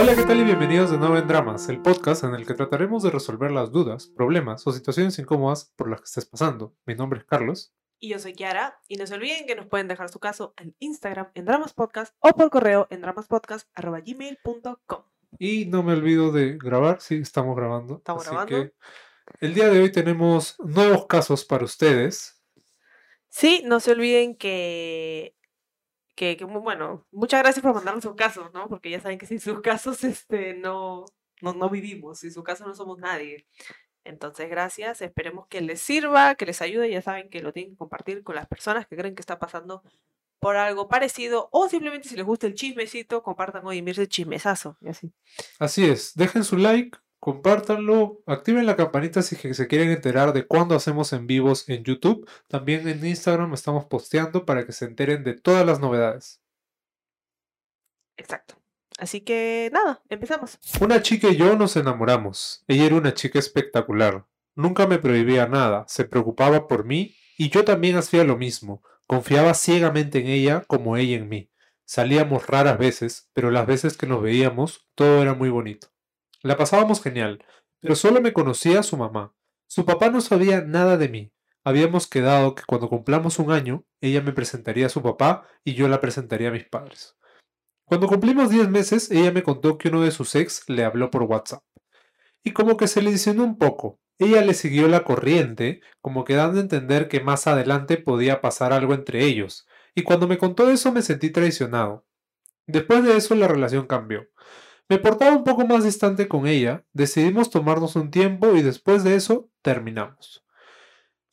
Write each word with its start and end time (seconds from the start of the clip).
Hola, 0.00 0.14
¿qué 0.14 0.24
tal 0.24 0.38
y 0.38 0.44
bienvenidos 0.44 0.92
de 0.92 0.98
nuevo 0.98 1.18
en 1.18 1.26
Dramas, 1.26 1.68
el 1.68 1.82
podcast 1.82 2.22
en 2.22 2.32
el 2.34 2.46
que 2.46 2.54
trataremos 2.54 3.02
de 3.02 3.10
resolver 3.10 3.50
las 3.50 3.72
dudas, 3.72 4.06
problemas 4.06 4.64
o 4.64 4.72
situaciones 4.72 5.18
incómodas 5.18 5.72
por 5.74 5.90
las 5.90 6.00
que 6.00 6.04
estés 6.04 6.24
pasando. 6.24 6.76
Mi 6.86 6.94
nombre 6.94 7.18
es 7.18 7.24
Carlos. 7.24 7.74
Y 7.98 8.10
yo 8.10 8.20
soy 8.20 8.34
Kiara, 8.34 8.78
y 8.86 8.94
no 8.94 9.08
se 9.08 9.14
olviden 9.14 9.44
que 9.44 9.56
nos 9.56 9.66
pueden 9.66 9.88
dejar 9.88 10.08
su 10.08 10.20
caso 10.20 10.54
en 10.56 10.76
Instagram 10.78 11.32
en 11.34 11.46
Dramas 11.46 11.74
Podcast 11.74 12.14
o 12.20 12.30
por 12.30 12.48
correo 12.48 12.86
en 12.90 13.00
dramaspodcast.gmail.com. 13.00 15.02
Y 15.40 15.66
no 15.66 15.82
me 15.82 15.94
olvido 15.94 16.30
de 16.30 16.56
grabar, 16.56 17.00
sí, 17.00 17.16
estamos 17.16 17.56
grabando. 17.56 17.96
Estamos 17.96 18.22
así 18.22 18.30
grabando. 18.30 18.56
que 18.56 18.72
el 19.40 19.52
día 19.52 19.68
de 19.68 19.80
hoy 19.80 19.90
tenemos 19.90 20.54
nuevos 20.60 21.06
casos 21.06 21.44
para 21.44 21.64
ustedes. 21.64 22.37
Sí, 23.38 23.62
no 23.64 23.78
se 23.78 23.92
olviden 23.92 24.34
que, 24.34 25.32
que, 26.16 26.36
que 26.36 26.44
bueno, 26.44 27.06
muchas 27.12 27.40
gracias 27.40 27.62
por 27.62 27.72
mandarnos 27.72 28.02
sus 28.02 28.16
casos, 28.16 28.52
¿no? 28.52 28.68
Porque 28.68 28.90
ya 28.90 29.00
saben 29.00 29.16
que 29.16 29.26
sin 29.26 29.38
sus 29.38 29.60
casos 29.60 30.02
este, 30.04 30.54
no, 30.54 31.04
no, 31.40 31.52
no 31.52 31.70
vivimos, 31.70 32.18
sin 32.18 32.32
sus 32.32 32.42
casos 32.42 32.66
no 32.66 32.74
somos 32.74 32.98
nadie. 32.98 33.46
Entonces, 34.02 34.50
gracias, 34.50 35.02
esperemos 35.02 35.46
que 35.46 35.60
les 35.60 35.80
sirva, 35.80 36.34
que 36.34 36.46
les 36.46 36.60
ayude, 36.60 36.90
ya 36.90 37.00
saben 37.00 37.30
que 37.30 37.40
lo 37.40 37.52
tienen 37.52 37.74
que 37.74 37.78
compartir 37.78 38.24
con 38.24 38.34
las 38.34 38.48
personas 38.48 38.88
que 38.88 38.96
creen 38.96 39.14
que 39.14 39.22
está 39.22 39.38
pasando 39.38 39.84
por 40.40 40.56
algo 40.56 40.88
parecido 40.88 41.48
o 41.52 41.68
simplemente 41.68 42.08
si 42.08 42.16
les 42.16 42.26
gusta 42.26 42.48
el 42.48 42.56
chismecito, 42.56 43.22
compartan 43.22 43.64
hoy 43.64 43.82
Mirce 43.82 44.08
chismesazo 44.08 44.76
y 44.80 44.88
así. 44.88 45.12
Así 45.60 45.84
es, 45.84 46.12
dejen 46.16 46.42
su 46.42 46.56
like, 46.56 46.98
compártanlo, 47.20 48.22
activen 48.26 48.66
la 48.66 48.76
campanita 48.76 49.22
si 49.22 49.36
se 49.36 49.66
quieren 49.66 49.90
enterar 49.90 50.32
de 50.32 50.46
cuándo 50.46 50.74
hacemos 50.74 51.12
en 51.12 51.26
vivos 51.26 51.68
en 51.68 51.84
YouTube. 51.84 52.28
También 52.46 52.88
en 52.88 53.04
Instagram 53.04 53.52
estamos 53.54 53.86
posteando 53.86 54.44
para 54.46 54.64
que 54.66 54.72
se 54.72 54.84
enteren 54.84 55.24
de 55.24 55.34
todas 55.34 55.66
las 55.66 55.80
novedades. 55.80 56.40
Exacto. 58.16 58.54
Así 58.98 59.20
que 59.20 59.70
nada, 59.72 60.02
empezamos. 60.08 60.58
Una 60.80 61.02
chica 61.02 61.28
y 61.28 61.36
yo 61.36 61.56
nos 61.56 61.76
enamoramos. 61.76 62.64
Ella 62.66 62.86
era 62.86 62.96
una 62.96 63.14
chica 63.14 63.38
espectacular. 63.38 64.26
Nunca 64.56 64.88
me 64.88 64.98
prohibía 64.98 65.46
nada, 65.46 65.84
se 65.86 66.04
preocupaba 66.04 66.66
por 66.66 66.84
mí 66.84 67.14
y 67.36 67.48
yo 67.48 67.64
también 67.64 67.96
hacía 67.96 68.24
lo 68.24 68.36
mismo. 68.36 68.82
Confiaba 69.06 69.54
ciegamente 69.54 70.18
en 70.18 70.26
ella 70.26 70.64
como 70.66 70.96
ella 70.96 71.16
en 71.16 71.28
mí. 71.28 71.50
Salíamos 71.84 72.48
raras 72.48 72.76
veces, 72.76 73.30
pero 73.32 73.50
las 73.50 73.66
veces 73.66 73.96
que 73.96 74.06
nos 74.06 74.20
veíamos 74.20 74.88
todo 74.96 75.22
era 75.22 75.34
muy 75.34 75.48
bonito. 75.48 75.88
La 76.42 76.56
pasábamos 76.56 77.02
genial, 77.02 77.44
pero 77.80 77.96
solo 77.96 78.20
me 78.20 78.32
conocía 78.32 78.82
su 78.82 78.96
mamá. 78.96 79.34
Su 79.66 79.84
papá 79.84 80.08
no 80.08 80.20
sabía 80.20 80.60
nada 80.60 80.96
de 80.96 81.08
mí. 81.08 81.32
Habíamos 81.64 82.06
quedado 82.06 82.54
que 82.54 82.62
cuando 82.66 82.88
cumplamos 82.88 83.38
un 83.38 83.50
año, 83.50 83.84
ella 84.00 84.22
me 84.22 84.32
presentaría 84.32 84.86
a 84.86 84.90
su 84.90 85.02
papá 85.02 85.46
y 85.64 85.74
yo 85.74 85.88
la 85.88 86.00
presentaría 86.00 86.48
a 86.48 86.52
mis 86.52 86.64
padres. 86.64 87.16
Cuando 87.84 88.06
cumplimos 88.06 88.50
10 88.50 88.68
meses, 88.68 89.10
ella 89.10 89.32
me 89.32 89.42
contó 89.42 89.78
que 89.78 89.88
uno 89.88 90.02
de 90.02 90.10
sus 90.10 90.34
ex 90.34 90.68
le 90.68 90.84
habló 90.84 91.10
por 91.10 91.24
WhatsApp. 91.24 91.64
Y 92.44 92.52
como 92.52 92.76
que 92.76 92.86
se 92.86 93.02
le 93.02 93.10
disionó 93.10 93.44
un 93.44 93.58
poco. 93.58 93.98
Ella 94.18 94.42
le 94.42 94.54
siguió 94.54 94.88
la 94.88 95.04
corriente, 95.04 95.80
como 96.00 96.24
que 96.24 96.34
dando 96.34 96.58
a 96.58 96.62
entender 96.62 97.08
que 97.08 97.20
más 97.20 97.46
adelante 97.46 97.96
podía 97.96 98.40
pasar 98.40 98.72
algo 98.72 98.94
entre 98.94 99.24
ellos. 99.24 99.66
Y 99.94 100.02
cuando 100.02 100.28
me 100.28 100.38
contó 100.38 100.70
eso 100.70 100.92
me 100.92 101.02
sentí 101.02 101.30
traicionado. 101.30 102.06
Después 102.66 103.02
de 103.04 103.16
eso 103.16 103.34
la 103.34 103.48
relación 103.48 103.86
cambió. 103.86 104.28
Me 104.88 104.98
portaba 104.98 105.36
un 105.36 105.44
poco 105.44 105.66
más 105.66 105.84
distante 105.84 106.28
con 106.28 106.46
ella, 106.46 106.84
decidimos 106.94 107.50
tomarnos 107.50 107.94
un 107.94 108.10
tiempo 108.10 108.56
y 108.56 108.62
después 108.62 109.04
de 109.04 109.16
eso 109.16 109.50
terminamos. 109.60 110.46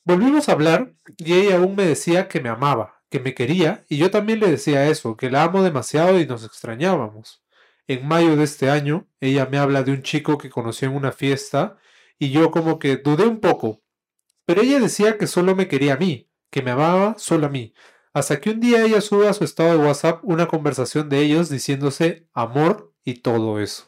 Volvimos 0.03 0.49
a 0.49 0.51
hablar 0.51 0.93
y 1.17 1.33
ella 1.33 1.57
aún 1.57 1.75
me 1.75 1.85
decía 1.85 2.27
que 2.27 2.41
me 2.41 2.49
amaba, 2.49 3.01
que 3.09 3.21
me 3.21 3.33
quería 3.33 3.85
y 3.87 3.97
yo 3.97 4.11
también 4.11 4.41
le 4.41 4.51
decía 4.51 4.87
eso, 4.89 5.15
que 5.15 5.31
la 5.31 5.43
amo 5.43 5.63
demasiado 5.63 6.19
y 6.19 6.27
nos 6.27 6.43
extrañábamos. 6.43 7.43
En 7.87 8.05
mayo 8.05 8.35
de 8.35 8.43
este 8.43 8.69
año, 8.69 9.07
ella 9.21 9.45
me 9.45 9.57
habla 9.57 9.83
de 9.83 9.91
un 9.93 10.01
chico 10.01 10.37
que 10.37 10.49
conoció 10.49 10.89
en 10.89 10.95
una 10.95 11.13
fiesta 11.13 11.77
y 12.19 12.31
yo 12.31 12.51
como 12.51 12.77
que 12.77 12.97
dudé 12.97 13.25
un 13.25 13.39
poco, 13.39 13.81
pero 14.45 14.61
ella 14.61 14.79
decía 14.79 15.17
que 15.17 15.27
solo 15.27 15.55
me 15.55 15.67
quería 15.69 15.93
a 15.93 15.97
mí, 15.97 16.29
que 16.49 16.61
me 16.61 16.71
amaba 16.71 17.15
solo 17.17 17.47
a 17.47 17.49
mí, 17.49 17.73
hasta 18.13 18.41
que 18.41 18.49
un 18.49 18.59
día 18.59 18.83
ella 18.83 19.01
sube 19.01 19.27
a 19.29 19.33
su 19.33 19.43
estado 19.43 19.77
de 19.77 19.85
WhatsApp 19.85 20.19
una 20.23 20.47
conversación 20.47 21.07
de 21.09 21.19
ellos 21.19 21.49
diciéndose 21.49 22.27
amor 22.33 22.94
y 23.05 23.21
todo 23.21 23.59
eso. 23.59 23.85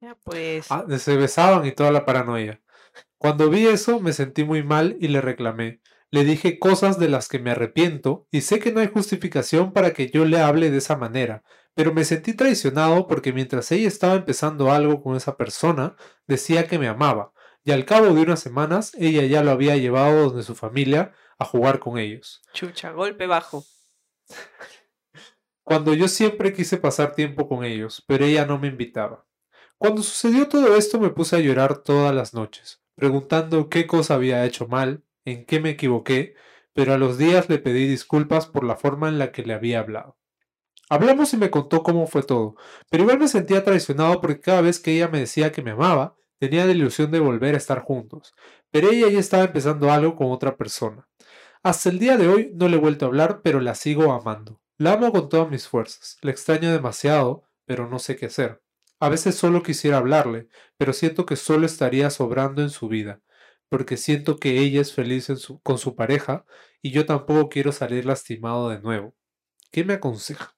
Ya 0.00 0.16
pues. 0.22 0.66
Ah, 0.70 0.84
se 0.98 1.16
besaban 1.16 1.66
y 1.66 1.72
toda 1.72 1.90
la 1.90 2.04
paranoia. 2.04 2.60
Cuando 3.18 3.50
vi 3.50 3.66
eso 3.66 4.00
me 4.00 4.12
sentí 4.12 4.44
muy 4.44 4.62
mal 4.62 4.96
y 5.00 5.08
le 5.08 5.20
reclamé. 5.20 5.80
Le 6.10 6.24
dije 6.24 6.58
cosas 6.58 6.98
de 6.98 7.08
las 7.08 7.28
que 7.28 7.38
me 7.38 7.52
arrepiento 7.52 8.28
y 8.30 8.42
sé 8.42 8.58
que 8.58 8.70
no 8.70 8.80
hay 8.80 8.88
justificación 8.88 9.72
para 9.72 9.94
que 9.94 10.10
yo 10.10 10.26
le 10.26 10.40
hable 10.40 10.70
de 10.70 10.78
esa 10.78 10.96
manera, 10.96 11.42
pero 11.74 11.94
me 11.94 12.04
sentí 12.04 12.34
traicionado 12.34 13.06
porque 13.06 13.32
mientras 13.32 13.72
ella 13.72 13.88
estaba 13.88 14.16
empezando 14.16 14.70
algo 14.70 15.02
con 15.02 15.16
esa 15.16 15.38
persona, 15.38 15.96
decía 16.26 16.66
que 16.66 16.78
me 16.78 16.88
amaba, 16.88 17.32
y 17.64 17.70
al 17.70 17.86
cabo 17.86 18.12
de 18.12 18.20
unas 18.20 18.40
semanas 18.40 18.92
ella 18.98 19.24
ya 19.24 19.42
lo 19.42 19.52
había 19.52 19.76
llevado 19.76 20.28
donde 20.28 20.42
su 20.42 20.54
familia 20.54 21.12
a 21.38 21.46
jugar 21.46 21.78
con 21.78 21.96
ellos. 21.96 22.42
Chucha, 22.52 22.90
golpe 22.90 23.26
bajo. 23.26 23.64
Cuando 25.64 25.94
yo 25.94 26.08
siempre 26.08 26.52
quise 26.52 26.76
pasar 26.76 27.14
tiempo 27.14 27.48
con 27.48 27.64
ellos, 27.64 28.02
pero 28.06 28.24
ella 28.24 28.46
no 28.46 28.58
me 28.58 28.68
invitaba. 28.68 29.24
Cuando 29.78 30.02
sucedió 30.02 30.48
todo 30.48 30.76
esto 30.76 31.00
me 31.00 31.10
puse 31.10 31.36
a 31.36 31.40
llorar 31.40 31.78
todas 31.78 32.14
las 32.14 32.34
noches, 32.34 32.82
preguntando 32.94 33.68
qué 33.68 33.86
cosa 33.86 34.14
había 34.14 34.44
hecho 34.44 34.66
mal, 34.66 35.04
en 35.24 35.44
qué 35.44 35.60
me 35.60 35.70
equivoqué, 35.70 36.34
pero 36.72 36.94
a 36.94 36.98
los 36.98 37.18
días 37.18 37.48
le 37.48 37.58
pedí 37.58 37.86
disculpas 37.86 38.46
por 38.46 38.64
la 38.64 38.76
forma 38.76 39.08
en 39.08 39.18
la 39.18 39.32
que 39.32 39.42
le 39.42 39.54
había 39.54 39.80
hablado. 39.80 40.16
Hablamos 40.88 41.32
y 41.32 41.36
me 41.36 41.50
contó 41.50 41.82
cómo 41.82 42.06
fue 42.06 42.22
todo, 42.22 42.56
pero 42.90 43.04
igual 43.04 43.18
me 43.18 43.28
sentía 43.28 43.64
traicionado 43.64 44.20
porque 44.20 44.40
cada 44.40 44.60
vez 44.60 44.80
que 44.80 44.94
ella 44.94 45.08
me 45.08 45.20
decía 45.20 45.52
que 45.52 45.62
me 45.62 45.72
amaba, 45.72 46.16
tenía 46.38 46.64
la 46.64 46.72
ilusión 46.72 47.10
de 47.10 47.20
volver 47.20 47.54
a 47.54 47.58
estar 47.58 47.82
juntos, 47.82 48.34
pero 48.70 48.90
ella 48.90 49.08
ya 49.08 49.20
estaba 49.20 49.44
empezando 49.44 49.92
algo 49.92 50.16
con 50.16 50.32
otra 50.32 50.56
persona. 50.56 51.08
Hasta 51.62 51.88
el 51.88 51.98
día 51.98 52.16
de 52.16 52.28
hoy 52.28 52.52
no 52.54 52.68
le 52.68 52.76
he 52.76 52.80
vuelto 52.80 53.04
a 53.04 53.08
hablar, 53.08 53.40
pero 53.42 53.60
la 53.60 53.74
sigo 53.74 54.12
amando. 54.12 54.61
La 54.82 54.94
amo 54.94 55.12
con 55.12 55.28
todas 55.28 55.48
mis 55.50 55.68
fuerzas, 55.68 56.18
la 56.22 56.30
extraño 56.32 56.72
demasiado, 56.72 57.44
pero 57.66 57.88
no 57.88 57.98
sé 58.00 58.16
qué 58.16 58.26
hacer. 58.26 58.62
A 58.98 59.08
veces 59.08 59.36
solo 59.36 59.62
quisiera 59.62 59.98
hablarle, 59.98 60.48
pero 60.76 60.92
siento 60.92 61.24
que 61.26 61.36
solo 61.36 61.66
estaría 61.66 62.10
sobrando 62.10 62.62
en 62.62 62.70
su 62.70 62.88
vida, 62.88 63.22
porque 63.68 63.96
siento 63.96 64.38
que 64.38 64.58
ella 64.58 64.80
es 64.80 64.92
feliz 64.92 65.30
en 65.30 65.36
su- 65.36 65.60
con 65.62 65.78
su 65.78 65.94
pareja 65.96 66.44
y 66.82 66.90
yo 66.90 67.06
tampoco 67.06 67.48
quiero 67.48 67.72
salir 67.72 68.06
lastimado 68.06 68.68
de 68.70 68.80
nuevo. 68.80 69.14
¿Qué 69.72 69.84
me 69.84 69.94
aconseja? 69.94 70.56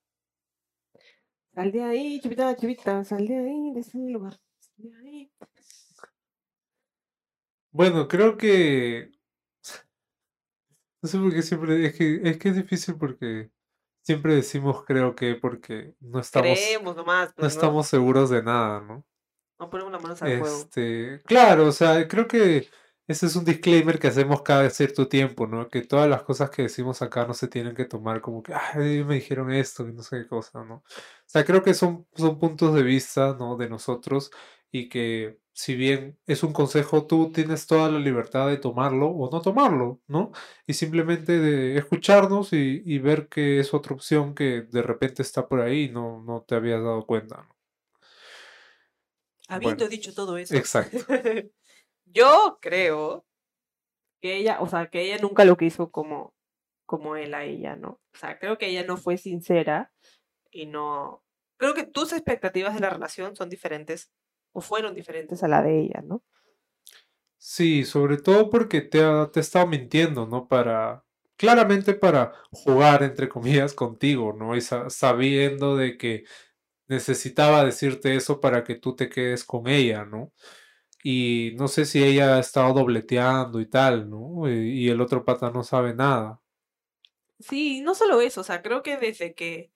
Sal 1.54 1.72
de 1.72 1.82
ahí, 1.82 2.20
chivita, 2.20 2.54
chivita, 2.54 3.02
sal 3.04 3.26
de 3.26 3.36
ahí, 3.38 3.72
de 3.74 3.80
ese 3.80 3.98
lugar. 3.98 4.34
Sal 4.60 4.84
de 4.90 4.94
ahí. 4.96 5.30
Bueno, 7.72 8.08
creo 8.08 8.36
que... 8.38 9.12
No 11.02 11.08
sé 11.08 11.18
por 11.18 11.32
qué 11.32 11.42
siempre... 11.42 11.86
Es 11.86 11.94
que, 11.96 12.20
es 12.24 12.38
que 12.38 12.48
es 12.48 12.56
difícil 12.56 12.96
porque 12.96 13.50
siempre 14.04 14.34
decimos 14.34 14.84
creo 14.84 15.16
que 15.16 15.34
porque 15.34 15.94
no 16.00 16.20
estamos, 16.20 16.58
Creemos 16.58 16.96
nomás, 16.96 17.30
no 17.36 17.42
¿no? 17.42 17.48
estamos 17.48 17.88
seguros 17.88 18.30
de 18.30 18.42
nada, 18.42 18.80
¿no? 18.80 19.04
No 19.58 19.70
ponemos 19.70 19.92
las 19.92 20.02
manos 20.02 20.22
al. 20.22 20.30
Este, 20.30 21.20
claro, 21.24 21.66
o 21.66 21.72
sea, 21.72 22.06
creo 22.06 22.28
que 22.28 22.68
ese 23.06 23.26
es 23.26 23.36
un 23.36 23.44
disclaimer 23.44 23.98
que 23.98 24.08
hacemos 24.08 24.42
cada 24.42 24.68
cierto 24.70 25.08
tiempo, 25.08 25.46
¿no? 25.46 25.68
Que 25.68 25.82
todas 25.82 26.08
las 26.08 26.22
cosas 26.22 26.50
que 26.50 26.62
decimos 26.62 27.02
acá 27.02 27.26
no 27.26 27.34
se 27.34 27.48
tienen 27.48 27.74
que 27.74 27.84
tomar 27.84 28.20
como 28.20 28.42
que, 28.42 28.54
ay, 28.54 29.04
me 29.04 29.16
dijeron 29.16 29.52
esto, 29.52 29.86
y 29.88 29.92
no 29.92 30.02
sé 30.02 30.22
qué 30.22 30.28
cosa, 30.28 30.64
¿no? 30.64 30.76
O 30.76 30.82
sea, 31.26 31.44
creo 31.44 31.62
que 31.62 31.74
son, 31.74 32.06
son 32.14 32.38
puntos 32.38 32.74
de 32.74 32.82
vista, 32.82 33.34
¿no? 33.38 33.56
De 33.56 33.68
nosotros 33.68 34.30
y 34.74 34.88
que 34.88 35.38
si 35.52 35.76
bien 35.76 36.18
es 36.26 36.42
un 36.42 36.52
consejo, 36.52 37.06
tú 37.06 37.30
tienes 37.30 37.68
toda 37.68 37.88
la 37.88 38.00
libertad 38.00 38.48
de 38.48 38.56
tomarlo 38.56 39.06
o 39.06 39.30
no 39.30 39.40
tomarlo, 39.40 40.00
¿no? 40.08 40.32
Y 40.66 40.72
simplemente 40.72 41.38
de 41.38 41.78
escucharnos 41.78 42.52
y, 42.52 42.82
y 42.84 42.98
ver 42.98 43.28
que 43.28 43.60
es 43.60 43.72
otra 43.72 43.94
opción 43.94 44.34
que 44.34 44.62
de 44.62 44.82
repente 44.82 45.22
está 45.22 45.46
por 45.46 45.60
ahí 45.60 45.84
y 45.84 45.88
no, 45.90 46.24
no 46.24 46.42
te 46.42 46.56
habías 46.56 46.82
dado 46.82 47.06
cuenta. 47.06 47.48
Habiendo 49.46 49.84
bueno, 49.84 49.90
dicho 49.90 50.12
todo 50.12 50.36
eso. 50.38 50.56
Exacto. 50.56 50.98
Yo 52.06 52.58
creo 52.60 53.24
que 54.20 54.38
ella, 54.38 54.60
o 54.60 54.68
sea, 54.68 54.88
que 54.88 55.02
ella 55.02 55.18
nunca 55.18 55.44
lo 55.44 55.56
quiso 55.56 55.92
como, 55.92 56.34
como 56.84 57.14
él 57.14 57.32
a 57.32 57.44
ella, 57.44 57.76
¿no? 57.76 58.00
O 58.12 58.18
sea, 58.18 58.40
creo 58.40 58.58
que 58.58 58.66
ella 58.66 58.82
no 58.82 58.96
fue 58.96 59.18
sincera 59.18 59.92
y 60.50 60.66
no. 60.66 61.22
Creo 61.58 61.74
que 61.74 61.86
tus 61.86 62.12
expectativas 62.12 62.74
de 62.74 62.80
la 62.80 62.90
relación 62.90 63.36
son 63.36 63.48
diferentes 63.48 64.10
o 64.54 64.60
fueron 64.62 64.94
diferentes 64.94 65.42
a 65.44 65.48
la 65.48 65.62
de 65.62 65.80
ella, 65.82 66.02
¿no? 66.04 66.24
Sí, 67.38 67.84
sobre 67.84 68.16
todo 68.18 68.48
porque 68.50 68.80
te 68.80 69.02
ha, 69.02 69.30
te 69.30 69.40
ha 69.40 69.42
estado 69.42 69.66
mintiendo, 69.66 70.26
¿no? 70.26 70.48
Para, 70.48 71.04
claramente 71.36 71.94
para 71.94 72.32
jugar, 72.50 73.02
entre 73.02 73.28
comillas, 73.28 73.74
contigo, 73.74 74.32
¿no? 74.32 74.56
Y 74.56 74.60
sa- 74.62 74.88
sabiendo 74.90 75.76
de 75.76 75.98
que 75.98 76.24
necesitaba 76.88 77.64
decirte 77.64 78.16
eso 78.16 78.40
para 78.40 78.64
que 78.64 78.76
tú 78.76 78.96
te 78.96 79.08
quedes 79.10 79.44
con 79.44 79.68
ella, 79.68 80.04
¿no? 80.06 80.32
Y 81.04 81.54
no 81.58 81.68
sé 81.68 81.86
si 81.86 82.04
ella 82.04 82.36
ha 82.36 82.40
estado 82.40 82.74
dobleteando 82.74 83.60
y 83.60 83.66
tal, 83.68 84.10
¿no? 84.10 84.48
Y, 84.50 84.86
y 84.86 84.90
el 84.90 85.00
otro 85.02 85.24
pata 85.24 85.50
no 85.50 85.64
sabe 85.64 85.94
nada. 85.94 86.40
Sí, 87.40 87.80
no 87.82 87.94
solo 87.94 88.20
eso, 88.20 88.40
o 88.40 88.44
sea, 88.44 88.62
creo 88.62 88.82
que 88.82 88.96
desde 88.96 89.34
que 89.34 89.72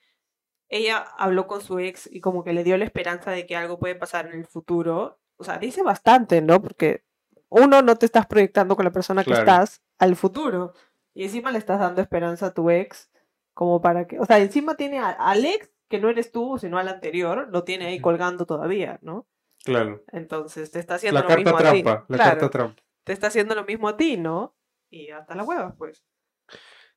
ella 0.69 0.99
habló 1.19 1.47
con 1.47 1.61
su 1.61 1.79
ex 1.79 2.09
y 2.13 2.21
como 2.21 2.45
que 2.45 2.53
le 2.53 2.65
dio 2.65 2.77
la 2.77 2.85
esperanza 2.85 3.31
de 3.31 3.47
que 3.47 3.57
algo 3.57 3.79
puede 3.79 3.95
pasar 3.95 4.27
en 4.27 4.39
el 4.39 4.47
futuro, 4.47 5.19
o 5.37 5.45
sea, 5.45 5.59
dice 5.59 5.83
bastante, 5.83 6.43
¿no? 6.43 6.61
Porque 6.61 7.05
uno, 7.49 7.81
no 7.83 7.97
te 7.97 8.07
estás 8.07 8.27
proyectando 8.27 8.77
con 8.77 8.85
la 8.85 8.91
persona 8.93 9.25
que 9.25 9.31
estás 9.41 9.83
al 9.99 10.17
futuro 10.17 10.75
y 11.15 11.25
encima 11.25 11.51
le 11.53 11.59
estás 11.59 11.81
dando 11.81 12.03
esperanza 12.03 12.47
a 12.47 12.55
tu 12.55 12.71
ex 12.71 13.11
como 13.55 13.81
para 13.81 14.07
que, 14.07 14.19
o 14.21 14.27
sea, 14.27 14.39
encima 14.39 14.77
tiene 14.77 14.99
a- 14.99 15.11
al 15.11 15.45
ex 15.45 15.71
que 15.89 15.99
no 15.99 16.11
eres 16.11 16.31
tú, 16.33 16.59
sino 16.59 16.79
al 16.79 16.89
anterior, 16.89 17.49
lo 17.51 17.65
tiene 17.65 17.87
ahí 17.87 17.99
colgando 18.01 18.45
todavía, 18.45 18.99
¿no? 19.03 19.27
Claro. 19.65 20.05
Entonces 20.13 20.71
te 20.71 20.79
está 20.79 20.95
haciendo 20.97 21.21
La 21.21 21.23
lo 21.23 21.29
carta 21.29 21.43
mismo 21.45 21.57
a 21.57 21.61
ti. 21.73 21.83
trampa, 21.83 22.05
la 22.09 22.17
Claro, 22.19 22.31
carta 22.41 22.51
trampa. 22.51 22.83
te 23.05 23.13
está 23.15 23.27
haciendo 23.29 23.55
lo 23.55 23.65
mismo 23.65 23.89
a 23.89 23.97
ti, 23.97 24.17
¿no? 24.19 24.55
Y 24.91 25.11
hasta 25.11 25.35
la 25.35 25.45
hueva, 25.45 25.75
pues. 25.77 26.05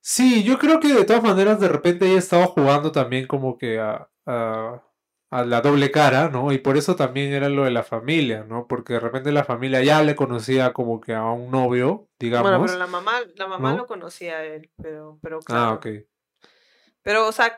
Sí, 0.02 0.44
yo 0.44 0.58
creo 0.58 0.80
que 0.80 0.94
de 0.94 1.06
todas 1.06 1.22
maneras 1.24 1.60
de 1.60 1.68
repente 1.68 2.08
ella 2.10 2.18
estaba 2.20 2.48
jugando 2.48 2.92
también 2.92 3.28
como 3.28 3.58
que 3.58 3.80
a, 3.80 4.10
a, 4.26 4.84
a 5.30 5.46
la 5.46 5.62
doble 5.62 5.92
cara, 5.92 6.30
¿no? 6.30 6.52
Y 6.52 6.58
por 6.58 6.76
eso 6.76 6.96
también 6.96 7.32
era 7.34 7.50
lo 7.50 7.66
de 7.66 7.72
la 7.72 7.84
familia, 7.84 8.44
¿no? 8.44 8.68
Porque 8.68 8.94
de 8.94 9.00
repente 9.00 9.32
la 9.32 9.44
familia 9.44 9.84
ya 9.84 10.02
le 10.02 10.16
conocía 10.16 10.74
como 10.74 11.00
que 11.00 11.14
a 11.14 11.24
un 11.26 11.52
novio, 11.52 12.10
digamos. 12.20 12.50
Bueno, 12.50 12.66
pero 12.66 12.80
la 12.80 12.88
mamá, 12.88 13.20
la 13.36 13.48
mamá 13.48 13.72
¿no? 13.72 13.78
lo 13.78 13.88
conocía 13.88 14.38
a 14.38 14.44
él, 14.44 14.72
pero, 14.82 15.20
pero 15.22 15.38
Ah, 15.38 15.44
claro. 15.46 15.74
ok. 15.76 15.88
Pero, 17.04 17.28
o 17.28 17.32
sea, 17.32 17.58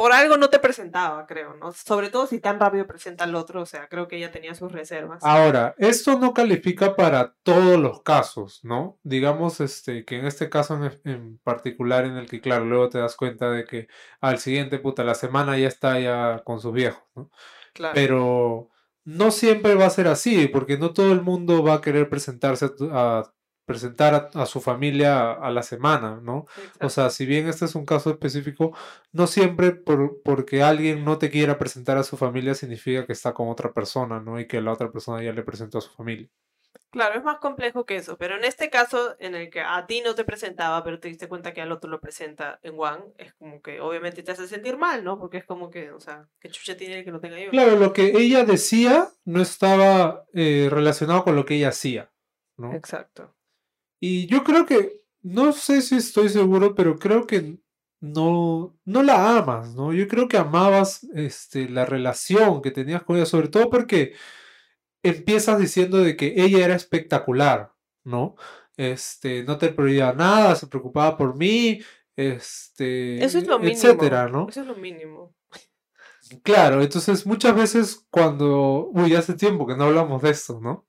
por 0.00 0.12
algo 0.14 0.38
no 0.38 0.48
te 0.48 0.58
presentaba, 0.58 1.26
creo, 1.26 1.54
¿no? 1.56 1.72
Sobre 1.72 2.08
todo 2.08 2.26
si 2.26 2.40
tan 2.40 2.58
rápido 2.58 2.86
presenta 2.86 3.24
al 3.24 3.34
otro, 3.34 3.60
o 3.60 3.66
sea, 3.66 3.86
creo 3.86 4.08
que 4.08 4.16
ella 4.16 4.32
tenía 4.32 4.54
sus 4.54 4.72
reservas. 4.72 5.22
Ahora, 5.22 5.74
esto 5.76 6.18
no 6.18 6.32
califica 6.32 6.96
para 6.96 7.34
todos 7.42 7.78
los 7.78 8.02
casos, 8.02 8.60
¿no? 8.62 8.98
Digamos, 9.02 9.60
este, 9.60 10.06
que 10.06 10.16
en 10.18 10.24
este 10.24 10.48
caso 10.48 10.82
en, 10.82 11.00
en 11.04 11.38
particular 11.44 12.06
en 12.06 12.16
el 12.16 12.30
que, 12.30 12.40
claro, 12.40 12.64
luego 12.64 12.88
te 12.88 12.96
das 12.98 13.14
cuenta 13.14 13.50
de 13.50 13.66
que 13.66 13.88
al 14.22 14.38
siguiente, 14.38 14.78
puta, 14.78 15.04
la 15.04 15.14
semana 15.14 15.58
ya 15.58 15.68
está 15.68 16.00
ya 16.00 16.40
con 16.44 16.60
sus 16.60 16.72
viejos, 16.72 17.02
¿no? 17.14 17.30
claro. 17.74 17.94
Pero 17.94 18.70
no 19.04 19.30
siempre 19.30 19.74
va 19.74 19.84
a 19.84 19.90
ser 19.90 20.08
así, 20.08 20.48
porque 20.48 20.78
no 20.78 20.94
todo 20.94 21.12
el 21.12 21.20
mundo 21.20 21.62
va 21.62 21.74
a 21.74 21.80
querer 21.82 22.08
presentarse 22.08 22.64
a, 22.64 22.74
tu- 22.74 22.90
a 22.90 23.30
presentar 23.70 24.14
a, 24.34 24.40
a 24.42 24.46
su 24.46 24.60
familia 24.60 25.30
a 25.30 25.48
la 25.52 25.62
semana, 25.62 26.18
¿no? 26.20 26.46
O 26.80 26.88
sea, 26.88 27.08
si 27.08 27.24
bien 27.24 27.46
este 27.46 27.66
es 27.66 27.76
un 27.76 27.86
caso 27.86 28.10
específico, 28.10 28.76
no 29.12 29.28
siempre 29.28 29.70
por, 29.70 30.20
porque 30.24 30.64
alguien 30.64 31.04
no 31.04 31.18
te 31.18 31.30
quiera 31.30 31.56
presentar 31.56 31.96
a 31.98 32.02
su 32.02 32.16
familia 32.16 32.56
significa 32.56 33.06
que 33.06 33.12
está 33.12 33.32
con 33.32 33.48
otra 33.48 33.72
persona, 33.72 34.18
¿no? 34.18 34.40
Y 34.40 34.48
que 34.48 34.60
la 34.60 34.72
otra 34.72 34.90
persona 34.90 35.22
ya 35.22 35.32
le 35.32 35.44
presentó 35.44 35.78
a 35.78 35.82
su 35.82 35.90
familia. 35.92 36.28
Claro, 36.90 37.16
es 37.16 37.22
más 37.22 37.38
complejo 37.38 37.86
que 37.86 37.94
eso, 37.94 38.18
pero 38.18 38.36
en 38.36 38.42
este 38.42 38.68
caso 38.68 39.14
en 39.20 39.36
el 39.36 39.48
que 39.48 39.60
a 39.60 39.86
ti 39.86 40.02
no 40.04 40.16
te 40.16 40.24
presentaba, 40.24 40.82
pero 40.82 40.98
te 40.98 41.06
diste 41.06 41.28
cuenta 41.28 41.54
que 41.54 41.60
al 41.60 41.70
otro 41.70 41.88
lo 41.88 42.00
presenta 42.00 42.58
en 42.64 42.74
One, 42.76 43.04
es 43.16 43.32
como 43.34 43.62
que 43.62 43.80
obviamente 43.80 44.24
te 44.24 44.32
hace 44.32 44.48
sentir 44.48 44.76
mal, 44.76 45.04
¿no? 45.04 45.16
Porque 45.16 45.36
es 45.36 45.44
como 45.44 45.70
que, 45.70 45.92
o 45.92 46.00
sea, 46.00 46.28
¿qué 46.40 46.48
chucha 46.48 46.76
tiene 46.76 46.98
el 46.98 47.04
que 47.04 47.12
no 47.12 47.20
tenga 47.20 47.38
yo? 47.38 47.50
Claro, 47.50 47.76
lo 47.76 47.92
que 47.92 48.06
ella 48.16 48.44
decía 48.44 49.08
no 49.24 49.40
estaba 49.40 50.24
eh, 50.34 50.66
relacionado 50.68 51.22
con 51.22 51.36
lo 51.36 51.44
que 51.44 51.54
ella 51.54 51.68
hacía, 51.68 52.10
¿no? 52.56 52.74
Exacto. 52.74 53.36
Y 54.00 54.26
yo 54.26 54.42
creo 54.42 54.66
que, 54.66 55.02
no 55.22 55.52
sé 55.52 55.82
si 55.82 55.96
estoy 55.96 56.30
seguro, 56.30 56.74
pero 56.74 56.98
creo 56.98 57.26
que 57.26 57.58
no, 58.00 58.78
no 58.86 59.02
la 59.02 59.38
amas, 59.38 59.74
¿no? 59.74 59.92
Yo 59.92 60.08
creo 60.08 60.26
que 60.26 60.38
amabas 60.38 61.04
este, 61.14 61.68
la 61.68 61.84
relación 61.84 62.62
que 62.62 62.70
tenías 62.70 63.02
con 63.02 63.16
ella, 63.16 63.26
sobre 63.26 63.48
todo 63.48 63.68
porque 63.68 64.14
empiezas 65.02 65.58
diciendo 65.58 65.98
de 65.98 66.16
que 66.16 66.34
ella 66.36 66.64
era 66.64 66.74
espectacular, 66.74 67.72
¿no? 68.04 68.36
Este, 68.76 69.44
no 69.44 69.58
te 69.58 69.68
prohibía 69.68 70.14
nada, 70.14 70.56
se 70.56 70.66
preocupaba 70.66 71.18
por 71.18 71.36
mí, 71.36 71.82
este, 72.16 73.22
Eso 73.22 73.38
es 73.38 73.46
lo 73.46 73.58
mínimo. 73.58 73.76
etcétera, 73.76 74.28
¿no? 74.28 74.48
Eso 74.48 74.62
es 74.62 74.66
lo 74.66 74.76
mínimo. 74.76 75.34
Claro, 76.42 76.80
entonces 76.80 77.26
muchas 77.26 77.54
veces 77.54 78.06
cuando, 78.10 78.88
uy, 78.92 79.14
hace 79.14 79.34
tiempo 79.34 79.66
que 79.66 79.76
no 79.76 79.84
hablamos 79.84 80.22
de 80.22 80.30
esto, 80.30 80.60
¿no? 80.60 80.86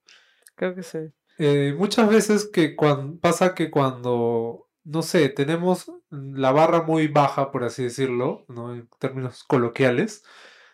Creo 0.55 0.75
que 0.75 0.83
sí. 0.83 0.99
Eh, 1.43 1.73
muchas 1.75 2.07
veces 2.07 2.47
que 2.53 2.75
pasa 3.19 3.55
que 3.55 3.71
cuando, 3.71 4.69
no 4.83 5.01
sé, 5.01 5.27
tenemos 5.29 5.91
la 6.11 6.51
barra 6.51 6.83
muy 6.83 7.07
baja, 7.07 7.49
por 7.49 7.63
así 7.63 7.81
decirlo, 7.81 8.45
¿no? 8.47 8.75
En 8.75 8.87
términos 8.99 9.43
coloquiales, 9.45 10.23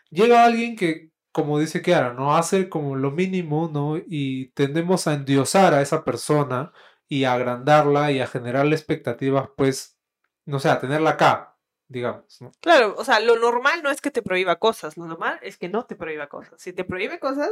llega 0.09 0.43
alguien 0.43 0.75
que, 0.75 1.11
como 1.31 1.57
dice 1.57 1.81
Kiara, 1.81 2.11
¿no? 2.11 2.35
Hace 2.35 2.67
como 2.67 2.97
lo 2.97 3.11
mínimo, 3.11 3.69
¿no? 3.71 3.95
Y 3.95 4.49
tendemos 4.49 5.07
a 5.07 5.13
endiosar 5.13 5.73
a 5.73 5.81
esa 5.81 6.03
persona 6.03 6.73
y 7.07 7.23
a 7.23 7.31
agrandarla 7.35 8.11
y 8.11 8.19
a 8.19 8.27
generarle 8.27 8.75
expectativas, 8.75 9.47
pues, 9.55 9.97
no 10.43 10.59
sé, 10.59 10.67
a 10.67 10.81
tenerla 10.81 11.11
acá, 11.11 11.57
digamos. 11.87 12.39
Claro, 12.59 12.93
o 12.97 13.05
sea, 13.05 13.21
lo 13.21 13.39
normal 13.39 13.83
no 13.83 13.89
es 13.89 14.01
que 14.01 14.11
te 14.11 14.21
prohíba 14.21 14.57
cosas, 14.57 14.97
lo 14.97 15.05
normal 15.05 15.39
es 15.43 15.57
que 15.57 15.69
no 15.69 15.85
te 15.85 15.95
prohíba 15.95 16.27
cosas. 16.27 16.61
Si 16.61 16.73
te 16.73 16.83
prohíbe 16.83 17.21
cosas, 17.21 17.51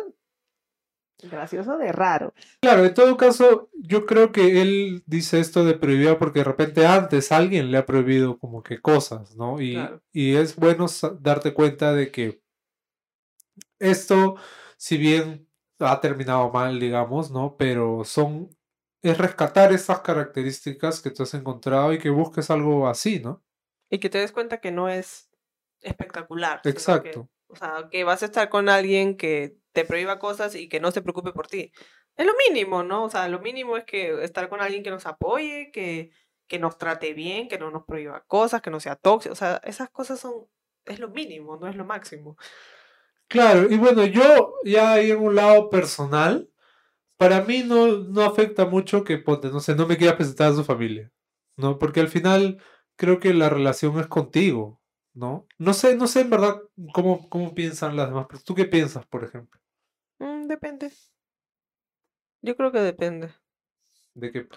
gracioso 1.24 1.78
de 1.78 1.92
raro. 1.92 2.34
Claro, 2.62 2.86
en 2.86 2.94
todo 2.94 3.16
caso, 3.18 3.70
yo 3.74 4.06
creo 4.06 4.32
que 4.32 4.62
él 4.62 5.04
dice 5.06 5.40
esto 5.40 5.64
de 5.66 5.74
prohibir 5.76 6.18
porque 6.18 6.40
de 6.40 6.46
repente 6.46 6.86
antes 6.86 7.32
alguien 7.32 7.72
le 7.72 7.78
ha 7.78 7.86
prohibido 7.86 8.38
como 8.38 8.62
que 8.64 8.82
cosas, 8.82 9.36
¿no? 9.36 9.60
Y, 9.62 9.74
Claro. 9.74 10.02
y 10.12 10.36
es 10.36 10.56
bueno 10.56 10.86
darte 11.20 11.54
cuenta 11.54 11.94
de 11.94 12.12
que 12.12 12.42
esto, 13.80 14.36
si 14.78 14.98
bien 14.98 15.48
ha 15.80 16.00
terminado 16.02 16.52
mal, 16.52 16.80
digamos, 16.80 17.32
¿no? 17.32 17.56
Pero 17.58 18.04
son, 18.06 18.50
es 19.02 19.18
rescatar 19.18 19.74
esas 19.74 20.00
características 20.02 21.02
que 21.02 21.12
tú 21.12 21.24
has 21.24 21.34
encontrado 21.34 21.94
y 21.94 22.00
que 22.00 22.10
busques 22.10 22.50
algo 22.50 22.88
así, 22.88 23.20
¿no? 23.20 23.44
Y 23.90 24.00
que 24.00 24.10
te 24.10 24.18
des 24.18 24.32
cuenta 24.32 24.60
que 24.60 24.72
no 24.72 24.90
es 24.90 25.30
espectacular. 25.82 26.62
que- 26.62 26.70
Exacto. 26.70 27.30
o 27.48 27.56
sea, 27.56 27.88
que 27.92 28.04
vas 28.04 28.24
a 28.24 28.26
estar 28.26 28.50
con 28.50 28.70
alguien 28.70 29.18
que 29.18 29.58
te 29.76 29.86
prohíba 29.86 30.18
cosas 30.18 30.56
y 30.56 30.70
que 30.70 30.80
no 30.80 30.90
se 30.92 31.02
preocupe 31.02 31.34
por 31.34 31.48
ti. 31.48 31.72
Es 32.16 32.26
lo 32.26 32.34
mínimo, 32.48 32.82
¿no? 32.82 33.04
O 33.04 33.10
sea, 33.10 33.28
lo 33.28 33.40
mínimo 33.40 33.78
es 33.78 33.84
que 33.84 34.24
estar 34.24 34.50
con 34.50 34.62
alguien 34.62 34.84
que 34.84 34.90
nos 34.90 35.06
apoye, 35.06 35.70
que, 35.72 36.12
que 36.48 36.60
nos 36.60 36.78
trate 36.78 37.14
bien, 37.14 37.48
que 37.50 37.60
no 37.60 37.70
nos 37.72 37.84
prohíba 37.86 38.24
cosas, 38.26 38.62
que 38.62 38.72
no 38.72 38.80
sea 38.80 38.96
tóxico. 38.96 39.34
O 39.34 39.36
sea, 39.36 39.62
esas 39.66 39.90
cosas 39.90 40.20
son, 40.20 40.48
es 40.86 41.00
lo 41.00 41.10
mínimo, 41.10 41.58
no 41.58 41.68
es 41.68 41.76
lo 41.76 41.86
máximo. 41.86 42.38
Claro, 43.28 43.70
y 43.70 43.78
bueno, 43.78 44.06
yo 44.06 44.54
ya 44.64 45.00
en 45.00 45.20
un 45.20 45.36
lado 45.36 45.70
personal, 45.70 46.50
para 47.18 47.42
mí 47.42 47.64
no, 47.64 47.88
no 47.88 48.24
afecta 48.24 48.66
mucho 48.66 49.04
que, 49.04 49.18
ponte, 49.18 49.50
no 49.50 49.60
sé, 49.60 49.76
no 49.76 49.88
me 49.88 49.98
quieras 49.98 50.16
presentar 50.16 50.52
a 50.52 50.56
su 50.56 50.64
familia, 50.64 51.12
¿no? 51.58 51.78
Porque 51.80 52.00
al 52.00 52.10
final 52.10 52.62
creo 52.96 53.20
que 53.20 53.34
la 53.34 53.50
relación 53.50 54.00
es 54.00 54.08
contigo, 54.08 54.82
¿no? 55.14 55.48
No 55.58 55.74
sé, 55.74 55.96
no 55.98 56.08
sé 56.08 56.22
en 56.22 56.30
verdad 56.30 56.62
cómo, 56.94 57.30
cómo 57.30 57.54
piensan 57.56 57.98
las 57.98 58.08
demás, 58.10 58.28
pero 58.30 58.42
¿tú 58.46 58.56
qué 58.56 58.66
piensas, 58.66 59.06
por 59.08 59.26
ejemplo? 59.26 59.60
Mm, 60.46 60.48
depende. 60.48 60.92
Yo 62.42 62.56
creo 62.56 62.72
que 62.72 62.80
depende. 62.80 63.30
De 64.14 64.32
que, 64.32 64.48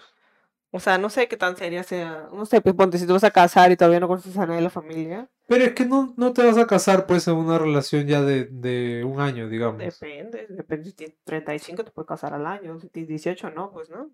O 0.71 0.79
sea, 0.79 0.97
no 0.97 1.09
sé 1.09 1.27
qué 1.27 1.37
tan 1.37 1.57
seria 1.57 1.83
sea. 1.83 2.29
No 2.31 2.45
sé, 2.45 2.61
pues 2.61 2.75
ponte, 2.75 2.97
si 2.97 3.07
te 3.07 3.13
vas 3.13 3.23
a 3.23 3.31
casar 3.31 3.71
y 3.71 3.77
todavía 3.77 3.99
no 3.99 4.07
conoces 4.07 4.37
a 4.37 4.45
nadie 4.45 4.57
de 4.57 4.63
la 4.63 4.69
familia. 4.69 5.29
pero 5.47 5.63
es 5.63 5.73
que 5.73 5.85
no, 5.85 6.13
no 6.15 6.31
te 6.31 6.45
vas 6.45 6.57
a 6.57 6.67
casar, 6.67 7.07
pues, 7.07 7.27
en 7.27 7.35
una 7.35 7.57
relación 7.57 8.05
ya 8.07 8.21
de, 8.21 8.45
de 8.45 9.03
un 9.03 9.19
año, 9.19 9.49
digamos. 9.49 9.79
Depende, 9.79 10.45
depende. 10.49 10.85
Si 10.85 10.93
tienes 10.93 11.17
35 11.23 11.83
te 11.83 11.91
puedes 11.91 12.07
casar 12.07 12.33
al 12.33 12.45
año. 12.45 12.79
Si 12.79 12.89
tienes 12.89 13.09
18 13.09 13.49
no, 13.49 13.71
pues 13.71 13.89
no. 13.89 14.11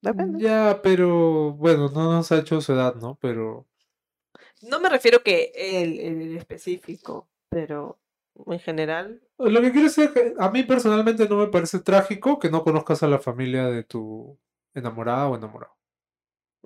Depende. 0.00 0.40
Ya, 0.40 0.80
pero, 0.82 1.52
bueno, 1.54 1.88
no 1.88 2.12
nos 2.12 2.30
ha 2.30 2.38
hecho 2.38 2.60
su 2.60 2.72
edad, 2.72 2.94
¿no? 2.94 3.18
Pero... 3.20 3.66
No 4.62 4.78
me 4.78 4.88
refiero 4.88 5.22
que 5.22 5.52
el, 5.54 5.98
el 5.98 6.36
específico, 6.36 7.28
pero 7.48 7.98
en 8.46 8.58
general. 8.60 9.22
Lo 9.38 9.60
que 9.60 9.70
quiero 9.72 9.88
decir 9.88 10.04
es 10.04 10.10
que 10.12 10.34
a 10.38 10.50
mí 10.50 10.62
personalmente 10.64 11.28
no 11.28 11.36
me 11.36 11.48
parece 11.48 11.80
trágico 11.80 12.38
que 12.38 12.50
no 12.50 12.62
conozcas 12.62 13.02
a 13.02 13.08
la 13.08 13.18
familia 13.18 13.66
de 13.66 13.84
tu 13.84 14.38
enamorada 14.74 15.28
o 15.28 15.36
enamorado. 15.36 15.74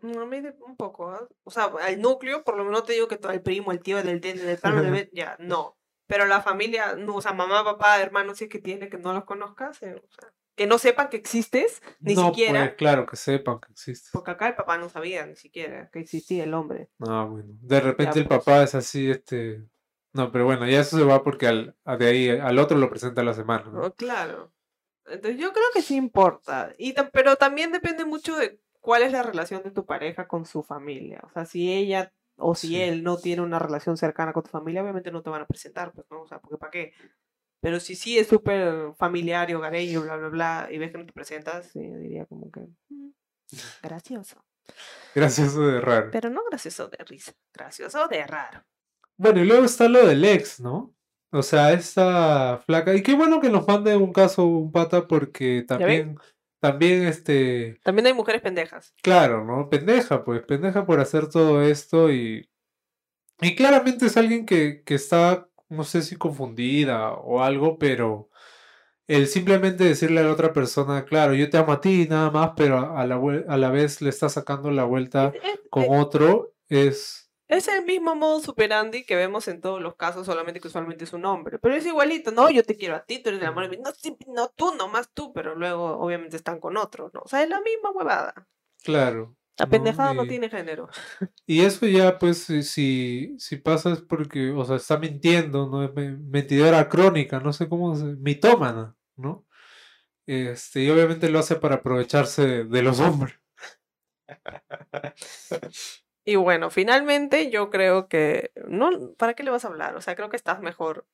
mm, 0.03 0.19
A 0.19 0.27
mí 0.27 0.41
de- 0.41 0.55
un 0.67 0.77
poco, 0.77 1.11
¿ah? 1.11 1.27
O 1.45 1.51
sea, 1.51 1.65
al 1.83 2.01
núcleo, 2.01 2.45
por 2.45 2.57
lo 2.57 2.65
menos 2.65 2.85
te 2.85 2.93
digo 2.95 3.09
que 3.09 3.17
todo 3.19 3.33
el 3.33 3.43
primo, 3.43 3.73
el 3.73 3.81
tío, 3.81 3.99
el 3.99 4.21
del 4.21 4.59
plano, 4.59 4.83
del 4.83 4.91
ve- 4.93 5.11
ya, 5.13 5.37
no. 5.39 5.77
Pero 6.07 6.27
la 6.27 6.43
familia, 6.43 6.95
no, 6.97 7.17
o 7.17 7.21
sea, 7.23 7.33
mamá, 7.33 7.63
papá, 7.65 8.01
hermanos, 8.01 8.39
si 8.39 8.45
es 8.45 8.51
que 8.51 8.59
tiene, 8.59 8.89
que 8.89 8.99
no 8.99 9.13
los 9.13 9.25
conozcas, 9.25 9.83
eh, 9.83 9.95
o 9.95 10.09
sea, 10.13 10.33
que 10.55 10.67
no 10.67 10.77
sepan 10.79 11.09
que 11.09 11.17
existes, 11.17 11.81
ni 12.01 12.15
no, 12.15 12.27
siquiera. 12.29 12.61
pues, 12.65 12.75
claro, 12.75 13.07
que 13.07 13.17
sepan 13.17 13.59
que 13.61 13.73
existe. 13.73 14.11
Porque 14.13 14.33
acá 14.33 14.49
el 14.49 14.55
papá 14.55 14.77
no 14.77 14.89
sabía 14.91 15.25
ni 15.25 15.37
siquiera 15.37 15.89
que 15.91 16.01
existía 16.01 16.45
el 16.45 16.53
hombre. 16.53 16.91
Ah, 17.07 17.25
bueno. 17.31 17.49
De 17.63 17.81
repente 17.81 18.19
el 18.19 18.27
pues. 18.27 18.41
papá 18.41 18.63
es 18.63 18.75
así, 18.75 19.11
este... 19.11 19.63
No, 20.15 20.31
pero 20.31 20.45
bueno, 20.45 20.67
ya 20.69 20.81
eso 20.81 20.99
se 20.99 21.05
va 21.05 21.23
porque 21.25 21.47
al, 21.47 21.75
de 21.99 22.07
ahí 22.07 22.29
al 22.31 22.59
otro 22.59 22.77
lo 22.77 22.91
presenta 22.91 23.23
a 23.23 23.25
la 23.25 23.35
semana, 23.35 23.65
¿no? 23.71 23.81
Oh, 23.83 23.95
claro. 23.95 24.53
Entonces 25.07 25.41
yo 25.41 25.53
creo 25.53 25.65
que 25.75 25.83
sí 25.83 25.97
importa. 25.97 26.73
Y 26.79 26.95
pero 27.13 27.37
también 27.37 27.73
depende 27.73 28.05
mucho 28.05 28.37
de 28.37 28.61
cuál 28.81 29.03
es 29.03 29.13
la 29.13 29.23
relación 29.23 29.63
de 29.63 29.71
tu 29.71 29.87
pareja 29.87 30.29
con 30.29 30.45
su 30.45 30.63
familia. 30.63 31.21
O 31.25 31.31
sea, 31.31 31.45
si 31.47 31.73
ella 31.73 32.13
o 32.37 32.55
si 32.55 32.69
Sí. 32.69 32.81
él 32.81 33.03
no 33.03 33.17
tiene 33.19 33.43
una 33.43 33.59
relación 33.59 33.97
cercana 33.97 34.33
con 34.33 34.43
tu 34.43 34.51
familia, 34.51 34.83
obviamente 34.83 35.11
no 35.11 35.23
te 35.23 35.31
van 35.31 35.43
a 35.43 35.47
presentar, 35.47 35.93
pues, 35.93 36.07
¿no? 36.11 36.23
O 36.23 36.27
sea, 36.27 36.41
porque 36.41 36.57
¿para 36.59 36.71
qué? 36.71 36.93
Pero 37.61 37.79
si 37.81 37.95
sí 37.95 38.19
es 38.19 38.27
súper 38.27 38.93
familiar 38.97 39.49
y 39.49 39.55
hogareño, 39.55 40.03
bla, 40.03 40.17
bla, 40.17 40.29
bla, 40.29 40.69
y 40.71 40.79
ves 40.79 40.91
que 40.93 40.99
no 40.99 41.07
te 41.07 41.13
presentas, 41.13 41.67
sí, 41.71 41.81
yo 41.89 41.97
diría 41.97 42.27
como 42.27 42.51
que... 42.51 42.61
"Mm, 42.89 43.11
gracioso. 43.83 44.45
Gracioso 45.15 45.67
de 45.67 45.81
raro. 45.81 46.11
Pero 46.11 46.31
no 46.31 46.43
gracioso 46.49 46.89
de 46.89 46.99
risa, 47.05 47.33
gracioso 47.53 48.09
de 48.09 48.27
raro. 48.27 48.65
Bueno, 49.23 49.41
y 49.41 49.47
luego 49.47 49.65
está 49.65 49.89
lo 49.89 50.05
del 50.05 50.25
ex, 50.25 50.59
¿no? 50.59 50.97
O 51.31 51.45
sea, 51.45 51.73
esta 51.73 52.61
flaca. 52.67 52.93
Y 52.93 53.05
qué 53.05 53.15
bueno 53.15 53.41
que 53.41 53.51
nos 53.51 53.69
mande 53.69 53.95
un 53.95 54.13
caso 54.13 54.45
un 54.45 54.73
pata 54.73 55.07
porque 55.07 55.65
también, 55.67 56.19
también 56.59 57.05
este... 57.05 57.79
También 57.85 58.09
hay 58.09 58.15
mujeres 58.15 58.43
pendejas. 58.43 58.93
Claro, 59.01 59.45
¿no? 59.45 59.71
Pendeja, 59.71 60.25
pues, 60.25 60.43
pendeja 60.43 60.85
por 60.85 60.99
hacer 60.99 61.29
todo 61.29 61.63
esto 61.63 62.11
y... 62.11 62.51
Y 63.41 63.55
claramente 63.55 64.07
es 64.07 64.17
alguien 64.17 64.45
que, 64.45 64.83
que 64.83 64.97
está, 64.97 65.49
no 65.69 65.85
sé 65.85 66.03
si 66.03 66.17
confundida 66.17 67.13
o 67.13 67.45
algo, 67.45 67.79
pero 67.79 68.29
el 69.07 69.29
simplemente 69.29 69.85
decirle 69.85 70.19
a 70.19 70.25
la 70.25 70.33
otra 70.33 70.53
persona, 70.53 71.05
claro, 71.05 71.35
yo 71.35 71.49
te 71.49 71.59
amo 71.59 71.71
a 71.71 71.81
ti 71.81 72.09
nada 72.11 72.33
más, 72.33 72.55
pero 72.57 72.97
a 72.97 73.07
la, 73.07 73.21
a 73.47 73.57
la 73.57 73.71
vez 73.71 74.03
le 74.03 74.11
está 74.11 74.29
sacando 74.29 74.73
la 74.73 74.83
vuelta 74.83 75.33
con 75.71 75.85
otro, 75.91 76.55
es... 76.69 77.32
Es 77.53 77.69
el 77.69 77.85
mismo 77.85 78.15
modo 78.15 78.41
superandi 78.41 79.05
que 79.05 79.15
vemos 79.15 79.47
en 79.47 79.61
todos 79.61 79.79
los 79.79 79.95
casos, 79.95 80.25
solamente 80.25 80.59
que 80.59 80.69
usualmente 80.69 81.05
es 81.05 81.13
un 81.13 81.27
hombre. 81.27 81.59
Pero 81.59 81.75
es 81.75 81.85
igualito, 81.85 82.31
no, 82.31 82.49
yo 82.49 82.65
te 82.65 82.79
quiero 82.79 82.97
a 82.97 83.05
ti, 83.05 83.19
tú 83.19 83.29
eres 83.29 83.43
el 83.43 83.47
amor 83.47 83.69
de 83.69 83.77
mí. 83.77 83.83
No, 83.85 83.93
no 84.33 84.49
tú, 84.49 84.75
nomás 84.75 85.11
tú, 85.13 85.35
pero 85.35 85.55
luego 85.55 85.99
obviamente 85.99 86.37
están 86.37 86.61
con 86.61 86.79
otro, 86.79 87.11
¿no? 87.13 87.21
O 87.21 87.29
sea, 87.29 87.43
es 87.43 87.51
la 87.51 87.61
misma 87.61 87.91
huevada. 87.91 88.49
Claro. 88.83 89.37
La 89.59 89.67
pendejada 89.67 90.15
no, 90.15 90.27
tiene 90.27 90.49
género. 90.49 90.89
Y 91.45 91.61
eso 91.61 91.87
ya, 91.87 92.19
pues, 92.19 92.39
si, 92.39 93.39
si 93.39 93.57
pasa 93.59 93.93
es 93.93 94.01
porque, 94.01 94.51
o 94.53 94.65
sea, 94.65 94.77
está 94.77 94.97
mintiendo, 94.97 95.69
¿no? 95.69 95.85
Es 95.85 95.93
mentidora 95.93 96.89
crónica, 96.89 97.39
no 97.39 97.53
sé 97.53 97.69
cómo 97.69 97.95
se... 97.95 98.05
mitómana, 98.17 98.97
¿no? 99.17 99.45
Este, 100.25 100.85
y 100.85 100.89
obviamente 100.89 101.29
lo 101.29 101.39
hace 101.39 101.57
para 101.57 101.75
aprovecharse 101.75 102.65
de 102.65 102.83
los 102.83 102.99
hombres. 102.99 103.35
Y 106.25 106.37
bueno, 106.37 106.71
finalmente 106.71 107.51
yo 107.51 107.71
creo 107.71 108.09
que 108.09 108.53
no, 108.69 109.13
¿para 109.17 109.35
qué 109.35 109.43
le 109.43 109.51
vas 109.51 109.65
a 109.65 109.69
hablar? 109.69 109.97
O 109.97 110.01
sea, 110.01 110.15
creo 110.15 110.31
que 110.31 110.37
estás 110.37 110.61
mejor 110.61 111.07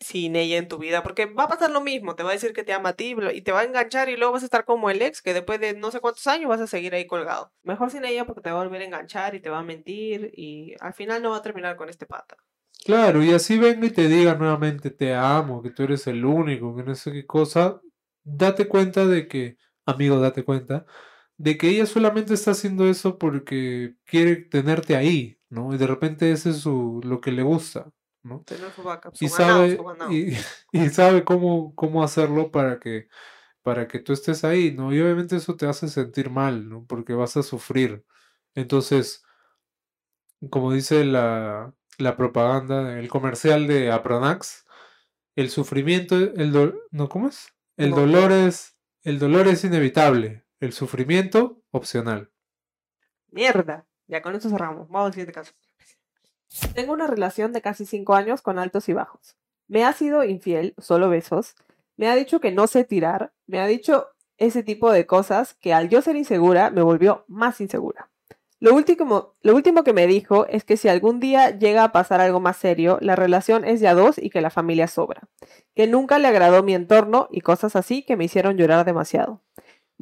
sin 0.00 0.34
ella 0.34 0.56
en 0.56 0.66
tu 0.66 0.78
vida, 0.78 1.02
porque 1.02 1.26
va 1.26 1.44
a 1.44 1.48
pasar 1.48 1.70
lo 1.70 1.82
mismo, 1.82 2.16
te 2.16 2.22
va 2.22 2.30
a 2.30 2.32
decir 2.32 2.54
que 2.54 2.64
te 2.64 2.72
ama 2.72 2.90
a 2.90 2.92
ti 2.94 3.14
y 3.34 3.42
te 3.42 3.52
va 3.52 3.60
a 3.60 3.64
enganchar 3.64 4.08
y 4.08 4.16
luego 4.16 4.32
vas 4.32 4.42
a 4.42 4.46
estar 4.46 4.64
como 4.64 4.88
el 4.88 5.02
ex, 5.02 5.20
que 5.20 5.34
después 5.34 5.60
de 5.60 5.74
no 5.74 5.90
sé 5.90 6.00
cuántos 6.00 6.26
años 6.26 6.48
vas 6.48 6.60
a 6.60 6.66
seguir 6.66 6.94
ahí 6.94 7.06
colgado. 7.06 7.52
Mejor 7.62 7.90
sin 7.90 8.04
ella 8.06 8.24
porque 8.24 8.40
te 8.40 8.50
va 8.50 8.60
a 8.60 8.64
volver 8.64 8.80
a 8.80 8.86
enganchar 8.86 9.34
y 9.34 9.40
te 9.40 9.50
va 9.50 9.58
a 9.58 9.62
mentir 9.62 10.32
y 10.34 10.74
al 10.80 10.94
final 10.94 11.22
no 11.22 11.30
va 11.30 11.36
a 11.36 11.42
terminar 11.42 11.76
con 11.76 11.90
este 11.90 12.06
pata. 12.06 12.36
Claro, 12.82 13.22
y 13.22 13.32
así 13.32 13.58
venga 13.58 13.86
y 13.86 13.90
te 13.90 14.08
diga 14.08 14.34
nuevamente 14.34 14.90
te 14.90 15.14
amo, 15.14 15.62
que 15.62 15.70
tú 15.70 15.82
eres 15.82 16.06
el 16.06 16.24
único, 16.24 16.74
que 16.74 16.82
no 16.82 16.94
sé 16.94 17.12
qué 17.12 17.26
cosa, 17.26 17.82
date 18.24 18.68
cuenta 18.68 19.06
de 19.06 19.28
que, 19.28 19.58
amigo, 19.84 20.18
date 20.18 20.44
cuenta, 20.44 20.86
de 21.40 21.56
que 21.56 21.70
ella 21.70 21.86
solamente 21.86 22.34
está 22.34 22.50
haciendo 22.50 22.86
eso 22.86 23.18
porque 23.18 23.94
quiere 24.04 24.36
tenerte 24.36 24.94
ahí, 24.94 25.40
¿no? 25.48 25.74
Y 25.74 25.78
de 25.78 25.86
repente 25.86 26.30
ese 26.32 26.50
es 26.50 26.58
su, 26.58 27.00
lo 27.02 27.22
que 27.22 27.32
le 27.32 27.42
gusta. 27.42 27.90
¿no? 28.22 28.44
y, 29.18 29.28
sabe, 29.28 29.78
Y, 30.72 30.88
sabe 30.90 31.24
cómo, 31.24 31.74
cómo 31.74 32.04
hacerlo 32.04 32.50
para 32.50 32.78
que, 32.78 33.08
para 33.62 33.88
que 33.88 34.00
tú 34.00 34.12
estés 34.12 34.44
ahí, 34.44 34.72
¿no? 34.72 34.92
Y 34.92 35.00
obviamente 35.00 35.36
eso 35.36 35.56
te 35.56 35.66
hace 35.66 35.88
sentir 35.88 36.28
mal, 36.28 36.68
¿no? 36.68 36.84
Porque 36.84 37.14
vas 37.14 37.38
a 37.38 37.42
sufrir. 37.42 38.04
Entonces, 38.54 39.24
como 40.50 40.74
dice 40.74 41.06
la, 41.06 41.72
la 41.96 42.18
propaganda, 42.18 42.98
el 42.98 43.08
comercial 43.08 43.66
de 43.66 43.90
Apronax, 43.90 44.66
el 45.36 45.48
sufrimiento, 45.48 46.16
el 46.16 46.74
no, 46.90 47.08
¿cómo 47.08 47.28
es? 47.28 47.54
El 47.78 47.92
dolor 47.92 48.30
es, 48.30 48.76
el 49.04 49.18
dolor 49.18 49.48
es 49.48 49.64
inevitable, 49.64 50.44
el 50.60 50.72
sufrimiento 50.72 51.62
opcional. 51.70 52.30
Mierda. 53.30 53.86
Ya 54.06 54.22
con 54.22 54.34
eso 54.34 54.50
cerramos. 54.50 54.88
Vamos 54.88 55.06
al 55.06 55.12
siguiente 55.12 55.32
caso. 55.32 55.52
Tengo 56.74 56.92
una 56.92 57.06
relación 57.06 57.52
de 57.52 57.62
casi 57.62 57.86
cinco 57.86 58.14
años 58.14 58.42
con 58.42 58.58
altos 58.58 58.88
y 58.88 58.92
bajos. 58.92 59.36
Me 59.68 59.84
ha 59.84 59.92
sido 59.92 60.24
infiel, 60.24 60.74
solo 60.78 61.08
besos. 61.08 61.54
Me 61.96 62.08
ha 62.08 62.16
dicho 62.16 62.40
que 62.40 62.50
no 62.50 62.66
sé 62.66 62.84
tirar. 62.84 63.32
Me 63.46 63.60
ha 63.60 63.66
dicho 63.66 64.08
ese 64.36 64.62
tipo 64.62 64.90
de 64.90 65.06
cosas 65.06 65.54
que 65.54 65.72
al 65.72 65.88
yo 65.88 66.02
ser 66.02 66.16
insegura 66.16 66.70
me 66.70 66.82
volvió 66.82 67.24
más 67.28 67.60
insegura. 67.60 68.10
Lo 68.58 68.74
último, 68.74 69.36
lo 69.40 69.54
último 69.54 69.84
que 69.84 69.94
me 69.94 70.06
dijo 70.06 70.46
es 70.46 70.64
que 70.64 70.76
si 70.76 70.88
algún 70.88 71.18
día 71.18 71.56
llega 71.56 71.82
a 71.82 71.92
pasar 71.92 72.20
algo 72.20 72.40
más 72.40 72.58
serio, 72.58 72.98
la 73.00 73.16
relación 73.16 73.64
es 73.64 73.80
ya 73.80 73.94
dos 73.94 74.18
y 74.18 74.28
que 74.28 74.42
la 74.42 74.50
familia 74.50 74.86
sobra. 74.86 75.22
Que 75.74 75.86
nunca 75.86 76.18
le 76.18 76.28
agradó 76.28 76.62
mi 76.62 76.74
entorno 76.74 77.28
y 77.30 77.40
cosas 77.40 77.74
así 77.74 78.02
que 78.02 78.16
me 78.16 78.24
hicieron 78.24 78.58
llorar 78.58 78.84
demasiado. 78.84 79.40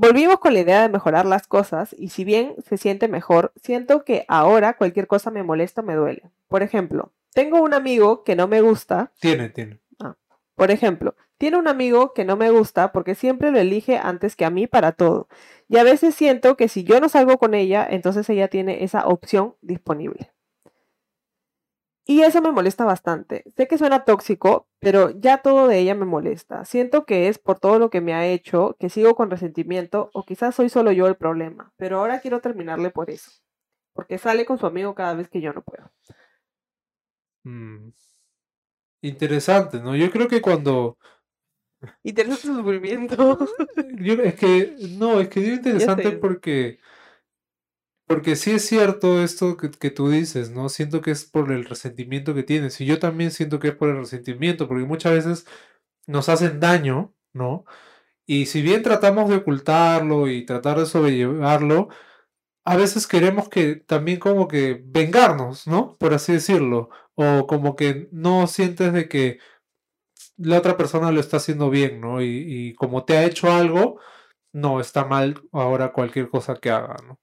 Volvimos 0.00 0.38
con 0.38 0.55
la 0.55 0.61
idea 0.61 0.83
de 0.83 0.88
mejorar 0.88 1.26
las 1.26 1.49
cosas 1.49 1.93
y 1.99 2.11
si 2.11 2.23
bien 2.23 2.55
se 2.64 2.76
siente 2.76 3.09
mejor, 3.09 3.52
siento 3.61 4.05
que 4.05 4.25
ahora 4.28 4.76
cualquier 4.76 5.09
cosa 5.09 5.33
me 5.33 5.43
molesta 5.43 5.83
me 5.83 5.97
duele. 5.97 6.31
Por 6.47 6.62
ejemplo, 6.62 7.11
tengo 7.33 7.61
un 7.61 7.75
amigo 7.75 8.23
que 8.23 8.37
no 8.37 8.47
me 8.47 8.61
gusta. 8.61 9.11
Tiene, 9.19 9.49
tiene. 9.49 9.81
Ah, 9.99 10.14
por 10.55 10.71
ejemplo, 10.71 11.17
tiene 11.37 11.57
un 11.57 11.67
amigo 11.67 12.14
que 12.14 12.25
no 12.25 12.37
me 12.37 12.52
gusta 12.52 12.93
porque 12.93 13.17
siempre 13.17 13.50
lo 13.50 13.59
elige 13.59 13.99
antes 13.99 14.37
que 14.37 14.45
a 14.45 14.50
mí 14.50 14.69
para 14.69 14.93
todo. 14.93 15.26
Y 15.69 15.78
a 15.78 15.83
veces 15.83 16.14
siento 16.14 16.57
que 16.57 16.69
si 16.69 16.85
yo 16.85 17.00
no 17.00 17.09
salgo 17.09 17.37
con 17.38 17.55
ella, 17.55 17.85
entonces 17.90 18.31
ella 18.31 18.47
tiene 18.47 18.85
esa 18.85 19.05
opción 19.05 19.57
disponible. 19.62 20.31
Y 22.10 22.22
eso 22.22 22.40
me 22.40 22.50
molesta 22.50 22.86
bastante. 22.86 23.44
Sé 23.54 23.68
que 23.68 23.76
suena 23.76 24.06
tóxico, 24.06 24.66
pero 24.78 25.10
ya 25.10 25.42
todo 25.42 25.68
de 25.68 25.78
ella 25.78 25.94
me 25.94 26.06
molesta. 26.06 26.64
Siento 26.64 27.04
que 27.04 27.28
es 27.28 27.38
por 27.38 27.60
todo 27.60 27.78
lo 27.78 27.90
que 27.90 28.00
me 28.00 28.14
ha 28.14 28.26
hecho, 28.26 28.76
que 28.80 28.88
sigo 28.88 29.14
con 29.14 29.30
resentimiento, 29.30 30.08
o 30.14 30.24
quizás 30.24 30.54
soy 30.54 30.70
solo 30.70 30.90
yo 30.90 31.06
el 31.06 31.16
problema. 31.16 31.70
Pero 31.76 31.98
ahora 31.98 32.20
quiero 32.20 32.40
terminarle 32.40 32.88
por 32.88 33.10
eso. 33.10 33.30
Porque 33.92 34.16
sale 34.16 34.46
con 34.46 34.56
su 34.56 34.64
amigo 34.64 34.94
cada 34.94 35.12
vez 35.12 35.28
que 35.28 35.42
yo 35.42 35.52
no 35.52 35.60
puedo. 35.60 35.92
Mm. 37.44 37.90
Interesante, 39.02 39.78
¿no? 39.78 39.94
Yo 39.94 40.10
creo 40.10 40.28
que 40.28 40.40
cuando... 40.40 40.96
Interesante 42.02 42.46
su 42.46 42.54
sufrimiento. 42.54 43.38
es 44.24 44.34
que, 44.36 44.76
no, 44.96 45.20
es 45.20 45.28
que 45.28 45.40
es 45.40 45.48
interesante 45.58 46.12
porque 46.12 46.78
porque 48.08 48.36
sí 48.36 48.52
es 48.52 48.66
cierto 48.66 49.22
esto 49.22 49.56
que, 49.56 49.90
tú 49.90 50.10
dices, 50.10 50.50
¿no? 50.50 50.68
Siento 50.70 51.02
que 51.02 51.10
es 51.12 51.24
por 51.26 51.52
el 51.52 51.64
resentimiento 51.66 52.34
que 52.34 52.42
tienes. 52.42 52.80
Y 52.80 52.86
yo 52.86 52.98
también 52.98 53.30
siento 53.30 53.60
que 53.60 53.68
es 53.68 53.76
por 53.76 53.90
el 53.90 53.98
resentimiento, 53.98 54.68
porque 54.68 54.84
muchas 54.86 55.12
veces 55.12 55.46
nos 56.06 56.28
hacen 56.30 56.60
daño, 56.60 57.14
¿no? 57.34 57.64
Y 58.26 58.46
si 58.46 58.62
bien 58.62 58.82
tratamos 58.82 59.30
de 59.30 59.36
ocultarlo 59.36 60.28
y 60.28 60.46
tratar 60.46 60.78
de 60.78 60.86
sobrellevarlo, 60.86 61.88
a 62.64 62.76
veces 62.76 63.06
queremos 63.06 63.48
que 63.48 63.76
también 63.76 64.20
como 64.20 64.48
que 64.48 64.82
vengarnos, 64.84 65.66
¿no? 65.66 65.96
Por 65.98 66.14
así 66.14 66.32
decirlo. 66.34 66.90
O 67.14 67.46
como 67.46 67.76
que 67.76 68.08
no 68.12 68.46
sientes 68.46 68.92
de 68.92 69.08
que 69.08 69.40
la 70.36 70.58
otra 70.58 70.76
persona 70.76 71.12
lo 71.12 71.20
está 71.20 71.38
haciendo 71.38 71.70
bien, 71.70 72.00
¿no? 72.00 72.22
Y, 72.22 72.44
y 72.70 72.74
como 72.74 73.04
te 73.04 73.16
ha 73.18 73.24
hecho 73.26 73.52
algo, 73.52 74.00
no, 74.52 74.80
está 74.80 75.04
mal 75.04 75.42
ahora 75.52 75.92
cualquier 75.92 76.30
cosa 76.30 76.56
que 76.56 76.70
haga, 76.70 76.96
¿no? 77.06 77.18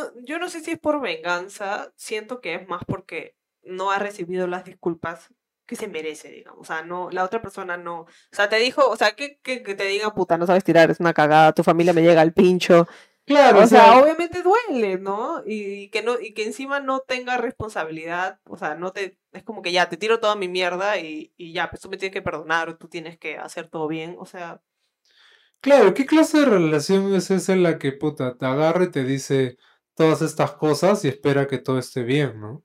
No, 0.00 0.22
yo 0.24 0.38
no 0.38 0.48
sé 0.48 0.60
si 0.60 0.72
es 0.72 0.78
por 0.78 1.00
venganza, 1.00 1.92
siento 1.96 2.40
que 2.40 2.54
es 2.54 2.68
más 2.68 2.82
porque 2.86 3.36
no 3.62 3.90
ha 3.90 3.98
recibido 3.98 4.46
las 4.46 4.64
disculpas 4.64 5.28
que 5.66 5.76
se 5.76 5.88
merece, 5.88 6.30
digamos. 6.30 6.60
O 6.60 6.64
sea, 6.64 6.82
no, 6.82 7.10
la 7.10 7.24
otra 7.24 7.40
persona 7.42 7.76
no. 7.76 8.00
O 8.00 8.08
sea, 8.32 8.48
te 8.48 8.56
dijo, 8.56 8.88
o 8.88 8.96
sea, 8.96 9.12
que, 9.12 9.38
que, 9.42 9.60
te 9.60 9.84
diga, 9.84 10.12
puta, 10.14 10.36
no 10.36 10.46
sabes 10.46 10.64
tirar, 10.64 10.90
es 10.90 11.00
una 11.00 11.14
cagada, 11.14 11.52
tu 11.52 11.62
familia 11.62 11.92
me 11.92 12.02
llega 12.02 12.20
al 12.20 12.32
pincho. 12.32 12.88
Claro, 13.26 13.60
o, 13.60 13.66
sea, 13.66 14.00
obviamente 14.00 14.42
duele, 14.42 14.98
¿no? 14.98 15.42
Y, 15.46 15.88
que 15.90 16.02
no, 16.02 16.18
y 16.18 16.34
que 16.34 16.44
encima 16.44 16.80
no 16.80 17.00
tenga 17.00 17.36
responsabilidad, 17.36 18.40
o 18.44 18.56
sea, 18.56 18.74
no 18.74 18.90
te, 18.92 19.18
es 19.32 19.44
como 19.44 19.62
que 19.62 19.70
ya 19.70 19.88
te 19.88 19.96
tiro 19.96 20.18
toda 20.18 20.34
mi 20.34 20.48
mierda 20.48 20.98
y, 20.98 21.32
y 21.36 21.52
ya, 21.52 21.70
pues 21.70 21.80
tú 21.80 21.88
me 21.88 21.96
tienes 21.96 22.12
que 22.12 22.22
perdonar 22.22 22.70
o 22.70 22.76
tú 22.76 22.88
tienes 22.88 23.18
que 23.18 23.36
hacer 23.38 23.68
todo 23.68 23.86
bien, 23.86 24.16
o 24.18 24.26
sea, 24.26 24.60
Claro, 25.60 25.92
¿qué 25.92 26.06
clase 26.06 26.38
de 26.38 26.46
relación 26.46 27.14
es 27.14 27.30
esa 27.30 27.52
en 27.52 27.62
la 27.62 27.78
que 27.78 27.92
puta 27.92 28.38
te 28.38 28.46
agarra 28.46 28.84
y 28.84 28.90
te 28.90 29.04
dice 29.04 29.58
todas 30.00 30.22
estas 30.22 30.52
cosas 30.52 31.04
y 31.04 31.08
espera 31.08 31.46
que 31.46 31.58
todo 31.58 31.78
esté 31.78 32.02
bien, 32.02 32.40
¿no? 32.40 32.64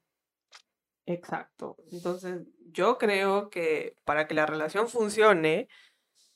Exacto. 1.05 1.75
Entonces, 1.91 2.43
yo 2.71 2.97
creo 2.97 3.49
que 3.49 3.97
para 4.05 4.25
que 4.25 4.35
la 4.35 4.45
relación 4.45 4.87
funcione, 4.87 5.67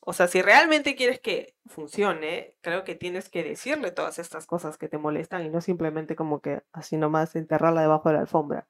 o 0.02 0.12
sea, 0.12 0.28
si 0.28 0.42
realmente 0.42 0.98
quieres 0.98 1.22
que 1.22 1.56
funcione, 1.68 2.58
creo 2.60 2.84
que 2.84 2.96
tienes 2.96 3.30
que 3.30 3.46
decirle 3.46 3.92
todas 3.92 4.20
estas 4.20 4.46
cosas 4.46 4.78
que 4.78 4.90
te 4.90 4.98
molestan 4.98 5.46
y 5.46 5.50
no 5.50 5.62
simplemente 5.62 6.18
como 6.18 6.42
que 6.42 6.64
así 6.74 6.98
nomás 6.98 7.34
enterrarla 7.38 7.80
debajo 7.80 8.10
de 8.10 8.16
la 8.16 8.22
alfombra 8.22 8.68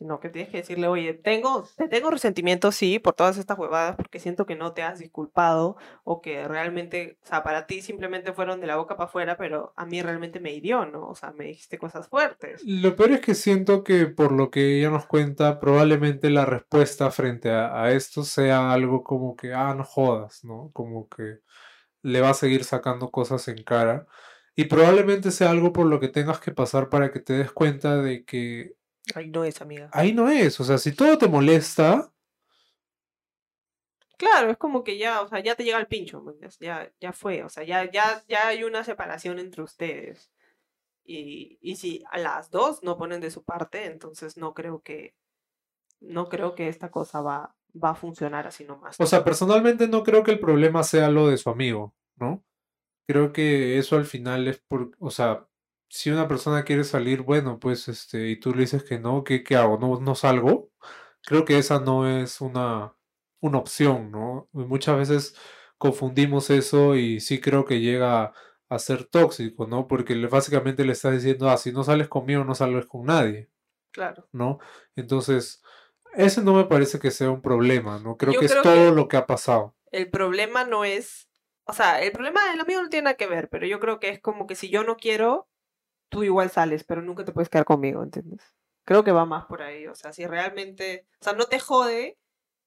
sino 0.00 0.18
que 0.18 0.30
tienes 0.30 0.50
que 0.50 0.56
decirle, 0.56 0.86
oye, 0.88 1.12
tengo, 1.12 1.68
te 1.76 1.86
tengo 1.86 2.08
resentimiento, 2.10 2.72
sí, 2.72 2.98
por 2.98 3.12
todas 3.12 3.36
estas 3.36 3.58
huevadas, 3.58 3.96
porque 3.96 4.18
siento 4.18 4.46
que 4.46 4.56
no 4.56 4.72
te 4.72 4.82
has 4.82 4.98
disculpado 4.98 5.76
o 6.04 6.22
que 6.22 6.48
realmente, 6.48 7.18
o 7.22 7.26
sea, 7.26 7.42
para 7.42 7.66
ti 7.66 7.82
simplemente 7.82 8.32
fueron 8.32 8.62
de 8.62 8.66
la 8.66 8.76
boca 8.76 8.96
para 8.96 9.08
afuera, 9.10 9.36
pero 9.36 9.74
a 9.76 9.84
mí 9.84 10.00
realmente 10.00 10.40
me 10.40 10.54
hirió, 10.54 10.86
¿no? 10.86 11.06
O 11.06 11.14
sea, 11.14 11.32
me 11.32 11.44
dijiste 11.44 11.76
cosas 11.76 12.08
fuertes. 12.08 12.62
Lo 12.64 12.96
peor 12.96 13.10
es 13.10 13.20
que 13.20 13.34
siento 13.34 13.84
que 13.84 14.06
por 14.06 14.32
lo 14.32 14.50
que 14.50 14.78
ella 14.78 14.88
nos 14.88 15.04
cuenta, 15.04 15.60
probablemente 15.60 16.30
la 16.30 16.46
respuesta 16.46 17.10
frente 17.10 17.50
a, 17.50 17.82
a 17.82 17.92
esto 17.92 18.24
sea 18.24 18.72
algo 18.72 19.04
como 19.04 19.36
que, 19.36 19.52
ah, 19.52 19.74
no 19.74 19.84
jodas, 19.84 20.44
¿no? 20.44 20.70
Como 20.72 21.10
que 21.10 21.40
le 22.00 22.22
va 22.22 22.30
a 22.30 22.34
seguir 22.34 22.64
sacando 22.64 23.10
cosas 23.10 23.46
en 23.48 23.62
cara. 23.64 24.06
Y 24.56 24.64
probablemente 24.64 25.30
sea 25.30 25.50
algo 25.50 25.74
por 25.74 25.84
lo 25.84 26.00
que 26.00 26.08
tengas 26.08 26.40
que 26.40 26.52
pasar 26.52 26.88
para 26.88 27.12
que 27.12 27.20
te 27.20 27.34
des 27.34 27.52
cuenta 27.52 28.00
de 28.00 28.24
que 28.24 28.79
Ahí 29.14 29.28
no 29.28 29.44
es, 29.44 29.60
amiga. 29.60 29.90
ahí 29.92 30.12
no 30.12 30.28
es. 30.28 30.58
O 30.60 30.64
sea, 30.64 30.78
si 30.78 30.92
todo 30.92 31.18
te 31.18 31.28
molesta, 31.28 32.12
Claro, 34.20 34.50
es 34.50 34.58
como 34.58 34.84
que 34.84 34.98
ya, 34.98 35.22
o 35.22 35.28
sea, 35.28 35.40
ya 35.40 35.54
te 35.54 35.64
llega 35.64 35.78
el 35.78 35.86
pincho, 35.86 36.20
¿me 36.20 36.32
entiendes? 36.32 36.58
Ya, 36.58 36.92
ya 37.00 37.10
fue, 37.14 37.42
o 37.42 37.48
sea, 37.48 37.64
ya, 37.64 37.90
ya, 37.90 38.22
ya 38.28 38.48
hay 38.48 38.64
una 38.64 38.84
separación 38.84 39.38
entre 39.38 39.62
ustedes. 39.62 40.30
Y, 41.02 41.58
y 41.62 41.76
si 41.76 42.04
a 42.10 42.18
las 42.18 42.50
dos 42.50 42.82
no 42.82 42.98
ponen 42.98 43.22
de 43.22 43.30
su 43.30 43.44
parte, 43.44 43.86
entonces 43.86 44.36
no 44.36 44.52
creo 44.52 44.82
que, 44.82 45.14
no 46.00 46.28
creo 46.28 46.54
que 46.54 46.68
esta 46.68 46.90
cosa 46.90 47.22
va, 47.22 47.56
va 47.72 47.90
a 47.90 47.94
funcionar 47.94 48.46
así 48.46 48.64
nomás. 48.64 49.00
o 49.00 49.06
sea, 49.06 49.24
personalmente 49.24 49.88
no 49.88 50.02
creo 50.02 50.22
que 50.22 50.32
el 50.32 50.40
problema 50.40 50.82
sea 50.82 51.08
lo 51.08 51.28
de 51.28 51.38
su 51.38 51.48
amigo, 51.48 51.94
¿no? 52.16 52.44
Creo 53.08 53.32
que 53.32 53.78
eso 53.78 53.96
al 53.96 54.04
final 54.04 54.48
es 54.48 54.58
por, 54.58 54.90
o 54.98 55.10
sea, 55.10 55.48
si 55.90 56.10
una 56.10 56.28
persona 56.28 56.64
quiere 56.64 56.84
salir, 56.84 57.22
bueno, 57.22 57.58
pues 57.60 57.88
este, 57.88 58.30
y 58.30 58.40
tú 58.40 58.54
le 58.54 58.62
dices 58.62 58.84
que 58.84 58.98
no, 59.00 59.24
¿qué, 59.24 59.44
qué 59.44 59.56
hago? 59.56 59.78
¿No, 59.78 60.00
no 60.00 60.14
salgo? 60.16 60.70
Creo 61.26 61.44
que 61.44 61.58
esa 61.58 61.80
no 61.80 62.08
es 62.08 62.40
una, 62.40 62.96
una 63.40 63.58
opción, 63.58 64.10
¿no? 64.12 64.48
Y 64.54 64.58
Muchas 64.60 64.96
veces 64.98 65.36
confundimos 65.78 66.50
eso 66.50 66.96
y 66.96 67.20
sí 67.20 67.40
creo 67.40 67.64
que 67.66 67.80
llega 67.80 68.32
a 68.70 68.78
ser 68.78 69.04
tóxico, 69.06 69.66
¿no? 69.66 69.88
Porque 69.88 70.14
le- 70.14 70.28
básicamente 70.28 70.84
le 70.84 70.92
estás 70.92 71.14
diciendo, 71.14 71.50
ah, 71.50 71.56
si 71.58 71.72
no 71.72 71.84
sales 71.84 72.08
conmigo, 72.08 72.44
no 72.44 72.54
sales 72.54 72.86
con 72.86 73.06
nadie, 73.06 73.50
Claro. 73.92 74.28
¿no? 74.32 74.60
Entonces, 74.96 75.62
ese 76.14 76.42
no 76.42 76.54
me 76.54 76.64
parece 76.66 77.00
que 77.00 77.10
sea 77.10 77.30
un 77.30 77.42
problema, 77.42 77.98
¿no? 77.98 78.16
Creo 78.16 78.32
Yo 78.34 78.40
que 78.40 78.46
es 78.46 78.54
todo 78.54 78.74
que- 78.74 78.92
lo 78.92 79.08
que 79.08 79.16
ha 79.16 79.26
pasado. 79.26 79.74
El 79.92 80.08
problema 80.10 80.64
no 80.64 80.84
es, 80.84 81.28
o 81.64 81.72
sea, 81.72 82.00
el 82.02 82.12
problema 82.12 82.48
del 82.50 82.60
amigo 82.60 82.80
no 82.82 82.88
tiene 82.88 83.04
nada 83.06 83.16
que 83.16 83.26
ver, 83.26 83.48
pero 83.48 83.66
yo 83.66 83.80
creo 83.80 83.98
que 84.00 84.08
es 84.10 84.20
como 84.20 84.46
que 84.46 84.54
si 84.54 84.70
yo 84.70 84.84
no 84.84 84.96
quiero, 84.96 85.48
tú 86.10 86.22
igual 86.22 86.50
sales, 86.50 86.84
pero 86.84 87.00
nunca 87.00 87.24
te 87.24 87.32
puedes 87.32 87.48
quedar 87.48 87.64
conmigo, 87.64 88.02
¿entiendes? 88.02 88.42
Creo 88.84 89.02
que 89.04 89.12
va 89.12 89.24
más 89.24 89.46
por 89.46 89.62
ahí, 89.62 89.86
o 89.86 89.94
sea, 89.94 90.12
si 90.12 90.26
realmente, 90.26 91.06
o 91.20 91.24
sea, 91.24 91.32
no 91.32 91.46
te 91.46 91.58
jode 91.58 92.18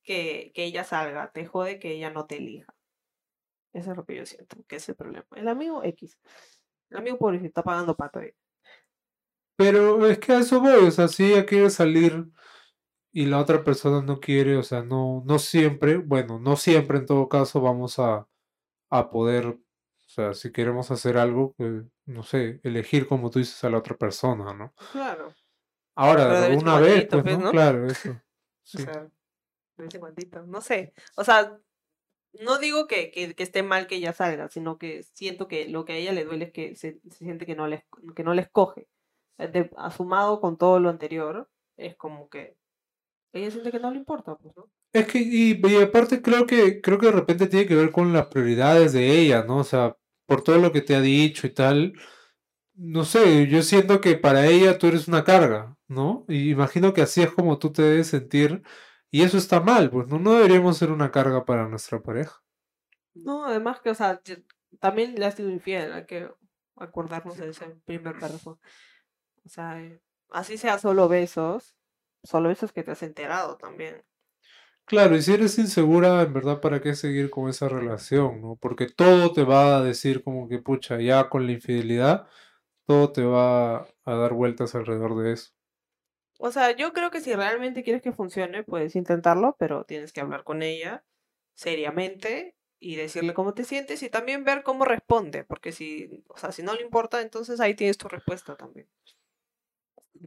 que, 0.01 0.51
que 0.55 0.63
ella 0.63 0.83
salga, 0.83 1.31
te 1.31 1.45
jode 1.45 1.79
que 1.79 1.91
ella 1.91 2.09
no 2.09 2.25
te 2.25 2.37
elija. 2.37 2.73
Eso 3.73 3.91
es 3.91 3.97
lo 3.97 4.05
que 4.05 4.15
yo 4.15 4.25
siento, 4.25 4.57
que 4.67 4.77
es 4.77 4.89
el 4.89 4.95
problema. 4.95 5.25
El 5.35 5.47
amigo 5.47 5.83
X. 5.83 6.17
El 6.89 6.97
amigo 6.97 7.17
pobrecito 7.17 7.47
está 7.47 7.63
pagando 7.63 7.95
pato 7.95 8.19
ahí. 8.19 8.31
Pero 9.55 10.05
es 10.07 10.19
que 10.19 10.31
a 10.31 10.39
eso 10.39 10.59
voy, 10.61 10.87
o 10.87 10.91
sea, 10.91 11.07
si 11.07 11.31
ella 11.31 11.45
quiere 11.45 11.69
salir 11.69 12.25
y 13.11 13.25
la 13.25 13.39
otra 13.39 13.63
persona 13.63 14.01
no 14.01 14.19
quiere, 14.19 14.57
o 14.57 14.63
sea, 14.63 14.83
no, 14.83 15.23
no 15.25 15.39
siempre, 15.39 15.97
bueno, 15.97 16.39
no 16.39 16.55
siempre 16.55 16.97
en 16.99 17.05
todo 17.05 17.29
caso 17.29 17.61
vamos 17.61 17.99
a, 17.99 18.27
a 18.89 19.09
poder, 19.09 19.59
sea, 20.13 20.33
si 20.33 20.51
queremos 20.51 20.91
hacer 20.91 21.17
algo, 21.17 21.53
pues, 21.57 21.83
no 22.05 22.23
sé, 22.23 22.59
elegir 22.63 23.07
como 23.07 23.29
tú 23.29 23.39
dices 23.39 23.63
a 23.63 23.69
la 23.69 23.77
otra 23.79 23.97
persona, 23.97 24.53
¿no? 24.53 24.73
Claro. 24.91 25.33
Ahora, 25.95 26.41
de 26.41 26.55
una 26.57 26.79
vez, 26.79 27.07
pues, 27.09 27.23
pues, 27.23 27.37
¿no? 27.37 27.45
¿no? 27.45 27.51
Claro, 27.51 27.87
eso. 27.87 28.09
O 28.65 28.65
Sí. 28.65 28.83
sea, 28.83 28.93
de 29.77 29.83
vez 29.83 29.93
en 29.95 29.99
cuandito, 29.99 30.43
No 30.47 30.61
sé. 30.61 30.93
O 31.17 31.23
sea, 31.25 31.59
no 32.41 32.57
digo 32.59 32.87
que, 32.87 33.11
que, 33.11 33.35
que 33.35 33.43
esté 33.43 33.63
mal 33.63 33.87
que 33.87 33.95
ella 33.95 34.13
salga, 34.13 34.49
sino 34.49 34.77
que 34.77 35.03
siento 35.03 35.47
que 35.47 35.67
lo 35.69 35.85
que 35.85 35.93
a 35.93 35.97
ella 35.97 36.13
le 36.13 36.25
duele 36.25 36.45
es 36.45 36.51
que 36.53 36.75
se, 36.75 36.99
se 37.09 37.17
siente 37.25 37.45
que 37.45 37.55
no 37.55 37.67
les, 37.67 37.83
que 38.15 38.23
no 38.23 38.33
les 38.33 38.49
coge. 38.49 38.87
Eh, 39.39 39.47
De, 39.49 39.71
asumado 39.77 40.39
con 40.41 40.57
todo 40.57 40.79
lo 40.79 40.89
anterior, 40.89 41.49
es 41.77 41.95
como 41.95 42.29
que 42.29 42.55
ella 43.33 43.51
siente 43.51 43.71
que 43.71 43.79
no 43.79 43.91
le 43.91 43.97
importa, 43.97 44.35
pues, 44.35 44.55
¿no? 44.55 44.69
Es 44.93 45.07
que, 45.07 45.19
y, 45.19 45.59
y 45.61 45.81
aparte 45.81 46.21
creo 46.21 46.45
que, 46.45 46.79
creo 46.81 46.99
que 46.99 47.07
de 47.07 47.11
repente 47.13 47.47
tiene 47.47 47.65
que 47.67 47.75
ver 47.75 47.91
con 47.91 48.13
las 48.13 48.27
prioridades 48.27 48.93
de 48.93 49.19
ella, 49.19 49.43
¿no? 49.43 49.57
O 49.57 49.63
sea, 49.63 49.97
por 50.25 50.43
todo 50.43 50.57
lo 50.57 50.71
que 50.71 50.81
te 50.81 50.95
ha 50.95 51.01
dicho 51.01 51.47
y 51.47 51.51
tal, 51.51 51.93
no 52.75 53.05
sé, 53.05 53.47
yo 53.47 53.61
siento 53.61 54.01
que 54.01 54.15
para 54.15 54.47
ella 54.47 54.77
tú 54.77 54.87
eres 54.87 55.07
una 55.07 55.23
carga, 55.23 55.77
¿no? 55.87 56.25
Y 56.27 56.51
imagino 56.51 56.93
que 56.93 57.01
así 57.01 57.21
es 57.21 57.31
como 57.31 57.59
tú 57.59 57.71
te 57.71 57.83
debes 57.83 58.07
sentir, 58.07 58.63
y 59.11 59.21
eso 59.21 59.37
está 59.37 59.59
mal, 59.59 59.91
pues 59.91 60.07
no, 60.07 60.17
no 60.19 60.33
deberíamos 60.33 60.77
ser 60.77 60.91
una 60.91 61.11
carga 61.11 61.45
para 61.45 61.67
nuestra 61.67 62.01
pareja. 62.01 62.41
No, 63.13 63.45
además 63.45 63.79
que, 63.81 63.91
o 63.91 63.95
sea, 63.95 64.21
también 64.79 65.15
le 65.15 65.25
has 65.25 65.35
sido 65.35 65.51
infiel, 65.51 65.93
hay 65.93 66.05
que 66.05 66.29
acordarnos 66.75 67.37
de 67.37 67.49
ese 67.49 67.65
primer 67.85 68.17
párrafo. 68.17 68.59
O 69.45 69.49
sea, 69.49 69.79
así 70.29 70.57
sea 70.57 70.79
solo 70.79 71.07
besos, 71.07 71.75
solo 72.23 72.49
besos 72.49 72.71
que 72.71 72.83
te 72.83 72.91
has 72.91 73.03
enterado 73.03 73.57
también. 73.57 74.03
Claro, 74.85 75.15
y 75.15 75.21
si 75.21 75.33
eres 75.33 75.57
insegura, 75.59 76.21
en 76.21 76.33
verdad, 76.33 76.59
¿para 76.61 76.81
qué 76.81 76.93
seguir 76.95 77.29
con 77.29 77.49
esa 77.49 77.69
relación, 77.69 78.41
¿no? 78.41 78.57
Porque 78.57 78.87
todo 78.87 79.31
te 79.33 79.43
va 79.43 79.77
a 79.77 79.81
decir 79.83 80.23
como 80.23 80.47
que, 80.49 80.59
pucha, 80.59 80.99
ya 80.99 81.29
con 81.29 81.45
la 81.47 81.53
infidelidad, 81.53 82.27
todo 82.85 83.11
te 83.13 83.23
va 83.23 83.77
a 84.05 84.15
dar 84.15 84.33
vueltas 84.33 84.75
alrededor 84.75 85.17
de 85.23 85.33
eso. 85.33 85.51
O 86.39 86.51
sea, 86.51 86.75
yo 86.75 86.93
creo 86.93 87.09
que 87.11 87.21
si 87.21 87.33
realmente 87.33 87.83
quieres 87.83 88.01
que 88.01 88.11
funcione, 88.11 88.63
puedes 88.63 88.95
intentarlo, 88.95 89.55
pero 89.59 89.85
tienes 89.85 90.11
que 90.13 90.21
hablar 90.21 90.43
con 90.43 90.61
ella 90.61 91.03
seriamente 91.55 92.55
y 92.79 92.95
decirle 92.97 93.33
cómo 93.33 93.53
te 93.53 93.63
sientes 93.63 94.03
y 94.03 94.09
también 94.09 94.43
ver 94.43 94.63
cómo 94.63 94.85
responde, 94.85 95.43
porque 95.45 95.71
si, 95.71 96.23
o 96.27 96.37
sea, 96.37 96.51
si 96.51 96.63
no 96.63 96.73
le 96.75 96.81
importa, 96.81 97.21
entonces 97.21 97.59
ahí 97.59 97.75
tienes 97.75 97.97
tu 97.97 98.07
respuesta 98.09 98.55
también. 98.57 98.87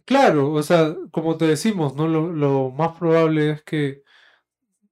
Claro, 0.04 0.52
o 0.52 0.62
sea, 0.62 0.94
como 1.10 1.36
te 1.36 1.46
decimos, 1.46 1.94
¿no? 1.96 2.06
Lo, 2.06 2.30
lo 2.32 2.70
más 2.70 2.96
probable 2.98 3.50
es 3.50 3.62
que 3.62 4.02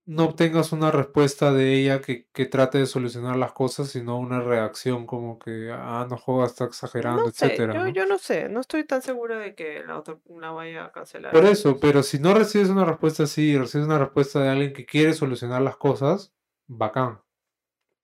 no 0.07 0.25
obtengas 0.25 0.73
una 0.73 0.91
respuesta 0.91 1.53
de 1.53 1.75
ella 1.75 2.01
que, 2.01 2.27
que 2.33 2.45
trate 2.45 2.79
de 2.79 2.87
solucionar 2.87 3.37
las 3.37 3.53
cosas, 3.53 3.89
sino 3.89 4.19
una 4.19 4.41
reacción 4.41 5.07
como 5.07 5.39
que, 5.39 5.71
ah, 5.73 6.07
no 6.09 6.19
jodas, 6.19 6.51
está 6.53 6.65
exagerando, 6.65 7.25
No 7.25 7.31
sé, 7.31 7.47
etcétera, 7.47 7.75
yo, 7.75 7.81
¿no? 7.81 7.89
yo 7.89 8.07
no 8.07 8.19
sé, 8.19 8.49
no 8.49 8.61
estoy 8.61 8.85
tan 8.85 9.01
segura 9.01 9.39
de 9.39 9.55
que 9.55 9.83
la 9.83 9.99
otra 9.99 10.19
la 10.27 10.51
vaya 10.51 10.85
a 10.85 10.93
cancelar. 10.93 11.33
Por 11.33 11.47
eso, 11.47 11.79
pero 11.81 12.03
si 12.03 12.19
no 12.19 12.35
recibes 12.35 12.69
una 12.69 12.85
respuesta 12.85 13.23
así 13.23 13.53
y 13.53 13.59
recibes 13.59 13.87
una 13.87 13.99
respuesta 13.99 14.43
de 14.43 14.51
alguien 14.51 14.73
que 14.75 14.85
quiere 14.85 15.15
solucionar 15.15 15.63
las 15.63 15.77
cosas, 15.77 16.35
bacán. 16.67 17.23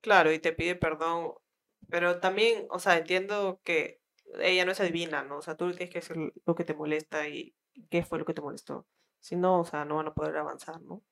Claro, 0.00 0.32
y 0.32 0.38
te 0.38 0.52
pide 0.52 0.76
perdón, 0.76 1.34
pero 1.90 2.18
también, 2.18 2.66
o 2.70 2.78
sea, 2.78 2.96
entiendo 2.96 3.60
que 3.62 4.00
ella 4.38 4.64
no 4.64 4.72
es 4.72 4.80
adivina, 4.80 5.22
¿no? 5.22 5.38
O 5.38 5.42
sea, 5.42 5.56
tú 5.56 5.70
tienes 5.72 5.90
que 5.90 6.00
decir 6.00 6.32
lo 6.46 6.54
que 6.54 6.64
te 6.64 6.72
molesta 6.72 7.28
y 7.28 7.54
qué 7.90 8.04
fue 8.04 8.18
lo 8.18 8.24
que 8.24 8.32
te 8.32 8.40
molestó. 8.40 8.86
Si 9.18 9.36
no, 9.36 9.60
o 9.60 9.64
sea, 9.66 9.84
no 9.84 9.96
van 9.96 10.08
a 10.08 10.14
poder 10.14 10.36
avanzar, 10.38 10.80
¿no? 10.80 11.02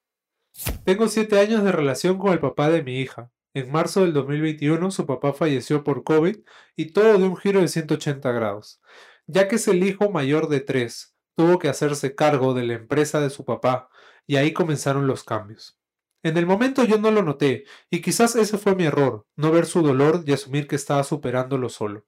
Tengo 0.84 1.06
siete 1.08 1.38
años 1.38 1.62
de 1.62 1.70
relación 1.70 2.18
con 2.18 2.32
el 2.32 2.40
papá 2.40 2.68
de 2.68 2.82
mi 2.82 2.98
hija. 3.00 3.30
En 3.54 3.70
marzo 3.70 4.02
del 4.02 4.12
2021 4.12 4.90
su 4.90 5.06
papá 5.06 5.32
falleció 5.32 5.84
por 5.84 6.02
COVID 6.02 6.38
y 6.76 6.92
todo 6.92 7.18
de 7.18 7.24
un 7.24 7.36
giro 7.36 7.60
de 7.60 7.68
180 7.68 8.32
grados. 8.32 8.80
Ya 9.26 9.46
que 9.46 9.56
es 9.56 9.68
el 9.68 9.84
hijo 9.84 10.10
mayor 10.10 10.48
de 10.48 10.60
tres, 10.60 11.14
tuvo 11.36 11.58
que 11.58 11.68
hacerse 11.68 12.14
cargo 12.14 12.54
de 12.54 12.64
la 12.64 12.74
empresa 12.74 13.20
de 13.20 13.30
su 13.30 13.44
papá 13.44 13.88
y 14.26 14.36
ahí 14.36 14.52
comenzaron 14.52 15.06
los 15.06 15.22
cambios. 15.22 15.78
En 16.24 16.36
el 16.36 16.46
momento 16.46 16.84
yo 16.84 16.98
no 16.98 17.12
lo 17.12 17.22
noté 17.22 17.64
y 17.90 18.00
quizás 18.00 18.34
ese 18.34 18.58
fue 18.58 18.74
mi 18.74 18.84
error, 18.84 19.26
no 19.36 19.52
ver 19.52 19.66
su 19.66 19.82
dolor 19.82 20.24
y 20.26 20.32
asumir 20.32 20.66
que 20.66 20.76
estaba 20.76 21.04
superándolo 21.04 21.68
solo. 21.68 22.06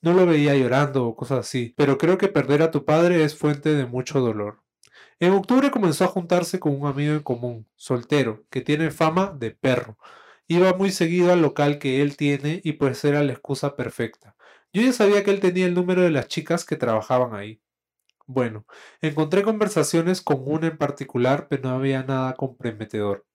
No 0.00 0.12
lo 0.12 0.26
veía 0.26 0.56
llorando 0.56 1.06
o 1.06 1.14
cosas 1.14 1.40
así, 1.40 1.72
pero 1.76 1.98
creo 1.98 2.18
que 2.18 2.28
perder 2.28 2.62
a 2.62 2.72
tu 2.72 2.84
padre 2.84 3.22
es 3.22 3.36
fuente 3.38 3.74
de 3.74 3.86
mucho 3.86 4.20
dolor. 4.20 4.62
En 5.20 5.32
octubre 5.32 5.70
comenzó 5.70 6.04
a 6.04 6.08
juntarse 6.08 6.58
con 6.58 6.80
un 6.80 6.86
amigo 6.86 7.12
en 7.12 7.22
común, 7.22 7.68
soltero, 7.76 8.44
que 8.50 8.60
tiene 8.60 8.90
fama 8.90 9.34
de 9.38 9.50
perro. 9.52 9.98
Iba 10.48 10.74
muy 10.74 10.90
seguido 10.90 11.32
al 11.32 11.42
local 11.42 11.78
que 11.78 12.02
él 12.02 12.16
tiene 12.16 12.60
y 12.64 12.72
pues 12.72 13.04
era 13.04 13.22
la 13.22 13.32
excusa 13.32 13.76
perfecta. 13.76 14.36
Yo 14.72 14.82
ya 14.82 14.92
sabía 14.92 15.22
que 15.22 15.30
él 15.30 15.40
tenía 15.40 15.66
el 15.66 15.74
número 15.74 16.02
de 16.02 16.10
las 16.10 16.28
chicas 16.28 16.64
que 16.64 16.76
trabajaban 16.76 17.34
ahí. 17.34 17.62
Bueno, 18.26 18.66
encontré 19.00 19.42
conversaciones 19.42 20.22
con 20.22 20.42
una 20.44 20.68
en 20.68 20.78
particular, 20.78 21.48
pero 21.48 21.62
no 21.62 21.76
había 21.76 22.02
nada 22.02 22.34
comprometedor. 22.34 23.26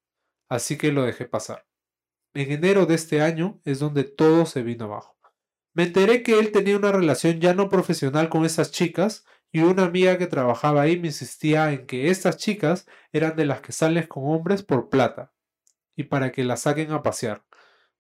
Así 0.50 0.78
que 0.78 0.92
lo 0.92 1.04
dejé 1.04 1.26
pasar. 1.26 1.66
En 2.34 2.52
enero 2.52 2.86
de 2.86 2.96
este 2.96 3.22
año 3.22 3.60
es 3.66 3.80
donde 3.80 4.04
todo 4.04 4.46
se 4.46 4.64
vino 4.64 4.86
abajo. 4.86 5.18
Me 5.74 5.84
enteré 5.84 6.24
que 6.24 6.40
él 6.40 6.52
tenía 6.52 6.76
una 6.76 6.92
relación 6.92 7.40
ya 7.40 7.54
no 7.54 7.70
profesional 7.70 8.30
con 8.30 8.46
esas 8.46 8.72
chicas 8.72 9.26
y 9.52 9.62
una 9.62 9.86
amiga 9.86 10.18
que 10.18 10.28
trabajaba 10.28 10.82
ahí 10.82 11.00
me 11.00 11.08
insistía 11.08 11.72
en 11.72 11.86
que 11.88 12.10
estas 12.10 12.38
chicas 12.38 12.88
eran 13.12 13.36
de 13.36 13.46
las 13.46 13.62
que 13.62 13.72
sales 13.72 14.08
con 14.08 14.24
hombres 14.26 14.64
por 14.64 14.90
plata 14.90 15.34
y 15.96 16.04
para 16.04 16.32
que 16.32 16.44
las 16.44 16.62
saquen 16.62 16.92
a 16.92 17.04
pasear. 17.04 17.46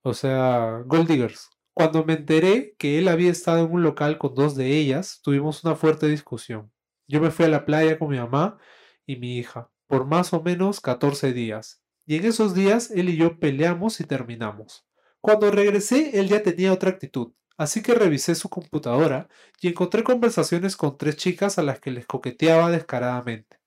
O 0.01 0.13
sea, 0.13 0.83
gold 0.85 1.07
diggers. 1.07 1.49
Cuando 1.73 2.05
me 2.05 2.13
enteré 2.13 2.75
que 2.77 2.99
él 2.99 3.07
había 3.07 3.31
estado 3.31 3.65
en 3.65 3.71
un 3.71 3.83
local 3.83 4.17
con 4.17 4.35
dos 4.35 4.55
de 4.55 4.77
ellas, 4.77 5.21
tuvimos 5.23 5.63
una 5.63 5.75
fuerte 5.75 6.07
discusión. 6.07 6.71
Yo 7.07 7.21
me 7.21 7.31
fui 7.31 7.45
a 7.45 7.49
la 7.49 7.65
playa 7.65 7.97
con 7.99 8.09
mi 8.09 8.17
mamá 8.17 8.57
y 9.05 9.17
mi 9.17 9.37
hija 9.37 9.69
por 9.87 10.05
más 10.05 10.33
o 10.33 10.41
menos 10.41 10.81
14 10.81 11.33
días. 11.33 11.81
Y 12.05 12.17
en 12.17 12.25
esos 12.25 12.53
días 12.53 12.91
él 12.91 13.09
y 13.09 13.17
yo 13.17 13.39
peleamos 13.39 13.99
y 13.99 14.03
terminamos. 14.03 14.85
Cuando 15.21 15.49
regresé, 15.49 16.19
él 16.19 16.27
ya 16.27 16.43
tenía 16.43 16.71
otra 16.71 16.91
actitud, 16.91 17.33
así 17.57 17.81
que 17.81 17.95
revisé 17.95 18.35
su 18.35 18.49
computadora 18.49 19.27
y 19.59 19.67
encontré 19.67 20.03
conversaciones 20.03 20.77
con 20.77 20.97
tres 20.97 21.17
chicas 21.17 21.57
a 21.57 21.63
las 21.63 21.79
que 21.79 21.91
les 21.91 22.05
coqueteaba 22.05 22.71
descaradamente. 22.71 23.59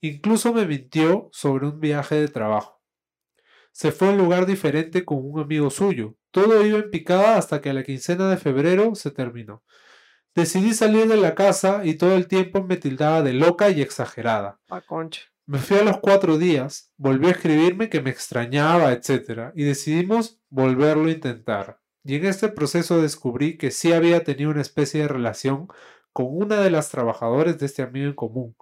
Incluso 0.00 0.52
me 0.52 0.66
mintió 0.66 1.28
sobre 1.32 1.66
un 1.66 1.80
viaje 1.80 2.16
de 2.16 2.28
trabajo. 2.28 2.82
Se 3.72 3.92
fue 3.92 4.08
a 4.08 4.10
un 4.12 4.18
lugar 4.18 4.46
diferente 4.46 5.04
con 5.04 5.18
un 5.22 5.40
amigo 5.40 5.70
suyo. 5.70 6.16
Todo 6.30 6.64
iba 6.64 6.78
en 6.78 6.90
picada 6.90 7.36
hasta 7.36 7.60
que 7.60 7.70
a 7.70 7.74
la 7.74 7.84
quincena 7.84 8.28
de 8.30 8.38
febrero 8.38 8.94
se 8.94 9.10
terminó. 9.10 9.62
Decidí 10.34 10.74
salir 10.74 11.08
de 11.08 11.16
la 11.16 11.34
casa 11.34 11.82
y 11.84 11.94
todo 11.94 12.14
el 12.14 12.28
tiempo 12.28 12.62
me 12.62 12.76
tildaba 12.76 13.22
de 13.22 13.32
loca 13.32 13.70
y 13.70 13.80
exagerada. 13.82 14.58
Pa' 14.66 14.82
concha. 14.82 15.22
Me 15.46 15.58
fui 15.58 15.78
a 15.78 15.84
los 15.84 15.98
cuatro 15.98 16.38
días, 16.38 16.90
volvió 16.96 17.28
a 17.28 17.32
escribirme 17.32 17.88
que 17.88 18.00
me 18.00 18.10
extrañaba, 18.10 18.92
etc. 18.92 19.52
Y 19.54 19.64
decidimos 19.64 20.40
volverlo 20.50 21.06
a 21.06 21.12
intentar. 21.12 21.80
Y 22.08 22.14
en 22.14 22.26
este 22.26 22.48
proceso 22.48 23.02
descubrí 23.02 23.58
que 23.58 23.72
sí 23.72 23.92
había 23.92 24.22
tenido 24.22 24.50
una 24.50 24.60
especie 24.60 25.02
de 25.02 25.08
relación 25.08 25.66
con 26.12 26.26
una 26.30 26.60
de 26.60 26.70
las 26.70 26.88
trabajadoras 26.88 27.58
de 27.58 27.66
este 27.66 27.82
amigo 27.82 28.06
en 28.06 28.14
común. 28.14 28.56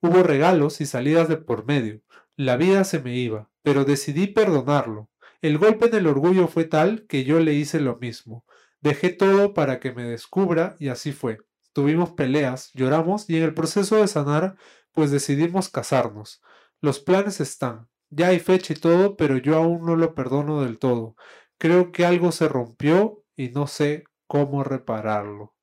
Hubo 0.00 0.22
regalos 0.22 0.80
y 0.80 0.86
salidas 0.86 1.28
de 1.28 1.36
por 1.36 1.66
medio. 1.66 2.00
La 2.34 2.56
vida 2.56 2.84
se 2.84 2.98
me 3.00 3.14
iba, 3.14 3.50
pero 3.60 3.84
decidí 3.84 4.26
perdonarlo. 4.26 5.10
El 5.42 5.58
golpe 5.58 5.88
en 5.88 5.96
el 5.96 6.06
orgullo 6.06 6.48
fue 6.48 6.64
tal 6.64 7.06
que 7.06 7.24
yo 7.24 7.40
le 7.40 7.52
hice 7.52 7.78
lo 7.78 7.98
mismo. 7.98 8.46
Dejé 8.80 9.10
todo 9.10 9.52
para 9.52 9.78
que 9.78 9.92
me 9.92 10.04
descubra 10.04 10.76
y 10.78 10.88
así 10.88 11.12
fue. 11.12 11.36
Tuvimos 11.74 12.12
peleas, 12.12 12.70
lloramos 12.72 13.28
y 13.28 13.36
en 13.36 13.42
el 13.42 13.52
proceso 13.52 13.96
de 13.96 14.08
sanar, 14.08 14.56
pues 14.92 15.10
decidimos 15.10 15.68
casarnos. 15.68 16.40
Los 16.80 17.00
planes 17.00 17.38
están. 17.42 17.88
Ya 18.08 18.28
hay 18.28 18.38
fecha 18.38 18.72
y 18.72 18.76
todo, 18.76 19.16
pero 19.18 19.36
yo 19.36 19.56
aún 19.56 19.84
no 19.84 19.94
lo 19.94 20.14
perdono 20.14 20.62
del 20.62 20.78
todo. 20.78 21.16
Creo 21.58 21.92
que 21.92 22.04
algo 22.04 22.32
se 22.32 22.48
rompió 22.48 23.24
y 23.36 23.50
no 23.50 23.66
sé 23.66 24.04
cómo 24.26 24.64
repararlo. 24.64 25.54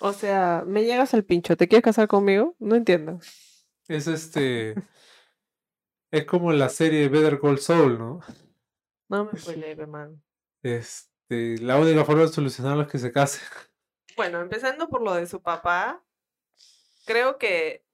O 0.00 0.12
sea, 0.12 0.64
me 0.66 0.84
llegas 0.84 1.14
al 1.14 1.24
pincho, 1.24 1.56
¿te 1.56 1.68
quieres 1.68 1.84
casar 1.84 2.08
conmigo? 2.08 2.54
No 2.58 2.76
entiendo. 2.76 3.18
Es 3.88 4.06
este. 4.06 4.74
es 6.10 6.24
como 6.24 6.52
la 6.52 6.68
serie 6.68 7.08
Better 7.08 7.40
Call 7.40 7.58
Saul, 7.58 7.98
¿no? 7.98 8.20
No 9.08 9.24
me 9.24 9.38
fue 9.38 9.56
leve, 9.56 9.86
man. 9.86 10.22
Este, 10.62 11.58
la 11.58 11.78
única 11.78 12.04
forma 12.04 12.22
de 12.22 12.28
solucionarlo 12.28 12.82
es 12.82 12.88
que 12.88 12.98
se 12.98 13.12
case. 13.12 13.40
Bueno, 14.16 14.40
empezando 14.40 14.88
por 14.88 15.02
lo 15.02 15.14
de 15.14 15.26
su 15.26 15.42
papá, 15.42 16.04
creo 17.06 17.38
que, 17.38 17.84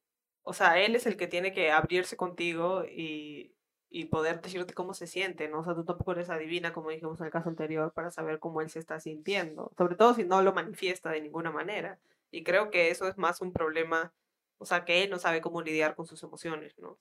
o 0.42 0.52
sea, 0.52 0.78
él 0.80 0.94
es 0.94 1.06
el 1.06 1.16
que 1.16 1.26
tiene 1.26 1.52
que 1.52 1.70
abrirse 1.70 2.16
contigo 2.16 2.85
y, 2.85 3.56
y 3.88 4.07
poder 4.07 4.40
decirte 4.40 4.75
cómo 4.75 4.94
se 4.94 5.07
siente, 5.07 5.49
¿no? 5.49 5.61
O 5.61 5.64
sea, 5.64 5.75
tú 5.75 5.85
tampoco 5.85 6.12
eres 6.12 6.31
adivina, 6.31 6.72
como 6.72 6.90
dijimos 6.90 7.20
en 7.20 7.27
el 7.27 7.33
caso 7.33 7.49
anterior, 7.49 7.92
para 7.92 8.11
saber 8.11 8.38
cómo 8.38 8.61
él 8.61 8.70
se 8.70 8.79
está 8.79 9.01
sintiendo, 9.01 9.72
sobre 9.77 9.96
todo 9.96 10.14
si 10.14 10.25
no 10.25 10.42
lo 10.42 10.53
manifiesta 10.53 11.11
de 11.11 11.20
ninguna 11.20 11.51
manera. 11.51 11.99
Y 12.31 12.44
creo 12.44 12.70
que 12.70 12.90
eso 12.90 13.09
es 13.09 13.16
más 13.18 13.40
un 13.40 13.53
problema, 13.53 14.12
o 14.59 14.66
sea, 14.66 14.85
que 14.85 15.05
él 15.05 15.11
no 15.11 15.18
sabe 15.18 15.40
cómo 15.40 15.62
lidiar 15.62 15.94
con 15.94 16.07
sus 16.07 16.22
emociones, 16.22 16.79
¿no? 16.79 16.99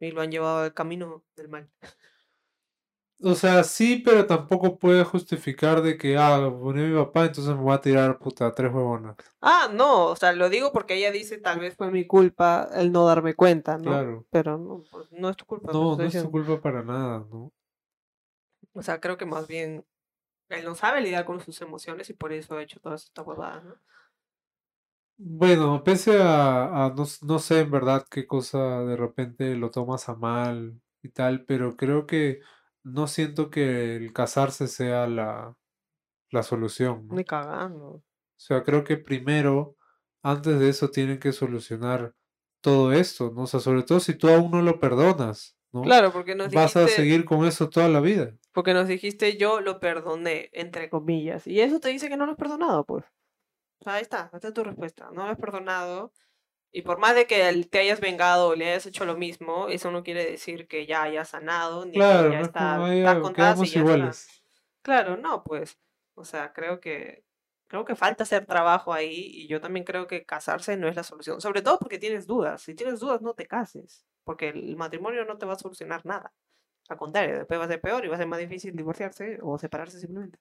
Y 0.00 0.10
lo 0.12 0.20
han 0.20 0.30
llevado 0.30 0.58
al 0.64 0.74
camino 0.74 1.24
del 1.36 1.48
mal. 1.48 1.68
O 3.20 3.34
sea, 3.34 3.64
sí, 3.64 4.00
pero 4.04 4.26
tampoco 4.26 4.78
puede 4.78 5.02
justificar 5.02 5.82
de 5.82 5.98
que, 5.98 6.16
ah, 6.16 6.38
murió 6.50 6.86
mi 6.86 6.94
papá, 6.94 7.26
entonces 7.26 7.52
me 7.54 7.62
voy 7.62 7.74
a 7.74 7.80
tirar, 7.80 8.18
puta, 8.18 8.54
tres 8.54 8.72
huevonas. 8.72 9.16
Ah, 9.40 9.68
no, 9.72 10.06
o 10.06 10.16
sea, 10.16 10.32
lo 10.32 10.48
digo 10.48 10.72
porque 10.72 10.94
ella 10.94 11.10
dice 11.10 11.38
tal 11.38 11.58
vez 11.58 11.74
fue 11.74 11.90
mi 11.90 12.06
culpa 12.06 12.68
el 12.74 12.92
no 12.92 13.06
darme 13.06 13.34
cuenta, 13.34 13.76
¿no? 13.76 13.90
Claro. 13.90 14.26
Pero 14.30 14.56
no, 14.56 14.84
pues, 14.90 15.10
no 15.10 15.30
es 15.30 15.36
tu 15.36 15.46
culpa. 15.46 15.72
No, 15.72 15.96
no 15.96 16.02
es 16.04 16.12
diciendo. 16.12 16.30
culpa 16.30 16.60
para 16.60 16.84
nada, 16.84 17.26
¿no? 17.28 17.52
O 18.72 18.82
sea, 18.82 19.00
creo 19.00 19.16
que 19.16 19.26
más 19.26 19.48
bien 19.48 19.84
él 20.48 20.64
no 20.64 20.76
sabe 20.76 21.00
lidiar 21.00 21.24
con 21.24 21.40
sus 21.40 21.60
emociones 21.60 22.08
y 22.10 22.14
por 22.14 22.32
eso 22.32 22.56
ha 22.56 22.62
hecho 22.62 22.78
todas 22.78 23.04
estas 23.04 23.26
huevadas, 23.26 23.64
¿no? 23.64 23.74
Bueno, 25.16 25.82
pese 25.82 26.22
a, 26.22 26.86
a 26.86 26.90
no, 26.90 27.04
no 27.22 27.38
sé 27.40 27.60
en 27.60 27.70
verdad 27.72 28.06
qué 28.08 28.24
cosa 28.28 28.84
de 28.84 28.96
repente 28.96 29.56
lo 29.56 29.70
tomas 29.70 30.08
a 30.08 30.14
mal 30.14 30.80
y 31.02 31.08
tal, 31.08 31.44
pero 31.44 31.76
creo 31.76 32.06
que 32.06 32.40
no 32.92 33.06
siento 33.06 33.50
que 33.50 33.96
el 33.96 34.12
casarse 34.12 34.66
sea 34.68 35.06
la, 35.06 35.56
la 36.30 36.42
solución, 36.42 37.06
¿no? 37.08 37.14
Ni 37.14 37.24
cagando. 37.24 37.86
O 37.86 38.02
sea, 38.36 38.62
creo 38.62 38.84
que 38.84 38.96
primero, 38.96 39.76
antes 40.22 40.58
de 40.58 40.68
eso, 40.68 40.90
tienen 40.90 41.18
que 41.18 41.32
solucionar 41.32 42.14
todo 42.60 42.92
esto, 42.92 43.32
¿no? 43.34 43.42
O 43.42 43.46
sea, 43.46 43.60
sobre 43.60 43.82
todo 43.82 44.00
si 44.00 44.14
tú 44.14 44.28
aún 44.28 44.50
no 44.50 44.62
lo 44.62 44.78
perdonas, 44.80 45.56
¿no? 45.72 45.82
Claro, 45.82 46.12
porque 46.12 46.34
nos 46.34 46.52
Vas 46.52 46.76
a 46.76 46.88
seguir 46.88 47.24
con 47.24 47.44
eso 47.44 47.68
toda 47.68 47.88
la 47.88 48.00
vida. 48.00 48.32
porque 48.52 48.74
nos 48.74 48.88
dijiste 48.88 49.36
yo 49.36 49.60
lo 49.60 49.78
perdoné, 49.80 50.50
entre 50.52 50.90
comillas. 50.90 51.46
Y 51.46 51.60
eso 51.60 51.78
te 51.80 51.88
dice 51.90 52.08
que 52.08 52.16
no 52.16 52.26
lo 52.26 52.32
has 52.32 52.38
perdonado, 52.38 52.84
pues. 52.84 53.04
O 53.80 53.84
sea, 53.84 53.94
ahí 53.94 54.02
está, 54.02 54.30
esta 54.32 54.48
es 54.48 54.54
tu 54.54 54.64
respuesta. 54.64 55.10
No 55.12 55.24
lo 55.24 55.30
has 55.30 55.38
perdonado. 55.38 56.12
Y 56.72 56.82
por 56.82 56.98
más 56.98 57.14
de 57.14 57.26
que 57.26 57.64
te 57.70 57.78
hayas 57.80 58.00
vengado 58.00 58.48
o 58.48 58.54
le 58.54 58.70
hayas 58.70 58.86
hecho 58.86 59.04
lo 59.06 59.16
mismo, 59.16 59.68
eso 59.68 59.90
no 59.90 60.02
quiere 60.02 60.24
decir 60.30 60.68
que 60.68 60.86
ya 60.86 61.02
hayas 61.02 61.30
sanado, 61.30 61.86
ni 61.86 62.04
que 62.04 62.04
Claro, 62.04 62.28
ya 62.28 62.40
no 62.40 62.44
es 62.44 62.48
está, 62.48 62.84
está 62.86 63.18
contada 63.20 63.56
y 63.62 63.70
ya 63.70 63.80
está. 63.80 63.80
iguales. 63.80 64.28
Claro, 64.82 65.16
no, 65.16 65.44
pues. 65.44 65.78
O 66.14 66.24
sea, 66.24 66.52
creo 66.52 66.80
que 66.80 67.24
creo 67.68 67.84
que 67.84 67.94
falta 67.96 68.22
hacer 68.24 68.46
trabajo 68.46 68.92
ahí 68.94 69.12
y 69.32 69.46
yo 69.48 69.60
también 69.60 69.84
creo 69.84 70.06
que 70.06 70.24
casarse 70.24 70.76
no 70.76 70.88
es 70.88 70.96
la 70.96 71.02
solución, 71.04 71.40
sobre 71.40 71.62
todo 71.62 71.78
porque 71.78 71.98
tienes 71.98 72.26
dudas. 72.26 72.62
Si 72.62 72.74
tienes 72.74 73.00
dudas, 73.00 73.20
no 73.22 73.34
te 73.34 73.46
cases, 73.46 74.06
porque 74.24 74.48
el 74.50 74.76
matrimonio 74.76 75.24
no 75.26 75.38
te 75.38 75.46
va 75.46 75.52
a 75.54 75.58
solucionar 75.58 76.04
nada. 76.06 76.32
Al 76.88 76.96
contrario, 76.98 77.36
después 77.38 77.60
va 77.60 77.64
a 77.64 77.68
ser 77.68 77.80
peor 77.80 78.04
y 78.04 78.08
va 78.08 78.16
a 78.16 78.18
ser 78.18 78.26
más 78.28 78.40
difícil 78.40 78.74
divorciarse 78.76 79.38
o 79.42 79.58
separarse 79.58 80.00
simplemente. 80.00 80.38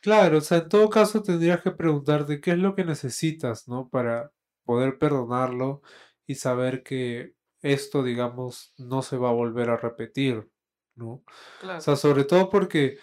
Claro, 0.00 0.38
o 0.38 0.40
sea, 0.40 0.58
en 0.58 0.68
todo 0.68 0.88
caso 0.88 1.22
tendrías 1.22 1.60
que 1.62 1.72
preguntarte 1.72 2.40
qué 2.40 2.52
es 2.52 2.58
lo 2.58 2.74
que 2.74 2.84
necesitas, 2.84 3.66
¿no? 3.68 3.88
Para 3.88 4.30
poder 4.66 4.98
perdonarlo 4.98 5.80
y 6.26 6.34
saber 6.34 6.82
que 6.82 7.34
esto, 7.62 8.02
digamos, 8.02 8.74
no 8.76 9.00
se 9.00 9.16
va 9.16 9.30
a 9.30 9.32
volver 9.32 9.70
a 9.70 9.78
repetir, 9.78 10.50
¿no? 10.94 11.24
O 11.62 11.80
sea, 11.80 11.96
sobre 11.96 12.24
todo 12.24 12.50
porque 12.50 12.98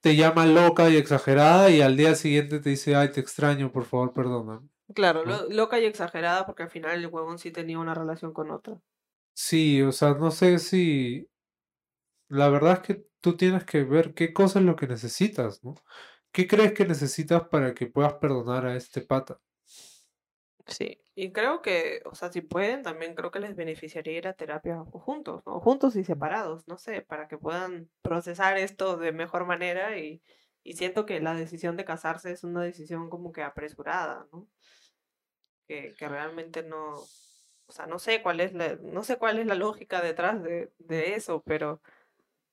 te 0.00 0.16
llama 0.16 0.46
loca 0.46 0.88
y 0.88 0.96
exagerada 0.96 1.70
y 1.70 1.82
al 1.82 1.96
día 1.96 2.14
siguiente 2.14 2.60
te 2.60 2.70
dice, 2.70 2.94
ay, 2.94 3.10
te 3.10 3.20
extraño, 3.20 3.72
por 3.72 3.84
favor, 3.84 4.12
perdóname. 4.12 4.68
Claro, 4.94 5.24
loca 5.50 5.78
y 5.78 5.84
exagerada 5.84 6.46
porque 6.46 6.62
al 6.62 6.70
final 6.70 6.98
el 6.98 7.06
huevón 7.06 7.38
sí 7.38 7.50
tenía 7.50 7.78
una 7.78 7.94
relación 7.94 8.32
con 8.32 8.50
otra. 8.50 8.80
Sí, 9.34 9.82
o 9.82 9.92
sea, 9.92 10.14
no 10.14 10.30
sé 10.30 10.58
si... 10.58 11.28
La 12.28 12.48
verdad 12.48 12.74
es 12.74 12.80
que 12.80 13.06
tú 13.20 13.36
tienes 13.36 13.64
que 13.64 13.82
ver 13.82 14.14
qué 14.14 14.32
cosa 14.32 14.60
es 14.60 14.64
lo 14.64 14.76
que 14.76 14.86
necesitas, 14.86 15.64
¿no? 15.64 15.74
¿Qué 16.32 16.46
crees 16.46 16.72
que 16.72 16.86
necesitas 16.86 17.48
para 17.48 17.74
que 17.74 17.86
puedas 17.86 18.14
perdonar 18.14 18.66
a 18.66 18.76
este 18.76 19.00
pata? 19.00 19.40
Sí, 20.70 21.02
y 21.16 21.32
creo 21.32 21.62
que, 21.62 22.00
o 22.04 22.14
sea, 22.14 22.30
si 22.30 22.42
pueden, 22.42 22.84
también 22.84 23.14
creo 23.16 23.32
que 23.32 23.40
les 23.40 23.56
beneficiaría 23.56 24.16
ir 24.16 24.28
a 24.28 24.34
terapia 24.34 24.78
juntos, 24.84 25.42
¿no? 25.44 25.60
Juntos 25.60 25.96
y 25.96 26.04
separados, 26.04 26.68
no 26.68 26.78
sé, 26.78 27.02
para 27.02 27.26
que 27.26 27.36
puedan 27.36 27.90
procesar 28.02 28.56
esto 28.56 28.96
de 28.96 29.10
mejor 29.12 29.46
manera 29.46 29.98
y, 29.98 30.22
y 30.62 30.74
siento 30.74 31.06
que 31.06 31.20
la 31.20 31.34
decisión 31.34 31.76
de 31.76 31.84
casarse 31.84 32.30
es 32.30 32.44
una 32.44 32.62
decisión 32.62 33.10
como 33.10 33.32
que 33.32 33.42
apresurada, 33.42 34.28
¿no? 34.32 34.48
Que, 35.66 35.92
que 35.98 36.08
realmente 36.08 36.62
no, 36.62 36.94
o 36.94 37.72
sea, 37.72 37.86
no 37.86 37.98
sé 37.98 38.22
cuál 38.22 38.40
es 38.40 38.52
la, 38.54 38.76
no 38.76 39.02
sé 39.02 39.16
cuál 39.18 39.40
es 39.40 39.46
la 39.46 39.56
lógica 39.56 40.00
detrás 40.00 40.42
de, 40.42 40.72
de 40.78 41.14
eso, 41.14 41.42
pero, 41.44 41.74
o 41.74 41.80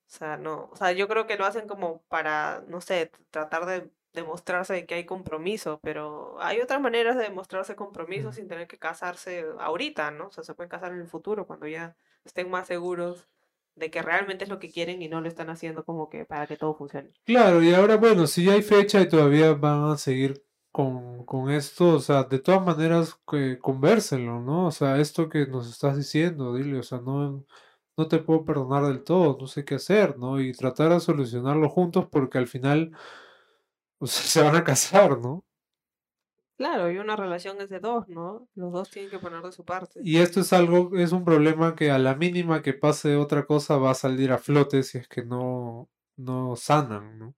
sea, 0.07 0.37
no, 0.37 0.69
o 0.71 0.75
sea, 0.75 0.91
yo 0.93 1.07
creo 1.07 1.27
que 1.27 1.37
lo 1.37 1.45
hacen 1.45 1.67
como 1.67 2.03
para, 2.03 2.63
no 2.67 2.81
sé, 2.81 3.11
tratar 3.31 3.65
de 3.67 3.91
demostrarse 4.13 4.85
que 4.85 4.95
hay 4.95 5.05
compromiso, 5.05 5.79
pero 5.83 6.37
hay 6.41 6.59
otras 6.61 6.81
maneras 6.81 7.15
de 7.17 7.23
demostrarse 7.23 7.75
compromiso 7.75 8.29
Mm. 8.29 8.33
sin 8.33 8.47
tener 8.47 8.67
que 8.67 8.79
casarse 8.79 9.45
ahorita, 9.59 10.11
¿no? 10.11 10.27
O 10.27 10.31
sea, 10.31 10.43
se 10.43 10.55
pueden 10.55 10.69
casar 10.69 10.91
en 10.93 10.99
el 11.01 11.07
futuro 11.07 11.45
cuando 11.47 11.67
ya 11.67 11.95
estén 12.25 12.49
más 12.49 12.67
seguros 12.67 13.27
de 13.75 13.91
que 13.91 14.01
realmente 14.01 14.43
es 14.45 14.49
lo 14.49 14.59
que 14.59 14.71
quieren 14.71 15.01
y 15.01 15.07
no 15.09 15.21
lo 15.21 15.27
están 15.27 15.49
haciendo 15.49 15.85
como 15.85 16.09
que 16.09 16.25
para 16.25 16.47
que 16.47 16.57
todo 16.57 16.73
funcione. 16.75 17.13
Claro, 17.25 17.61
y 17.61 17.73
ahora, 17.73 17.97
bueno, 17.97 18.25
si 18.25 18.45
ya 18.45 18.53
hay 18.53 18.61
fecha 18.63 19.01
y 19.01 19.09
todavía 19.09 19.53
van 19.53 19.83
a 19.91 19.97
seguir 19.97 20.45
con, 20.71 21.25
con 21.25 21.51
esto, 21.51 21.95
o 21.95 21.99
sea, 21.99 22.23
de 22.23 22.39
todas 22.39 22.65
maneras, 22.65 23.19
que 23.29 23.59
convérselo, 23.59 24.39
¿no? 24.39 24.67
O 24.67 24.71
sea, 24.71 24.97
esto 24.99 25.27
que 25.27 25.45
nos 25.45 25.69
estás 25.69 25.97
diciendo, 25.97 26.53
dile, 26.55 26.79
o 26.79 26.83
sea, 26.83 26.99
no, 27.01 27.45
no 27.97 28.07
te 28.07 28.19
puedo 28.19 28.45
perdonar 28.45 28.85
del 28.85 29.03
todo, 29.03 29.37
no 29.41 29.47
sé 29.47 29.65
qué 29.65 29.75
hacer, 29.75 30.17
¿no? 30.17 30.39
Y 30.39 30.53
tratar 30.53 30.91
de 30.93 31.01
solucionarlo 31.01 31.67
juntos 31.69 32.07
porque 32.09 32.37
al 32.37 32.47
final, 32.47 32.95
o 33.99 34.07
sea, 34.07 34.23
se 34.23 34.41
van 34.41 34.55
a 34.55 34.63
casar, 34.63 35.17
¿no? 35.19 35.43
Claro, 36.57 36.91
y 36.91 36.97
una 36.97 37.15
relación 37.15 37.61
es 37.61 37.69
de 37.69 37.79
dos, 37.79 38.07
¿no? 38.07 38.47
Los 38.55 38.73
dos 38.73 38.89
tienen 38.89 39.11
que 39.11 39.19
poner 39.19 39.43
de 39.43 39.51
su 39.51 39.63
parte. 39.63 39.99
Y 40.03 40.17
esto 40.17 40.39
es 40.39 40.51
algo, 40.53 40.97
es 40.97 41.11
un 41.11 41.23
problema 41.23 41.75
que 41.75 41.91
a 41.91 41.99
la 41.99 42.15
mínima 42.15 42.63
que 42.63 42.73
pase 42.73 43.15
otra 43.15 43.45
cosa 43.45 43.77
va 43.77 43.91
a 43.91 43.95
salir 43.95 44.31
a 44.31 44.39
flote 44.39 44.81
si 44.81 44.97
es 44.97 45.07
que 45.07 45.23
no, 45.23 45.87
no 46.15 46.55
sanan, 46.55 47.19
¿no? 47.19 47.35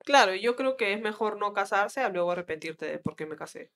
Claro, 0.00 0.34
yo 0.34 0.56
creo 0.56 0.76
que 0.76 0.92
es 0.92 1.00
mejor 1.00 1.38
no 1.38 1.52
casarse 1.52 2.00
a 2.00 2.08
luego 2.08 2.32
arrepentirte 2.32 2.86
de 2.86 2.98
por 2.98 3.14
qué 3.14 3.26
me 3.26 3.36
casé. 3.36 3.70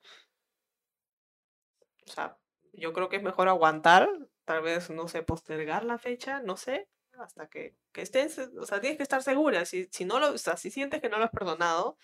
O 2.07 2.11
sea, 2.11 2.37
yo 2.73 2.93
creo 2.93 3.09
que 3.09 3.17
es 3.17 3.23
mejor 3.23 3.49
aguantar, 3.49 4.09
tal 4.45 4.63
vez, 4.63 4.91
no 4.91 5.07
sé, 5.07 5.23
postergar 5.23 5.85
la 5.85 5.99
fecha, 5.99 6.41
no 6.41 6.57
sé, 6.57 6.89
hasta 7.21 7.49
que, 7.49 7.77
que 7.93 8.03
estés, 8.03 8.39
o 8.39 8.67
sea, 8.67 8.81
tienes 8.81 8.97
que 8.97 9.03
estar 9.03 9.23
segura. 9.23 9.65
Si, 9.65 9.89
si 9.91 10.05
no 10.05 10.19
lo, 10.19 10.33
o 10.33 10.39
sea, 10.39 10.57
si 10.57 10.71
sientes 10.71 11.01
que 11.01 11.09
no 11.09 11.19
lo 11.19 11.25
has 11.25 11.31
perdonado, 11.31 11.97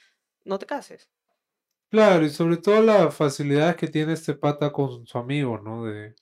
no 0.44 0.58
te 0.58 0.66
cases. 0.66 1.10
Claro, 1.90 2.24
y 2.24 2.30
sobre 2.30 2.56
todo 2.56 2.82
las 2.82 3.14
facilidades 3.14 3.76
que 3.76 3.88
tiene 3.88 4.12
este 4.12 4.34
pata 4.34 4.72
con 4.72 5.06
su 5.06 5.18
amigo, 5.18 5.58
¿no? 5.58 5.84
De, 5.84 6.14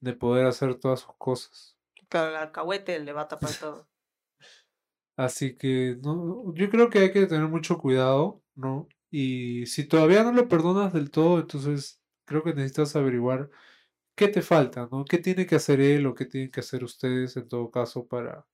de 0.00 0.12
poder 0.14 0.46
hacer 0.46 0.74
todas 0.76 1.00
sus 1.00 1.14
cosas. 1.16 1.76
Claro, 2.08 2.30
el 2.30 2.36
alcahuete 2.36 2.98
le 2.98 3.12
va 3.12 3.22
a 3.22 3.28
tapar 3.28 3.52
todo. 3.58 3.88
Así 5.16 5.56
que 5.56 5.98
no, 6.02 6.54
yo 6.54 6.70
creo 6.70 6.90
que 6.90 7.00
hay 7.00 7.12
que 7.12 7.26
tener 7.26 7.48
mucho 7.48 7.78
cuidado, 7.78 8.42
¿no? 8.54 8.88
Y 9.10 9.66
si 9.66 9.86
todavía 9.86 10.22
no 10.22 10.32
lo 10.32 10.48
perdonas 10.48 10.92
del 10.92 11.10
todo, 11.10 11.40
entonces 11.40 12.02
creo 12.24 12.42
que 12.42 12.54
necesitas 12.54 12.96
averiguar 12.96 13.50
qué 14.14 14.28
te 14.28 14.42
falta, 14.42 14.88
¿no? 14.90 15.04
¿Qué 15.04 15.18
tiene 15.18 15.46
que 15.46 15.56
hacer 15.56 15.80
él 15.80 16.06
o 16.06 16.14
qué 16.14 16.26
tienen 16.26 16.50
que 16.50 16.60
hacer 16.60 16.84
ustedes 16.84 17.36
en 17.36 17.48
todo 17.48 17.70
caso 17.70 18.06
para, 18.06 18.46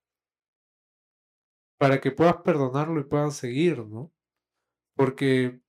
para 1.78 2.00
que 2.00 2.10
puedas 2.10 2.36
perdonarlo 2.42 3.00
y 3.00 3.04
puedan 3.04 3.32
seguir, 3.32 3.84
¿no? 3.86 4.12
Porque 4.94 5.60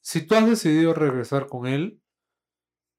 si 0.00 0.26
tú 0.26 0.34
has 0.34 0.46
decidido 0.48 0.94
regresar 0.94 1.46
con 1.46 1.66
él, 1.66 2.00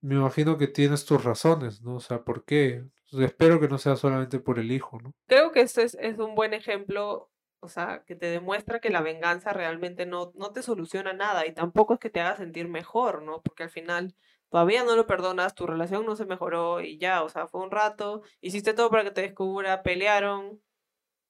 me 0.02 0.16
imagino 0.16 0.58
que 0.58 0.68
tienes 0.68 1.06
tus 1.06 1.24
razones, 1.24 1.82
¿no? 1.82 1.96
O 1.96 2.00
sea, 2.00 2.24
¿por 2.24 2.46
qué? 2.46 2.86
espero 3.12 3.60
que 3.60 3.68
no 3.68 3.80
sea 3.80 3.96
solamente 3.96 4.40
por 4.40 4.60
el 4.60 4.72
hijo, 4.72 5.00
¿no? 5.02 5.16
Creo 5.28 5.52
que 5.52 5.62
este 5.62 5.84
es, 5.84 5.98
es 6.00 6.20
un 6.20 6.36
buen 6.36 6.54
ejemplo, 6.54 7.32
o 7.60 7.68
sea, 7.68 8.04
que 8.06 8.16
te 8.16 8.28
demuestra 8.28 8.80
que 8.80 8.92
la 8.92 9.02
venganza 9.02 9.52
realmente 9.52 10.06
no, 10.06 10.32
no 10.36 10.52
te 10.52 10.62
soluciona 10.62 11.14
nada 11.14 11.48
y 11.48 11.54
tampoco 11.54 11.96
es 11.96 12.00
que 12.00 12.12
te 12.12 12.22
haga 12.22 12.38
sentir 12.38 12.68
mejor, 12.68 13.24
¿no? 13.24 13.42
Porque 13.42 13.64
al 13.64 13.72
final 13.72 14.16
todavía 14.50 14.84
no 14.84 14.96
lo 14.96 15.08
perdonas, 15.08 15.56
tu 15.56 15.68
relación 15.68 16.06
no 16.06 16.16
se 16.16 16.26
mejoró 16.26 16.82
y 16.82 16.98
ya, 16.98 17.24
o 17.24 17.30
sea, 17.30 17.48
fue 17.48 17.62
un 17.62 17.72
rato, 17.72 18.24
hiciste 18.42 18.74
todo 18.74 18.90
para 18.90 19.04
que 19.04 19.12
te 19.12 19.22
descubra, 19.22 19.84
pelearon. 19.84 20.62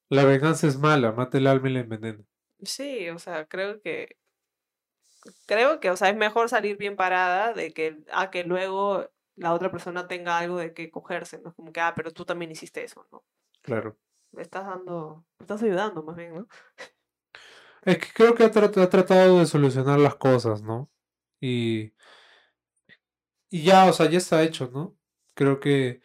La 0.09 0.25
venganza 0.25 0.67
es 0.67 0.77
mala, 0.77 1.11
mata 1.11 1.37
el 1.37 1.47
alma 1.47 1.69
y 1.69 1.73
la 1.73 1.79
envenena. 1.81 2.23
Sí, 2.63 3.09
o 3.09 3.19
sea, 3.19 3.45
creo 3.45 3.81
que 3.81 4.17
creo 5.45 5.79
que, 5.79 5.89
o 5.89 5.97
sea, 5.97 6.09
es 6.09 6.15
mejor 6.15 6.49
salir 6.49 6.77
bien 6.77 6.95
parada 6.95 7.53
de 7.53 7.73
que 7.73 7.97
a 8.11 8.29
que 8.29 8.43
luego 8.43 9.09
la 9.35 9.53
otra 9.53 9.71
persona 9.71 10.07
tenga 10.07 10.37
algo 10.37 10.57
de 10.57 10.73
que 10.73 10.91
cogerse, 10.91 11.39
¿no? 11.39 11.53
Como 11.53 11.71
que, 11.71 11.79
ah, 11.79 11.93
pero 11.95 12.11
tú 12.11 12.25
también 12.25 12.51
hiciste 12.51 12.83
eso, 12.83 13.07
¿no? 13.11 13.23
Claro. 13.61 13.97
Me 14.31 14.41
estás 14.41 14.65
dando, 14.65 15.25
me 15.39 15.43
estás 15.43 15.63
ayudando 15.63 16.03
más 16.03 16.15
bien, 16.15 16.35
¿no? 16.35 16.47
Es 17.83 17.97
que 17.97 18.07
creo 18.13 18.35
que 18.35 18.43
ha, 18.43 18.47
ha 18.47 18.89
tratado 18.89 19.39
de 19.39 19.45
solucionar 19.45 19.99
las 19.99 20.15
cosas, 20.15 20.61
¿no? 20.61 20.89
Y, 21.39 21.93
y 23.49 23.63
ya, 23.63 23.85
o 23.87 23.93
sea, 23.93 24.09
ya 24.09 24.17
está 24.17 24.43
hecho, 24.43 24.69
¿no? 24.73 24.97
Creo 25.35 25.59
que 25.59 26.01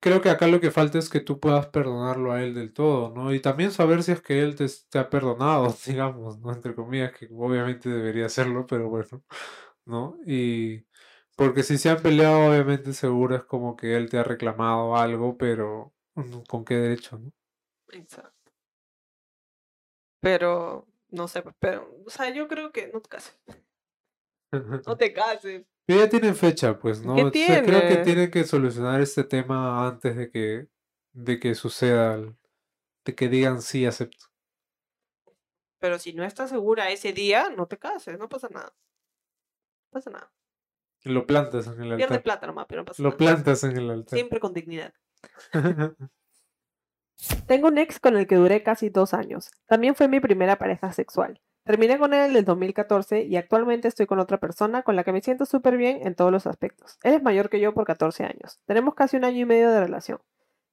creo 0.00 0.20
que 0.20 0.30
acá 0.30 0.46
lo 0.48 0.60
que 0.60 0.70
falta 0.70 0.98
es 0.98 1.08
que 1.08 1.20
tú 1.20 1.40
puedas 1.40 1.66
perdonarlo 1.68 2.32
a 2.32 2.42
él 2.42 2.54
del 2.54 2.72
todo, 2.74 3.10
¿no? 3.14 3.32
Y 3.32 3.40
también 3.40 3.70
saber 3.70 4.02
si 4.02 4.12
es 4.12 4.20
que 4.22 4.42
él 4.42 4.54
te, 4.54 4.66
te 4.90 4.98
ha 4.98 5.08
perdonado, 5.10 5.74
digamos, 5.86 6.38
¿no? 6.40 6.52
Entre 6.52 6.74
comillas, 6.74 7.12
que 7.12 7.28
obviamente 7.32 7.88
debería 7.88 8.26
hacerlo, 8.26 8.66
pero 8.66 8.88
bueno, 8.90 9.24
¿no? 9.86 10.18
Y 10.26 10.86
porque 11.36 11.62
si 11.62 11.78
se 11.78 11.90
han 11.90 12.02
peleado, 12.02 12.50
obviamente 12.50 12.92
seguro 12.92 13.36
es 13.36 13.44
como 13.44 13.76
que 13.76 13.96
él 13.96 14.10
te 14.10 14.18
ha 14.18 14.24
reclamado 14.24 14.96
algo, 14.96 15.36
pero 15.38 15.94
mm, 16.14 16.40
¿con 16.48 16.64
qué 16.64 16.74
derecho, 16.76 17.18
no? 17.18 17.32
Exacto. 17.92 18.52
Pero, 20.20 20.86
no 21.10 21.28
sé, 21.28 21.42
pero, 21.58 21.88
o 22.06 22.10
sea, 22.10 22.30
yo 22.30 22.48
creo 22.48 22.72
que 22.72 22.88
no 22.92 23.00
te 23.00 23.08
cases. 23.08 23.38
No 24.86 24.96
te 24.96 25.12
cases. 25.12 25.66
Pero 25.86 26.00
ya 26.00 26.08
tienen 26.08 26.34
fecha, 26.34 26.78
pues, 26.78 27.04
¿no? 27.04 27.14
creo 27.14 27.30
que 27.30 28.00
tienen 28.04 28.30
que 28.30 28.44
solucionar 28.44 29.00
este 29.00 29.24
tema 29.24 29.86
antes 29.86 30.16
de 30.16 30.30
que, 30.30 30.68
de 31.12 31.38
que 31.38 31.54
suceda, 31.54 32.18
de 33.04 33.14
que 33.14 33.28
digan 33.28 33.60
sí, 33.60 33.84
acepto. 33.84 34.26
Pero 35.78 35.98
si 35.98 36.14
no 36.14 36.24
estás 36.24 36.48
segura 36.48 36.90
ese 36.90 37.12
día, 37.12 37.50
no 37.54 37.66
te 37.66 37.78
cases, 37.78 38.18
no 38.18 38.28
pasa 38.28 38.48
nada. 38.48 38.74
No 38.74 39.90
pasa 39.90 40.10
nada. 40.10 40.32
Lo 41.02 41.26
plantas 41.26 41.66
en 41.66 41.74
el 41.74 41.92
altar. 41.92 41.96
Pierde 42.08 42.20
plata 42.20 42.46
nomás, 42.46 42.64
pero 42.66 42.80
no 42.80 42.86
pasa 42.86 43.02
Lo 43.02 43.14
plantas 43.16 43.62
en 43.64 43.76
el 43.76 43.90
altar. 43.90 44.16
Siempre 44.16 44.40
con 44.40 44.54
dignidad. 44.54 44.94
Tengo 47.46 47.68
un 47.68 47.76
ex 47.76 48.00
con 48.00 48.16
el 48.16 48.26
que 48.26 48.36
duré 48.36 48.62
casi 48.62 48.88
dos 48.88 49.12
años. 49.12 49.50
También 49.66 49.94
fue 49.94 50.08
mi 50.08 50.20
primera 50.20 50.56
pareja 50.56 50.92
sexual. 50.92 51.40
Terminé 51.64 51.98
con 51.98 52.12
él 52.12 52.30
en 52.30 52.36
el 52.36 52.44
2014 52.44 53.24
y 53.24 53.36
actualmente 53.36 53.88
estoy 53.88 54.04
con 54.04 54.18
otra 54.18 54.38
persona 54.38 54.82
con 54.82 54.96
la 54.96 55.04
que 55.04 55.12
me 55.12 55.22
siento 55.22 55.46
súper 55.46 55.78
bien 55.78 56.06
en 56.06 56.14
todos 56.14 56.30
los 56.30 56.46
aspectos. 56.46 56.98
Él 57.02 57.14
es 57.14 57.22
mayor 57.22 57.48
que 57.48 57.58
yo 57.58 57.72
por 57.72 57.86
14 57.86 58.24
años. 58.24 58.60
Tenemos 58.66 58.94
casi 58.94 59.16
un 59.16 59.24
año 59.24 59.38
y 59.38 59.44
medio 59.46 59.70
de 59.70 59.80
relación. 59.80 60.18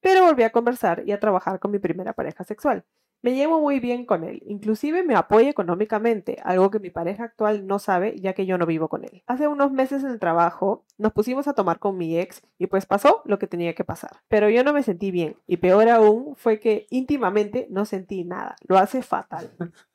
Pero 0.02 0.26
volví 0.26 0.44
a 0.44 0.52
conversar 0.52 1.04
y 1.06 1.14
a 1.14 1.20
trabajar 1.20 1.60
con 1.60 1.72
mi 1.72 1.80
primera 1.80 2.12
pareja 2.12 2.44
sexual. 2.44 2.84
Me 3.24 3.36
llevo 3.36 3.62
muy 3.62 3.80
bien 3.80 4.06
con 4.06 4.24
él, 4.24 4.42
inclusive 4.48 5.04
me 5.04 5.16
apoya 5.16 5.48
económicamente, 5.48 6.38
algo 6.44 6.72
que 6.72 6.80
mi 6.80 6.90
pareja 6.90 7.26
actual 7.26 7.68
no 7.68 7.78
sabe 7.78 8.20
ya 8.20 8.34
que 8.34 8.48
yo 8.48 8.58
no 8.58 8.66
vivo 8.66 8.90
con 8.90 9.04
él. 9.04 9.22
Hace 9.28 9.48
unos 9.48 9.72
meses 9.72 10.04
en 10.04 10.10
el 10.10 10.20
trabajo 10.20 10.86
nos 10.98 11.14
pusimos 11.14 11.48
a 11.48 11.54
tomar 11.54 11.78
con 11.78 11.98
mi 11.98 12.18
ex 12.18 12.42
y 12.58 12.66
pues 12.66 12.88
pasó 12.88 13.22
lo 13.26 13.38
que 13.38 13.46
tenía 13.46 13.76
que 13.76 13.84
pasar. 13.84 14.10
Pero 14.28 14.50
yo 14.50 14.64
no 14.64 14.74
me 14.74 14.82
sentí 14.82 15.12
bien 15.12 15.38
y 15.46 15.58
peor 15.58 15.88
aún 15.88 16.36
fue 16.36 16.60
que 16.60 16.88
íntimamente 16.90 17.68
no 17.70 17.86
sentí 17.86 18.24
nada. 18.24 18.56
Lo 18.68 18.80
hace 18.80 19.04
fatal. 19.04 19.52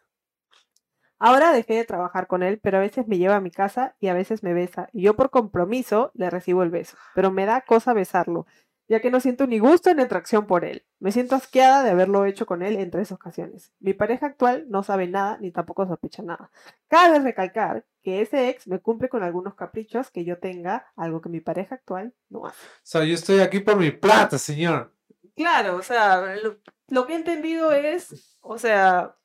Ahora 1.18 1.52
dejé 1.52 1.74
de 1.74 1.84
trabajar 1.84 2.26
con 2.26 2.42
él, 2.42 2.60
pero 2.62 2.78
a 2.78 2.80
veces 2.80 3.08
me 3.08 3.18
lleva 3.18 3.36
a 3.36 3.40
mi 3.40 3.50
casa 3.50 3.96
y 4.00 4.08
a 4.08 4.14
veces 4.14 4.42
me 4.42 4.52
besa, 4.52 4.88
y 4.92 5.02
yo 5.02 5.16
por 5.16 5.30
compromiso 5.30 6.10
le 6.14 6.28
recibo 6.28 6.62
el 6.62 6.70
beso, 6.70 6.96
pero 7.14 7.30
me 7.30 7.46
da 7.46 7.62
cosa 7.62 7.94
besarlo, 7.94 8.46
ya 8.88 9.00
que 9.00 9.10
no 9.10 9.20
siento 9.20 9.46
ni 9.46 9.58
gusto 9.58 9.92
ni 9.94 10.02
atracción 10.02 10.46
por 10.46 10.64
él. 10.64 10.84
Me 11.00 11.12
siento 11.12 11.34
asqueada 11.34 11.82
de 11.82 11.90
haberlo 11.90 12.24
hecho 12.24 12.46
con 12.46 12.62
él 12.62 12.76
en 12.76 12.90
tres 12.90 13.12
ocasiones. 13.12 13.72
Mi 13.80 13.94
pareja 13.94 14.26
actual 14.26 14.66
no 14.68 14.82
sabe 14.82 15.08
nada 15.08 15.38
ni 15.40 15.50
tampoco 15.50 15.86
sospecha 15.86 16.22
nada. 16.22 16.50
Cabe 16.88 17.18
recalcar 17.20 17.84
que 18.02 18.20
ese 18.20 18.48
ex 18.48 18.68
me 18.68 18.80
cumple 18.80 19.08
con 19.08 19.22
algunos 19.22 19.54
caprichos 19.54 20.10
que 20.10 20.24
yo 20.24 20.38
tenga, 20.38 20.86
algo 20.96 21.20
que 21.20 21.28
mi 21.28 21.40
pareja 21.40 21.76
actual 21.76 22.14
no 22.28 22.46
hace. 22.46 22.64
O 22.64 22.80
sea, 22.82 23.04
yo 23.04 23.14
estoy 23.14 23.40
aquí 23.40 23.60
por 23.60 23.76
mi 23.76 23.90
plata, 23.90 24.38
señor. 24.38 24.92
Claro, 25.34 25.76
o 25.76 25.82
sea, 25.82 26.36
lo, 26.36 26.56
lo 26.88 27.06
que 27.06 27.14
he 27.14 27.16
entendido 27.16 27.72
es, 27.72 28.38
o 28.40 28.56
sea, 28.56 29.16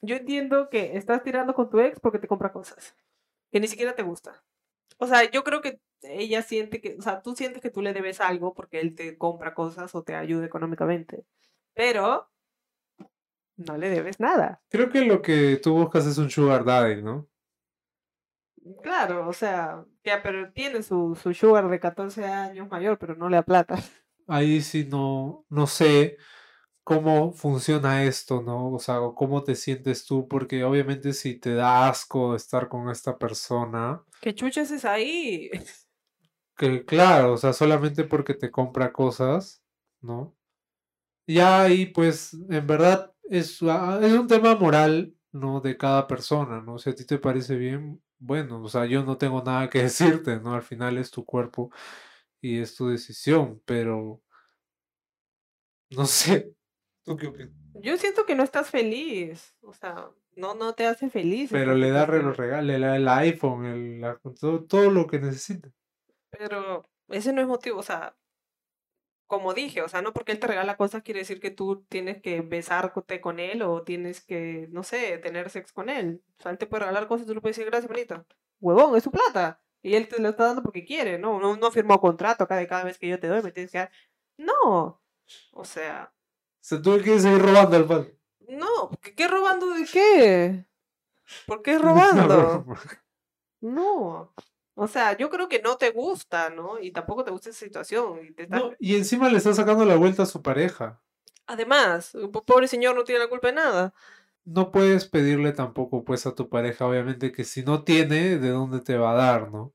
yo 0.00 0.16
entiendo 0.16 0.68
que 0.70 0.96
estás 0.96 1.22
tirando 1.22 1.54
con 1.54 1.70
tu 1.70 1.80
ex 1.80 2.00
porque 2.00 2.18
te 2.18 2.28
compra 2.28 2.52
cosas 2.52 2.94
que 3.50 3.60
ni 3.60 3.68
siquiera 3.68 3.94
te 3.94 4.02
gusta. 4.02 4.42
O 4.98 5.06
sea, 5.06 5.30
yo 5.30 5.44
creo 5.44 5.60
que 5.60 5.80
ella 6.02 6.42
siente 6.42 6.80
que, 6.80 6.96
o 6.98 7.02
sea, 7.02 7.22
tú 7.22 7.34
sientes 7.34 7.62
que 7.62 7.70
tú 7.70 7.82
le 7.82 7.92
debes 7.92 8.20
algo 8.20 8.54
porque 8.54 8.80
él 8.80 8.94
te 8.94 9.16
compra 9.16 9.54
cosas 9.54 9.94
o 9.94 10.02
te 10.02 10.14
ayuda 10.14 10.46
económicamente, 10.46 11.24
pero 11.74 12.30
no 13.56 13.76
le 13.76 13.90
debes 13.90 14.20
nada. 14.20 14.62
Creo 14.68 14.90
que 14.90 15.04
lo 15.04 15.22
que 15.22 15.58
tú 15.62 15.74
buscas 15.74 16.06
es 16.06 16.18
un 16.18 16.30
sugar 16.30 16.64
daddy, 16.64 17.02
¿no? 17.02 17.28
Claro, 18.82 19.26
o 19.28 19.32
sea, 19.32 19.84
ya, 20.04 20.22
pero 20.22 20.52
tiene 20.52 20.82
su, 20.82 21.18
su 21.20 21.32
sugar 21.32 21.68
de 21.68 21.80
14 21.80 22.24
años 22.24 22.68
mayor, 22.68 22.98
pero 22.98 23.14
no 23.14 23.28
le 23.28 23.36
da 23.36 23.42
plata. 23.42 23.76
Ahí 24.26 24.60
sí 24.60 24.86
no, 24.88 25.46
no 25.48 25.66
sé 25.66 26.18
cómo 26.88 27.32
funciona 27.34 28.04
esto, 28.04 28.40
¿no? 28.40 28.72
O 28.72 28.78
sea, 28.78 28.96
cómo 29.14 29.44
te 29.44 29.54
sientes 29.54 30.06
tú, 30.06 30.26
porque 30.26 30.64
obviamente 30.64 31.12
si 31.12 31.34
te 31.34 31.52
da 31.52 31.86
asco 31.86 32.34
estar 32.34 32.66
con 32.66 32.88
esta 32.88 33.18
persona. 33.18 34.02
¿Qué 34.22 34.34
chuches 34.34 34.70
es 34.70 34.84
ahí? 34.86 35.50
Que 36.56 36.84
claro, 36.84 37.34
o 37.34 37.36
sea, 37.36 37.52
solamente 37.52 38.02
porque 38.02 38.34
te 38.34 38.50
compra 38.50 38.92
cosas, 38.92 39.62
¿no? 40.00 40.36
Ya 41.24 41.62
ahí, 41.62 41.86
pues, 41.86 42.34
en 42.50 42.66
verdad 42.66 43.14
es, 43.30 43.62
ah, 43.62 44.00
es 44.02 44.12
un 44.12 44.26
tema 44.26 44.56
moral, 44.56 45.14
¿no? 45.30 45.60
De 45.60 45.76
cada 45.76 46.08
persona, 46.08 46.60
¿no? 46.60 46.78
Si 46.78 46.90
a 46.90 46.96
ti 46.96 47.04
te 47.04 47.18
parece 47.18 47.54
bien, 47.54 48.02
bueno, 48.18 48.60
o 48.60 48.68
sea, 48.68 48.86
yo 48.86 49.04
no 49.04 49.16
tengo 49.18 49.40
nada 49.40 49.70
que 49.70 49.82
decirte, 49.84 50.40
¿no? 50.40 50.54
Al 50.54 50.62
final 50.62 50.98
es 50.98 51.12
tu 51.12 51.24
cuerpo 51.24 51.70
y 52.40 52.58
es 52.58 52.74
tu 52.74 52.88
decisión, 52.88 53.62
pero 53.64 54.20
no 55.90 56.06
sé, 56.06 56.57
yo 57.80 57.96
siento 57.96 58.26
que 58.26 58.34
no 58.34 58.42
estás 58.42 58.70
feliz. 58.70 59.56
O 59.62 59.72
sea, 59.72 60.10
no, 60.36 60.54
no 60.54 60.74
te 60.74 60.86
hace 60.86 61.10
feliz. 61.10 61.50
Pero 61.50 61.74
le 61.74 61.90
da 61.90 62.06
los 62.06 62.36
regalos, 62.36 62.74
el 62.74 63.08
iPhone, 63.08 63.64
el, 63.66 64.04
todo, 64.40 64.64
todo 64.64 64.90
lo 64.90 65.06
que 65.06 65.18
necesita. 65.18 65.70
Pero 66.30 66.88
ese 67.08 67.32
no 67.32 67.40
es 67.40 67.48
motivo, 67.48 67.78
o 67.78 67.82
sea, 67.82 68.16
como 69.26 69.52
dije, 69.52 69.82
o 69.82 69.88
sea, 69.88 70.00
no 70.00 70.12
porque 70.12 70.32
él 70.32 70.38
te 70.38 70.46
regala 70.46 70.76
cosas 70.76 71.02
quiere 71.02 71.20
decir 71.20 71.40
que 71.40 71.50
tú 71.50 71.84
tienes 71.88 72.20
que 72.22 72.40
besarte 72.40 73.20
con 73.20 73.40
él 73.40 73.62
o 73.62 73.82
tienes 73.82 74.24
que, 74.24 74.68
no 74.70 74.82
sé, 74.82 75.18
tener 75.18 75.50
sexo 75.50 75.74
con 75.74 75.90
él. 75.90 76.22
O 76.38 76.42
sea, 76.42 76.52
él 76.52 76.58
te 76.58 76.66
puede 76.66 76.80
regalar 76.80 77.06
cosas 77.06 77.24
y 77.24 77.28
tú 77.28 77.34
le 77.34 77.40
puedes 77.40 77.56
decir, 77.56 77.70
gracias, 77.70 77.90
bonita. 77.90 78.26
Huevón, 78.60 78.96
es 78.96 79.04
su 79.04 79.10
plata. 79.10 79.62
Y 79.82 79.94
él 79.94 80.08
te 80.08 80.20
lo 80.20 80.30
está 80.30 80.44
dando 80.46 80.62
porque 80.62 80.84
quiere, 80.84 81.18
¿no? 81.18 81.38
No, 81.40 81.56
no 81.56 81.70
firmó 81.70 82.00
contrato 82.00 82.48
cada, 82.48 82.66
cada 82.66 82.84
vez 82.84 82.98
que 82.98 83.08
yo 83.08 83.20
te 83.20 83.28
doy, 83.28 83.42
me 83.42 83.52
tienes 83.52 83.70
que 83.70 83.78
dar. 83.78 83.90
No. 84.38 85.02
O 85.52 85.64
sea, 85.64 86.12
se 86.68 86.80
tuvo 86.80 86.98
que 86.98 87.18
seguir 87.18 87.40
robando 87.40 87.78
al 87.78 87.86
pan. 87.86 88.12
No, 88.46 88.90
¿qué, 89.00 89.26
robando 89.26 89.72
de 89.72 89.86
qué? 89.86 90.66
¿Por 91.46 91.62
qué 91.62 91.78
robando? 91.78 92.66
No. 93.62 94.34
O 94.74 94.86
sea, 94.86 95.16
yo 95.16 95.30
creo 95.30 95.48
que 95.48 95.62
no 95.62 95.78
te 95.78 95.92
gusta, 95.92 96.50
¿no? 96.50 96.78
Y 96.78 96.90
tampoco 96.90 97.24
te 97.24 97.30
gusta 97.30 97.48
esa 97.48 97.64
situación. 97.64 98.20
Y, 98.78 98.92
y 98.92 98.96
encima 98.96 99.30
le 99.30 99.38
está 99.38 99.54
sacando 99.54 99.86
la 99.86 99.96
vuelta 99.96 100.24
a 100.24 100.26
su 100.26 100.42
pareja. 100.42 101.00
Además, 101.46 102.12
pobre 102.46 102.68
señor 102.68 102.94
no 102.94 103.04
tiene 103.04 103.22
la 103.22 103.30
culpa 103.30 103.46
de 103.48 103.54
nada. 103.54 103.94
No 104.44 104.70
puedes 104.70 105.06
pedirle 105.06 105.52
tampoco, 105.52 106.04
pues, 106.04 106.26
a 106.26 106.34
tu 106.34 106.50
pareja, 106.50 106.86
obviamente, 106.86 107.32
que 107.32 107.44
si 107.44 107.62
no 107.62 107.82
tiene, 107.82 108.36
¿de 108.36 108.50
dónde 108.50 108.80
te 108.80 108.98
va 108.98 109.12
a 109.12 109.16
dar, 109.16 109.50
no? 109.50 109.72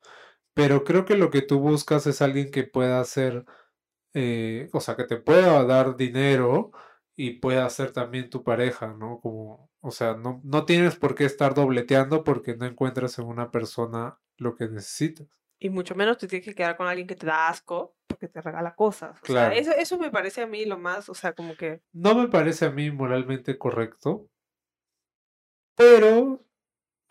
Pero 0.53 0.83
creo 0.83 1.05
que 1.05 1.17
lo 1.17 1.31
que 1.31 1.41
tú 1.41 1.57
buscas 1.57 2.05
es 2.05 2.21
alguien 2.21 2.51
que 2.51 2.63
pueda 2.63 2.99
hacer 2.99 3.45
eh, 4.13 4.69
o 4.73 4.79
sea, 4.79 4.95
que 4.95 5.05
te 5.05 5.17
pueda 5.17 5.63
dar 5.65 5.95
dinero 5.97 6.71
y 7.15 7.39
pueda 7.39 7.69
ser 7.69 7.91
también 7.91 8.29
tu 8.29 8.43
pareja, 8.43 8.93
¿no? 8.93 9.19
Como, 9.21 9.69
o 9.81 9.91
sea, 9.91 10.15
no, 10.15 10.41
no 10.43 10.65
tienes 10.65 10.95
por 10.95 11.15
qué 11.15 11.25
estar 11.25 11.53
dobleteando 11.53 12.23
porque 12.23 12.55
no 12.55 12.65
encuentras 12.65 13.19
en 13.19 13.25
una 13.25 13.51
persona 13.51 14.19
lo 14.37 14.55
que 14.55 14.67
necesitas. 14.67 15.27
Y 15.59 15.69
mucho 15.69 15.95
menos 15.95 16.17
te 16.17 16.27
tienes 16.27 16.45
que 16.45 16.55
quedar 16.55 16.75
con 16.75 16.87
alguien 16.87 17.07
que 17.07 17.15
te 17.15 17.25
da 17.25 17.47
asco 17.47 17.95
porque 18.07 18.27
te 18.27 18.41
regala 18.41 18.75
cosas. 18.75 19.17
O 19.19 19.21
Claro. 19.21 19.51
sea, 19.53 19.59
eso, 19.61 19.71
eso 19.71 19.97
me 19.97 20.11
parece 20.11 20.41
a 20.41 20.47
mí 20.47 20.65
lo 20.65 20.77
más, 20.77 21.07
o 21.09 21.13
sea, 21.13 21.33
como 21.33 21.55
que... 21.55 21.81
No 21.93 22.15
me 22.15 22.27
parece 22.27 22.65
a 22.65 22.71
mí 22.71 22.91
moralmente 22.91 23.57
correcto, 23.57 24.27
pero 25.75 26.43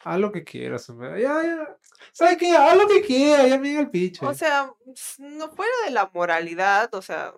haz 0.00 0.18
lo 0.20 0.32
que 0.32 0.44
quieras. 0.44 0.88
Ya, 0.88 1.16
ya. 1.42 1.78
¿Sabes 2.12 2.36
qué? 2.38 2.50
Haz 2.52 2.76
lo 2.76 2.86
que 2.88 3.02
quieras, 3.02 3.46
el 3.46 3.90
piche. 3.90 4.24
O 4.26 4.34
sea, 4.34 4.72
no 5.18 5.50
fuera 5.50 5.72
de 5.84 5.90
la 5.90 6.10
moralidad, 6.12 6.92
o 6.94 7.02
sea, 7.02 7.34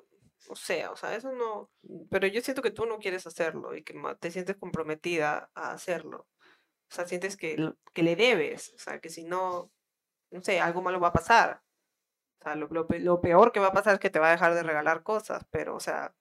o 0.49 0.57
sea, 0.57 0.91
o 0.91 0.97
sea, 0.97 1.15
eso 1.15 1.33
no... 1.33 1.71
Pero 2.11 2.27
yo 2.27 2.41
siento 2.41 2.63
que 2.63 2.71
tú 2.71 2.87
no 2.87 2.99
quieres 2.99 3.27
hacerlo 3.27 3.75
y 3.75 3.83
que 3.83 3.95
te 4.21 4.31
sientes 4.31 4.57
comprometida 4.57 5.51
a 5.55 5.73
hacerlo. 5.73 6.27
O 6.91 6.95
sea, 6.95 7.07
sientes 7.07 7.37
que, 7.37 7.73
que 7.93 8.03
le 8.03 8.17
debes, 8.17 8.73
o 8.75 8.79
sea, 8.79 9.01
que 9.01 9.09
si 9.09 9.25
no, 9.25 9.71
no 10.31 10.43
sé, 10.43 10.61
algo 10.61 10.83
malo 10.83 11.01
va 11.01 11.09
a 11.09 11.13
pasar. 11.13 11.63
O 12.41 12.45
sea, 12.45 12.57
lo, 12.57 12.69
lo 12.69 12.87
lo 12.89 13.21
peor 13.21 13.53
que 13.53 13.61
va 13.61 13.69
a 13.69 13.73
pasar 13.73 13.95
es 13.95 14.01
que 14.01 14.11
te 14.11 14.19
va 14.19 14.29
a 14.29 14.33
dejar 14.33 14.55
de 14.55 14.63
regalar 14.63 15.03
cosas, 15.03 15.45
pero, 15.51 15.75
o 15.75 15.81
sea, 15.81 16.15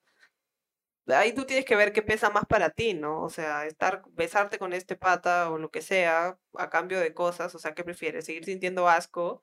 ahí 1.08 1.34
tú 1.34 1.44
tienes 1.44 1.64
que 1.64 1.76
ver 1.76 1.92
qué 1.92 2.02
pesa 2.02 2.30
más 2.30 2.44
para 2.46 2.70
ti, 2.70 2.94
¿no? 2.94 3.22
O 3.22 3.30
sea, 3.30 3.66
estar, 3.66 4.02
besarte 4.12 4.58
con 4.58 4.72
este 4.72 4.96
pata 4.96 5.50
o 5.50 5.58
lo 5.58 5.70
que 5.70 5.82
sea 5.82 6.38
a 6.54 6.70
cambio 6.70 7.00
de 7.00 7.14
cosas, 7.14 7.54
o 7.54 7.58
sea, 7.58 7.74
¿qué 7.74 7.84
prefieres? 7.84 8.24
¿Seguir 8.26 8.44
sintiendo 8.44 8.88
asco 8.88 9.42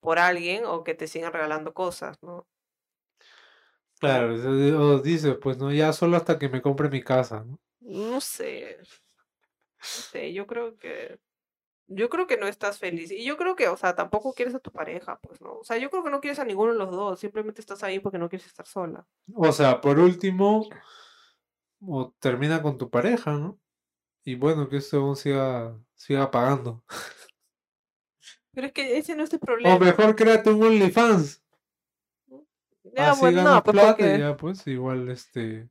por 0.00 0.18
alguien 0.18 0.64
o 0.64 0.84
que 0.84 0.94
te 0.94 1.08
sigan 1.08 1.32
regalando 1.32 1.74
cosas, 1.74 2.22
¿no? 2.22 2.46
Claro, 3.98 4.34
o 4.34 4.92
o 4.94 5.00
dice, 5.00 5.34
pues 5.34 5.56
no, 5.58 5.72
ya 5.72 5.92
solo 5.92 6.16
hasta 6.16 6.38
que 6.38 6.48
me 6.48 6.60
compre 6.62 6.88
mi 6.88 7.02
casa, 7.02 7.44
¿no? 7.44 7.58
No 7.80 8.20
sé, 8.20 8.78
no 8.80 8.86
sé, 9.80 10.32
yo 10.32 10.46
creo 10.46 10.76
que, 10.76 11.18
yo 11.88 12.08
creo 12.08 12.26
que 12.26 12.36
no 12.36 12.46
estás 12.46 12.78
feliz 12.78 13.10
y 13.10 13.24
yo 13.24 13.36
creo 13.36 13.54
que, 13.56 13.68
o 13.68 13.76
sea, 13.76 13.94
tampoco 13.94 14.32
quieres 14.32 14.54
a 14.54 14.58
tu 14.58 14.70
pareja, 14.72 15.18
pues, 15.20 15.40
¿no? 15.40 15.58
O 15.58 15.64
sea, 15.64 15.76
yo 15.78 15.90
creo 15.90 16.02
que 16.02 16.10
no 16.10 16.20
quieres 16.20 16.38
a 16.38 16.44
ninguno 16.44 16.72
de 16.72 16.78
los 16.78 16.90
dos, 16.90 17.20
simplemente 17.20 17.60
estás 17.60 17.82
ahí 17.82 17.98
porque 18.00 18.18
no 18.18 18.28
quieres 18.28 18.46
estar 18.46 18.66
sola. 18.66 19.06
O 19.34 19.52
sea, 19.52 19.80
por 19.80 19.98
último, 19.98 20.68
o 21.80 22.12
termina 22.18 22.60
con 22.62 22.76
tu 22.78 22.90
pareja, 22.90 23.32
¿no? 23.32 23.58
Y 24.24 24.34
bueno, 24.34 24.68
que 24.68 24.78
esto 24.78 24.98
aún 24.98 25.16
siga, 25.16 25.78
siga 25.94 26.30
pagando. 26.30 26.82
Pero 28.52 28.66
es 28.68 28.72
que 28.72 28.98
ese 28.98 29.14
no 29.14 29.22
es 29.22 29.32
el 29.32 29.36
O 29.36 29.40
problema. 29.40 29.78
mejor 29.78 30.16
créate 30.16 30.50
un 30.50 30.62
OnlyFans. 30.62 31.42
Ya, 32.94 33.10
Así 33.10 33.20
bueno, 33.20 33.38
ganas 33.38 33.54
no, 33.54 33.62
pues 33.62 33.74
plata 33.74 33.96
porque... 33.96 34.18
ya, 34.18 34.36
pues 34.36 34.66
igual, 34.66 35.08
este, 35.10 35.68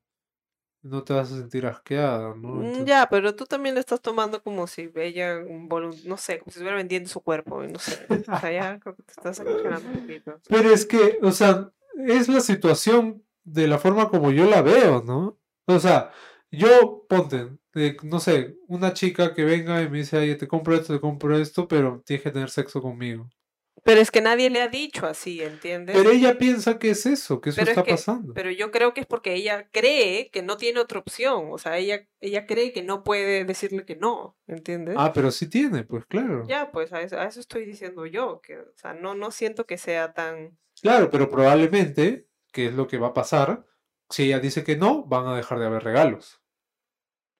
no 0.85 1.03
te 1.03 1.13
vas 1.13 1.31
a 1.31 1.37
sentir 1.37 1.65
asqueada, 1.65 2.35
¿no? 2.35 2.49
Mm, 2.55 2.61
Entonces- 2.65 2.85
Ya, 2.85 3.07
pero 3.09 3.35
tú 3.35 3.45
también 3.45 3.75
lo 3.75 3.81
estás 3.81 4.01
tomando 4.01 4.41
como 4.43 4.67
si 4.67 4.91
ella, 4.95 5.37
un 5.39 5.67
no 6.05 6.17
sé, 6.17 6.39
como 6.39 6.51
si 6.51 6.59
estuviera 6.59 6.75
vendiendo 6.77 7.09
su 7.09 7.21
cuerpo, 7.21 7.63
y 7.63 7.71
no 7.71 7.79
sé. 7.79 8.05
O 8.09 8.39
sea, 8.39 8.51
ya 8.51 8.79
creo 8.79 8.95
que 8.95 9.03
te 9.03 9.11
estás 9.13 9.39
exagerando 9.39 9.89
un 9.89 10.01
poquito. 10.01 10.39
Pero 10.47 10.69
es 10.71 10.85
que, 10.85 11.17
o 11.21 11.31
sea, 11.31 11.71
es 12.07 12.27
la 12.29 12.39
situación 12.39 13.23
de 13.43 13.67
la 13.67 13.77
forma 13.79 14.09
como 14.09 14.31
yo 14.31 14.45
la 14.49 14.61
veo, 14.61 15.01
¿no? 15.03 15.39
O 15.65 15.79
sea, 15.79 16.11
yo, 16.51 17.05
ponte, 17.09 17.49
eh, 17.73 17.97
no 18.03 18.19
sé, 18.19 18.55
una 18.67 18.93
chica 18.93 19.33
que 19.33 19.43
venga 19.43 19.81
y 19.81 19.89
me 19.89 19.97
dice, 19.99 20.17
ay, 20.17 20.37
te 20.37 20.47
compro 20.47 20.75
esto, 20.75 20.93
te 20.93 20.99
compro 21.01 21.37
esto, 21.37 21.67
pero 21.67 22.01
tienes 22.05 22.23
que 22.23 22.31
tener 22.31 22.49
sexo 22.49 22.81
conmigo. 22.81 23.29
Pero 23.87 24.01
es 24.01 24.09
que 24.09 24.19
nadie 24.19 24.49
le 24.49 24.63
ha 24.63 24.67
dicho 24.67 25.05
así, 25.05 25.43
¿entiendes? 25.43 25.95
Pero 25.95 26.09
ella 26.09 26.39
piensa 26.39 26.79
que 26.79 26.89
es 26.89 27.05
eso, 27.05 27.39
que 27.39 27.51
eso 27.51 27.57
Pero 27.57 27.65
es 27.71 27.77
está 27.77 27.83
que- 27.83 27.91
pasando. 27.91 28.33
Pero 28.33 28.49
yo 28.49 28.71
creo 28.71 28.95
que 28.95 29.01
es 29.01 29.05
porque 29.05 29.35
ella 29.35 29.69
cree 29.71 30.31
que 30.31 30.41
no 30.41 30.57
tiene 30.57 30.79
otra 30.79 30.97
opción. 30.97 31.49
O 31.51 31.59
sea, 31.59 31.77
ella, 31.77 32.07
ella 32.19 32.47
cree 32.47 32.73
que 32.73 32.81
no 32.81 33.03
puede 33.03 33.45
decirle 33.45 33.85
que 33.85 33.95
no, 33.95 34.35
¿entiendes? 34.47 34.95
Ah, 34.97 35.13
pero 35.13 35.29
sí 35.29 35.47
tiene, 35.47 35.83
pues 35.83 36.03
claro. 36.07 36.47
Ya, 36.47 36.71
pues 36.71 36.91
a 36.93 37.01
eso, 37.03 37.19
a 37.19 37.25
eso 37.25 37.39
estoy 37.39 37.63
diciendo 37.67 38.07
yo, 38.07 38.41
que, 38.41 38.57
o 38.57 38.73
sea, 38.75 38.95
no, 38.95 39.13
no 39.13 39.29
siento 39.29 39.67
que 39.67 39.77
sea 39.77 40.13
tan... 40.13 40.57
Claro, 40.81 41.11
pero 41.11 41.29
probablemente, 41.29 42.27
que 42.51 42.65
es 42.65 42.73
lo 42.73 42.87
que 42.87 42.97
va 42.97 43.09
a 43.09 43.13
pasar, 43.13 43.67
si 44.09 44.23
ella 44.23 44.39
dice 44.39 44.63
que 44.63 44.77
no, 44.77 45.03
van 45.05 45.27
a 45.27 45.35
dejar 45.35 45.59
de 45.59 45.67
haber 45.67 45.83
regalos. 45.83 46.41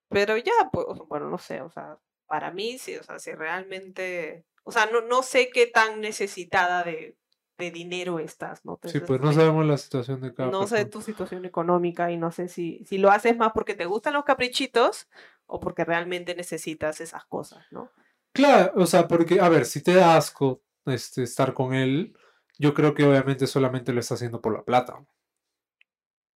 Pero 0.09 0.37
ya, 0.37 0.53
pues, 0.71 0.85
bueno, 1.09 1.27
no 1.27 1.39
sé, 1.39 1.61
o 1.61 1.71
sea, 1.71 1.97
para 2.27 2.51
mí, 2.51 2.77
sí, 2.77 2.95
o 2.97 3.01
sea, 3.03 3.17
si 3.17 3.31
realmente, 3.33 4.45
o 4.65 4.71
sea, 4.71 4.87
no, 4.87 5.01
no 5.01 5.23
sé 5.23 5.49
qué 5.53 5.67
tan 5.67 6.01
necesitada 6.01 6.83
de, 6.83 7.15
de 7.57 7.71
dinero 7.71 8.19
estás, 8.19 8.65
¿no? 8.65 8.79
Sí, 8.83 8.99
pues 8.99 9.21
no 9.21 9.31
sabemos 9.31 9.65
la 9.65 9.77
situación 9.77 10.19
de 10.21 10.33
cada 10.33 10.49
no 10.49 10.67
sé 10.67 10.85
tu 10.85 11.01
situación 11.01 11.45
económica 11.45 12.11
y 12.11 12.17
no 12.17 12.31
sé 12.31 12.49
si, 12.49 12.83
si 12.85 12.97
lo 12.97 13.11
haces 13.11 13.37
más 13.37 13.51
porque 13.53 13.75
te 13.75 13.85
gustan 13.85 14.13
los 14.13 14.25
caprichitos 14.25 15.07
o 15.45 15.59
porque 15.59 15.85
realmente 15.85 16.35
necesitas 16.35 16.99
esas 16.99 17.25
cosas, 17.25 17.65
¿no? 17.71 17.91
Claro, 18.33 18.73
o 18.75 18.85
sea, 18.85 19.07
porque, 19.07 19.39
a 19.39 19.47
ver, 19.47 19.65
si 19.65 19.81
te 19.81 19.93
da 19.93 20.17
asco 20.17 20.61
este, 20.85 21.23
estar 21.23 21.53
con 21.53 21.73
él, 21.73 22.17
yo 22.57 22.73
creo 22.73 22.93
que 22.93 23.05
obviamente 23.05 23.47
solamente 23.47 23.93
lo 23.93 23.99
está 23.99 24.15
haciendo 24.15 24.41
por 24.41 24.53
la 24.53 24.63
plata. 24.63 25.05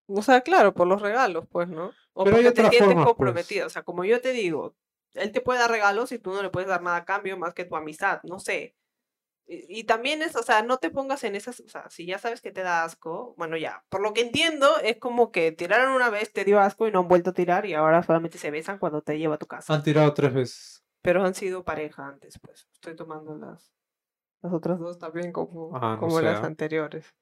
O 0.08 0.22
sea, 0.22 0.42
claro, 0.42 0.74
por 0.74 0.88
los 0.88 1.02
regalos, 1.02 1.46
pues, 1.52 1.68
¿no? 1.68 1.92
O 2.13 2.24
Pero 2.24 2.38
hay 2.38 2.44
porque 2.46 2.62
te 2.62 2.70
sientes 2.70 2.80
formas, 2.80 3.06
pues. 3.06 3.15
comprometida. 3.15 3.65
O 3.65 3.70
sea, 3.70 3.84
como 3.84 4.06
yo 4.06 4.22
te 4.22 4.32
digo, 4.32 4.76
él 5.13 5.32
te 5.32 5.41
puede 5.41 5.60
dar 5.60 5.72
regalos 5.72 6.12
y 6.12 6.19
tú 6.19 6.32
no 6.32 6.41
le 6.41 6.50
puedes 6.50 6.69
dar 6.69 6.82
nada 6.82 6.98
a 6.98 7.06
cambio 7.06 7.38
más 7.38 7.54
que 7.54 7.65
tu 7.65 7.76
amistad, 7.76 8.22
no 8.24 8.39
sé. 8.39 8.76
Y, 9.48 9.80
y 9.80 9.84
también 9.86 10.22
es, 10.22 10.36
o 10.36 10.43
sea, 10.43 10.62
no 10.62 10.78
te 10.78 10.91
pongas 10.91 11.24
en 11.24 11.36
esas, 11.36 11.60
o 11.62 11.67
sea, 11.67 11.89
si 11.89 12.06
ya 12.06 12.19
sabes 12.19 12.41
que 12.41 12.52
te 12.52 12.62
da 12.62 12.84
asco, 12.84 13.34
bueno, 13.38 13.58
ya, 13.58 13.84
por 13.89 14.02
lo 14.02 14.13
que 14.13 14.22
entiendo, 14.22 14.78
es 14.80 14.98
como 14.98 15.32
que 15.32 15.52
tiraron 15.52 15.93
una 15.93 16.10
vez, 16.10 16.32
te 16.32 16.45
dio 16.45 16.60
asco 16.60 16.88
y 16.88 16.91
no 16.91 17.00
han 17.00 17.08
vuelto 17.08 17.32
a 17.32 17.34
tirar 17.34 17.65
y 17.65 17.74
ahora 17.74 18.04
solamente 18.04 18.38
se 18.38 18.52
besan 18.52 18.78
cuando 18.78 19.02
te 19.02 19.17
lleva 19.17 19.36
a 19.36 19.39
tu 19.39 19.48
casa. 19.48 19.74
Han 19.74 19.84
tirado 19.84 20.13
tres 20.13 20.34
veces. 20.34 20.84
Pero 21.02 21.24
han 21.24 21.34
sido 21.34 21.63
pareja 21.63 22.08
antes, 22.08 22.39
pues. 22.39 22.67
Estoy 22.74 22.95
tomando 22.95 23.36
las, 23.36 23.74
las 24.41 24.54
otras 24.54 24.80
dos 24.80 25.00
también 25.00 25.32
como, 25.32 25.76
Ah, 25.76 25.95
no 25.95 26.00
como 26.00 26.22
las 26.22 26.41
ah. 26.41 26.45
anteriores. 26.45 27.15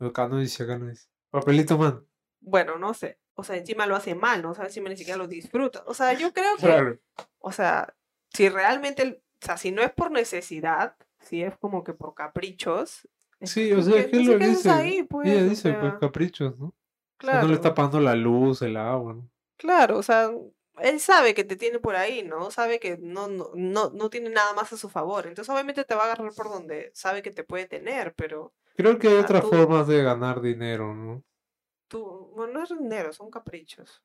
Acá 0.00 0.28
no 0.28 0.38
dice, 0.38 0.64
acá 0.64 0.78
no 0.78 0.86
dice. 0.86 1.08
Papelito 1.30 1.78
man. 1.78 2.06
Bueno, 2.40 2.78
no 2.78 2.92
sé. 2.94 3.18
O 3.36 3.44
sea, 3.44 3.56
encima 3.56 3.86
lo 3.86 3.94
hace 3.96 4.14
mal, 4.14 4.42
¿no? 4.42 4.50
O 4.50 4.54
sea, 4.54 4.64
encima 4.64 4.88
ni 4.88 4.96
siquiera 4.96 5.18
lo 5.18 5.28
disfruta. 5.28 5.82
O 5.86 5.94
sea, 5.94 6.12
yo 6.14 6.32
creo 6.32 6.56
que, 6.56 6.62
Claro. 6.66 6.98
o 7.38 7.52
sea, 7.52 7.94
si 8.32 8.48
realmente, 8.48 9.22
o 9.42 9.46
sea, 9.46 9.56
si 9.56 9.70
no 9.72 9.82
es 9.82 9.92
por 9.92 10.10
necesidad, 10.10 10.96
si 11.20 11.42
es 11.42 11.56
como 11.58 11.84
que 11.84 11.92
por 11.92 12.14
caprichos. 12.14 13.06
Sí, 13.42 13.72
o 13.72 13.82
sea, 13.82 13.94
¿qué- 14.06 14.10
¿qué 14.10 14.16
es 14.16 14.22
entonces, 14.22 14.26
lo 14.28 14.32
¿qué 14.32 14.38
que 14.38 14.44
haces 14.50 14.56
dice? 14.64 14.70
ahí, 14.70 15.02
pues? 15.04 15.28
Ella 15.28 15.40
O 15.42 15.48
dice, 15.50 15.72
pues, 15.74 15.90
sea, 15.92 15.98
caprichos, 16.00 16.58
¿no? 16.58 16.66
O 16.66 16.72
sea, 16.72 17.18
claro, 17.18 17.42
no 17.42 17.48
le 17.48 17.54
está 17.54 17.74
pagando 17.74 18.00
la 18.00 18.14
luz, 18.14 18.62
el 18.62 18.76
agua, 18.76 19.14
¿no? 19.14 19.30
claro, 19.58 19.96
o 19.98 20.02
sea, 20.02 20.30
él 20.80 21.00
sabe 21.00 21.32
que 21.34 21.42
te 21.44 21.56
tiene 21.56 21.78
por 21.78 21.96
ahí, 21.96 22.22
¿no? 22.22 22.50
Sabe 22.50 22.78
que 22.78 22.98
no, 22.98 23.28
no, 23.28 23.50
no, 23.54 23.90
no 23.90 24.10
tiene 24.10 24.28
nada 24.28 24.52
más 24.52 24.70
a 24.74 24.76
su 24.76 24.90
favor. 24.90 25.26
Entonces, 25.26 25.50
obviamente 25.52 25.84
te 25.84 25.94
va 25.94 26.02
a 26.02 26.04
agarrar 26.12 26.32
por 26.34 26.50
donde 26.50 26.90
sabe 26.94 27.22
que 27.22 27.30
te 27.30 27.44
puede 27.44 27.66
tener, 27.66 28.12
pero 28.14 28.52
Creo 28.76 28.98
que 28.98 29.08
hay 29.08 29.14
otras 29.14 29.40
tú- 29.42 29.48
formas 29.48 29.86
de 29.86 30.02
ganar 30.02 30.42
dinero, 30.42 30.94
¿no? 30.94 31.22
Tú, 31.88 32.32
bueno, 32.34 32.54
no 32.54 32.62
es 32.64 32.70
dinero, 32.70 33.12
son 33.12 33.30
caprichos. 33.30 34.02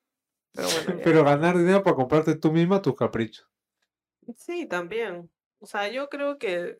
Pero 0.52 0.68
bueno, 0.70 0.90
ya. 0.98 1.04
Pero 1.04 1.24
ganar 1.24 1.56
dinero 1.58 1.82
para 1.82 1.96
comprarte 1.96 2.36
tú 2.36 2.52
misma 2.52 2.82
tus 2.82 2.96
caprichos. 2.96 3.48
Sí, 4.36 4.66
también. 4.66 5.30
O 5.60 5.66
sea, 5.66 5.88
yo 5.88 6.08
creo 6.08 6.38
que, 6.38 6.78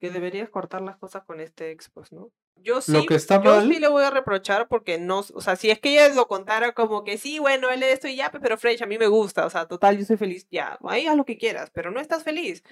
que 0.00 0.10
deberías 0.10 0.48
cortar 0.50 0.80
las 0.82 0.96
cosas 0.96 1.24
con 1.24 1.40
este 1.40 1.70
ex, 1.70 1.90
pues, 1.90 2.12
¿no? 2.12 2.30
Yo 2.56 2.80
sí, 2.80 2.92
Lo 2.92 3.06
que 3.06 3.14
está 3.14 3.40
yo 3.42 3.54
mal, 3.54 3.72
sí 3.72 3.78
le 3.78 3.88
voy 3.88 4.04
a 4.04 4.10
reprochar 4.10 4.68
porque 4.68 4.98
no, 4.98 5.20
o 5.20 5.40
sea, 5.40 5.56
si 5.56 5.70
es 5.70 5.80
que 5.80 5.92
ella 5.92 6.14
lo 6.14 6.26
contara 6.28 6.72
como 6.72 7.04
que 7.04 7.16
sí, 7.16 7.38
bueno, 7.38 7.70
él 7.70 7.82
es 7.82 7.94
esto 7.94 8.08
y 8.08 8.16
ya, 8.16 8.30
pe- 8.30 8.40
pero 8.40 8.58
Fresh, 8.58 8.82
a 8.82 8.86
mí 8.86 8.98
me 8.98 9.06
gusta, 9.06 9.46
o 9.46 9.50
sea, 9.50 9.66
total, 9.66 9.96
yo 9.98 10.04
soy 10.04 10.16
feliz, 10.18 10.46
ya, 10.50 10.78
ahí 10.84 11.06
haz 11.06 11.16
lo 11.16 11.24
que 11.24 11.38
quieras, 11.38 11.70
pero 11.72 11.90
no 11.90 12.00
estás 12.00 12.22
feliz. 12.22 12.62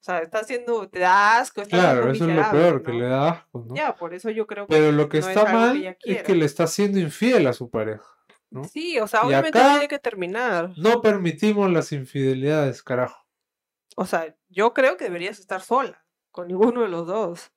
O 0.00 0.02
sea, 0.02 0.20
estás 0.20 0.42
haciendo, 0.42 0.88
te 0.88 0.98
da 0.98 1.40
asco, 1.40 1.60
estás 1.60 1.78
claro, 1.78 2.10
eso 2.10 2.26
es 2.26 2.34
lo 2.34 2.50
peor, 2.50 2.82
que 2.82 2.92
¿no? 2.92 2.98
le 3.00 3.04
da 3.06 3.28
asco, 3.28 3.66
¿no? 3.68 3.74
Ya, 3.74 3.94
por 3.94 4.14
eso 4.14 4.30
yo 4.30 4.46
creo 4.46 4.66
que 4.66 4.74
Pero 4.74 4.92
lo 4.92 5.10
que 5.10 5.20
no 5.20 5.28
es 5.28 5.36
está 5.36 5.46
que 5.46 5.52
mal 5.52 5.76
ella 5.76 5.96
es 6.02 6.22
que 6.22 6.34
le 6.34 6.46
está 6.46 6.66
siendo 6.66 6.98
infiel 6.98 7.46
a 7.46 7.52
su 7.52 7.68
pareja. 7.68 8.02
¿no? 8.48 8.64
Sí, 8.64 8.98
o 8.98 9.06
sea, 9.06 9.20
Y 9.24 9.26
obviamente 9.26 9.60
tiene 9.60 9.88
que 9.88 9.98
terminar. 9.98 10.72
No 10.78 11.02
permitimos 11.02 11.70
las 11.70 11.92
infidelidades, 11.92 12.82
carajo. 12.82 13.26
O 13.94 14.06
sea, 14.06 14.34
yo 14.48 14.72
creo 14.72 14.96
que 14.96 15.04
deberías 15.04 15.38
estar 15.38 15.60
sola, 15.60 16.02
con 16.30 16.48
ninguno 16.48 16.80
de 16.80 16.88
los 16.88 17.06
dos. 17.06 17.52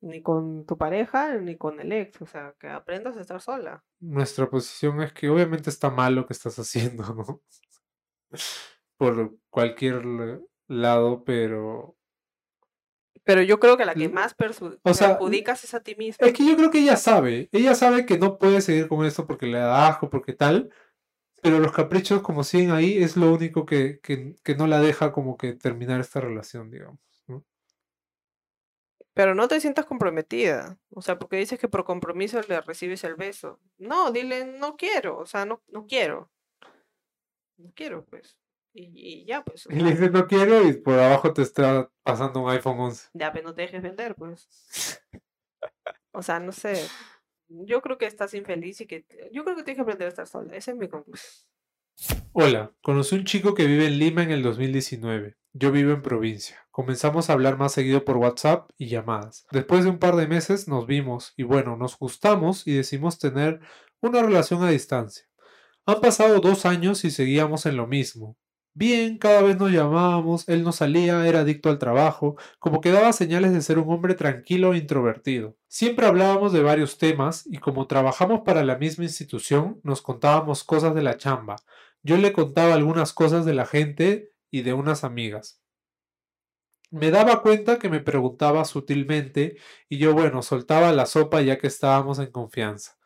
Ni 0.00 0.20
con 0.20 0.66
tu 0.66 0.76
pareja, 0.76 1.36
ni 1.36 1.56
con 1.56 1.78
el 1.78 1.92
ex. 1.92 2.20
O 2.22 2.26
sea, 2.26 2.56
que 2.58 2.68
aprendas 2.68 3.16
a 3.16 3.20
estar 3.20 3.40
sola. 3.40 3.84
Nuestra 4.00 4.50
posición 4.50 5.00
es 5.00 5.12
que 5.12 5.30
obviamente 5.30 5.70
está 5.70 5.90
mal 5.90 6.16
lo 6.16 6.26
que 6.26 6.32
estás 6.32 6.58
haciendo, 6.58 7.04
¿no? 7.14 7.40
Por 8.96 9.36
cualquier 9.48 10.04
lado, 10.80 11.24
pero... 11.24 11.96
Pero 13.24 13.42
yo 13.42 13.60
creo 13.60 13.76
que 13.76 13.84
la 13.84 13.94
que 13.94 14.08
más 14.08 14.34
o 14.82 14.94
sea, 14.94 15.10
perjudicas 15.10 15.62
es 15.62 15.74
a 15.74 15.80
ti 15.80 15.94
misma. 15.94 16.26
Es 16.26 16.32
que 16.32 16.44
yo 16.44 16.56
creo 16.56 16.72
que 16.72 16.80
ella 16.80 16.96
sabe, 16.96 17.48
ella 17.52 17.76
sabe 17.76 18.04
que 18.04 18.18
no 18.18 18.36
puede 18.36 18.60
seguir 18.60 18.88
con 18.88 19.06
esto 19.06 19.28
porque 19.28 19.46
le 19.46 19.58
da 19.58 19.86
asco, 19.86 20.10
porque 20.10 20.32
tal, 20.32 20.72
pero 21.40 21.60
los 21.60 21.72
caprichos 21.72 22.22
como 22.22 22.42
siguen 22.44 22.70
ahí 22.70 23.02
es 23.02 23.16
lo 23.16 23.32
único 23.32 23.64
que, 23.64 24.00
que, 24.00 24.34
que 24.42 24.54
no 24.56 24.66
la 24.66 24.80
deja 24.80 25.12
como 25.12 25.36
que 25.36 25.52
terminar 25.52 26.00
esta 26.00 26.20
relación, 26.20 26.70
digamos. 26.70 27.00
¿no? 27.26 27.44
Pero 29.14 29.34
no 29.34 29.46
te 29.48 29.60
sientas 29.60 29.84
comprometida. 29.84 30.78
O 30.90 31.02
sea, 31.02 31.18
porque 31.18 31.36
dices 31.36 31.58
que 31.58 31.68
por 31.68 31.84
compromiso 31.84 32.40
le 32.48 32.60
recibes 32.60 33.04
el 33.04 33.16
beso. 33.16 33.60
No, 33.78 34.10
dile, 34.10 34.44
no 34.46 34.76
quiero. 34.76 35.18
O 35.18 35.26
sea, 35.26 35.44
no, 35.44 35.62
no 35.68 35.86
quiero. 35.86 36.30
No 37.56 37.72
quiero, 37.74 38.04
pues. 38.04 38.38
Y, 38.74 38.90
y 38.94 39.26
ya, 39.26 39.44
pues. 39.44 39.66
Y 39.70 39.76
le 39.76 39.90
dices 39.90 40.10
no 40.10 40.26
quiero 40.26 40.66
y 40.66 40.72
por 40.74 40.98
abajo 40.98 41.32
te 41.32 41.42
está 41.42 41.90
pasando 42.02 42.40
un 42.40 42.50
iPhone 42.50 42.80
11. 42.80 43.10
ya, 43.12 43.32
pero 43.32 43.48
no 43.48 43.54
te 43.54 43.62
dejes 43.62 43.82
vender, 43.82 44.14
pues. 44.14 44.48
O 46.12 46.22
sea, 46.22 46.40
no 46.40 46.52
sé. 46.52 46.86
Yo 47.48 47.82
creo 47.82 47.98
que 47.98 48.06
estás 48.06 48.34
infeliz 48.34 48.80
y 48.80 48.86
que. 48.86 49.06
Yo 49.32 49.44
creo 49.44 49.56
que 49.56 49.62
tienes 49.62 49.76
que 49.76 49.82
aprender 49.82 50.06
a 50.06 50.10
estar 50.10 50.26
sola. 50.26 50.54
Esa 50.54 50.72
es 50.72 50.76
mi 50.76 50.88
conclusión. 50.88 51.46
Hola, 52.32 52.72
conocí 52.82 53.14
un 53.14 53.24
chico 53.24 53.54
que 53.54 53.66
vive 53.66 53.86
en 53.86 53.98
Lima 53.98 54.22
en 54.22 54.30
el 54.30 54.42
2019. 54.42 55.36
Yo 55.52 55.70
vivo 55.70 55.92
en 55.92 56.02
provincia. 56.02 56.66
Comenzamos 56.70 57.28
a 57.28 57.34
hablar 57.34 57.58
más 57.58 57.72
seguido 57.72 58.04
por 58.04 58.16
WhatsApp 58.16 58.70
y 58.78 58.88
llamadas. 58.88 59.46
Después 59.50 59.84
de 59.84 59.90
un 59.90 59.98
par 59.98 60.16
de 60.16 60.26
meses 60.26 60.66
nos 60.66 60.86
vimos 60.86 61.34
y 61.36 61.42
bueno, 61.42 61.76
nos 61.76 61.98
gustamos 61.98 62.66
y 62.66 62.72
decidimos 62.72 63.18
tener 63.18 63.60
una 64.00 64.22
relación 64.22 64.62
a 64.62 64.70
distancia. 64.70 65.26
Han 65.84 66.00
pasado 66.00 66.40
dos 66.40 66.64
años 66.64 67.04
y 67.04 67.10
seguíamos 67.10 67.66
en 67.66 67.76
lo 67.76 67.86
mismo. 67.86 68.38
Bien, 68.74 69.18
cada 69.18 69.42
vez 69.42 69.58
nos 69.58 69.70
llamábamos, 69.70 70.48
él 70.48 70.62
no 70.64 70.72
salía, 70.72 71.26
era 71.26 71.40
adicto 71.40 71.68
al 71.68 71.78
trabajo, 71.78 72.36
como 72.58 72.80
que 72.80 72.90
daba 72.90 73.12
señales 73.12 73.52
de 73.52 73.60
ser 73.60 73.78
un 73.78 73.90
hombre 73.92 74.14
tranquilo 74.14 74.72
e 74.72 74.78
introvertido. 74.78 75.56
Siempre 75.68 76.06
hablábamos 76.06 76.52
de 76.54 76.62
varios 76.62 76.96
temas 76.96 77.46
y 77.46 77.58
como 77.58 77.86
trabajamos 77.86 78.40
para 78.46 78.64
la 78.64 78.76
misma 78.78 79.04
institución, 79.04 79.78
nos 79.82 80.00
contábamos 80.00 80.64
cosas 80.64 80.94
de 80.94 81.02
la 81.02 81.18
chamba. 81.18 81.56
Yo 82.02 82.16
le 82.16 82.32
contaba 82.32 82.72
algunas 82.74 83.12
cosas 83.12 83.44
de 83.44 83.52
la 83.54 83.66
gente 83.66 84.32
y 84.50 84.62
de 84.62 84.72
unas 84.72 85.04
amigas. 85.04 85.60
Me 86.90 87.10
daba 87.10 87.42
cuenta 87.42 87.78
que 87.78 87.88
me 87.88 88.00
preguntaba 88.00 88.64
sutilmente 88.64 89.56
y 89.88 89.98
yo, 89.98 90.14
bueno, 90.14 90.42
soltaba 90.42 90.92
la 90.92 91.06
sopa 91.06 91.40
ya 91.42 91.58
que 91.58 91.66
estábamos 91.66 92.18
en 92.18 92.30
confianza. 92.30 92.98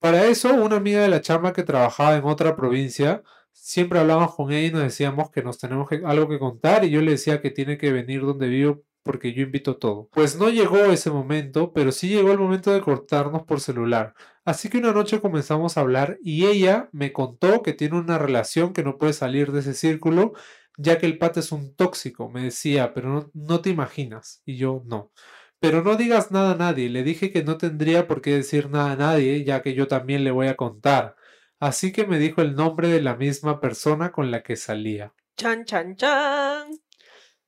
Para 0.00 0.26
eso, 0.26 0.54
una 0.54 0.76
amiga 0.76 1.02
de 1.02 1.08
la 1.08 1.20
chamba 1.20 1.52
que 1.52 1.62
trabajaba 1.62 2.16
en 2.16 2.24
otra 2.24 2.56
provincia, 2.56 3.22
siempre 3.62 3.98
hablábamos 3.98 4.34
con 4.34 4.52
ella 4.52 4.68
y 4.68 4.72
nos 4.72 4.82
decíamos 4.82 5.30
que 5.30 5.42
nos 5.42 5.58
tenemos 5.58 5.88
que- 5.88 6.02
algo 6.04 6.28
que 6.28 6.38
contar 6.38 6.84
y 6.84 6.90
yo 6.90 7.00
le 7.02 7.12
decía 7.12 7.40
que 7.40 7.50
tiene 7.50 7.78
que 7.78 7.92
venir 7.92 8.22
donde 8.22 8.48
vivo 8.48 8.82
porque 9.02 9.32
yo 9.32 9.42
invito 9.42 9.76
todo. 9.78 10.08
Pues 10.12 10.36
no 10.38 10.50
llegó 10.50 10.78
ese 10.86 11.10
momento, 11.10 11.72
pero 11.72 11.90
sí 11.92 12.08
llegó 12.08 12.32
el 12.32 12.38
momento 12.38 12.72
de 12.72 12.80
cortarnos 12.82 13.42
por 13.44 13.60
celular. 13.60 14.14
Así 14.44 14.68
que 14.68 14.78
una 14.78 14.92
noche 14.92 15.20
comenzamos 15.20 15.76
a 15.76 15.80
hablar 15.80 16.18
y 16.22 16.46
ella 16.46 16.88
me 16.92 17.12
contó 17.12 17.62
que 17.62 17.72
tiene 17.72 17.98
una 17.98 18.18
relación 18.18 18.72
que 18.72 18.82
no 18.84 18.98
puede 18.98 19.12
salir 19.14 19.52
de 19.52 19.60
ese 19.60 19.74
círculo, 19.74 20.32
ya 20.76 20.98
que 20.98 21.06
el 21.06 21.18
pata 21.18 21.40
es 21.40 21.52
un 21.52 21.74
tóxico. 21.74 22.28
Me 22.30 22.42
decía, 22.44 22.92
pero 22.94 23.08
no, 23.10 23.30
no 23.34 23.60
te 23.60 23.70
imaginas. 23.70 24.42
Y 24.44 24.56
yo 24.56 24.82
no. 24.86 25.12
Pero 25.60 25.82
no 25.82 25.96
digas 25.96 26.30
nada 26.30 26.52
a 26.52 26.56
nadie. 26.56 26.88
Le 26.88 27.02
dije 27.02 27.30
que 27.32 27.42
no 27.44 27.58
tendría 27.58 28.06
por 28.06 28.22
qué 28.22 28.34
decir 28.34 28.70
nada 28.70 28.92
a 28.92 28.96
nadie, 28.96 29.44
ya 29.44 29.62
que 29.62 29.74
yo 29.74 29.88
también 29.88 30.24
le 30.24 30.30
voy 30.30 30.46
a 30.48 30.56
contar. 30.56 31.16
Así 31.60 31.92
que 31.92 32.06
me 32.06 32.18
dijo 32.18 32.40
el 32.40 32.54
nombre 32.54 32.88
de 32.88 33.02
la 33.02 33.16
misma 33.16 33.60
persona 33.60 34.10
con 34.12 34.30
la 34.30 34.42
que 34.42 34.56
salía. 34.56 35.12
Chan, 35.36 35.66
chan, 35.66 35.94
chan. 35.94 36.70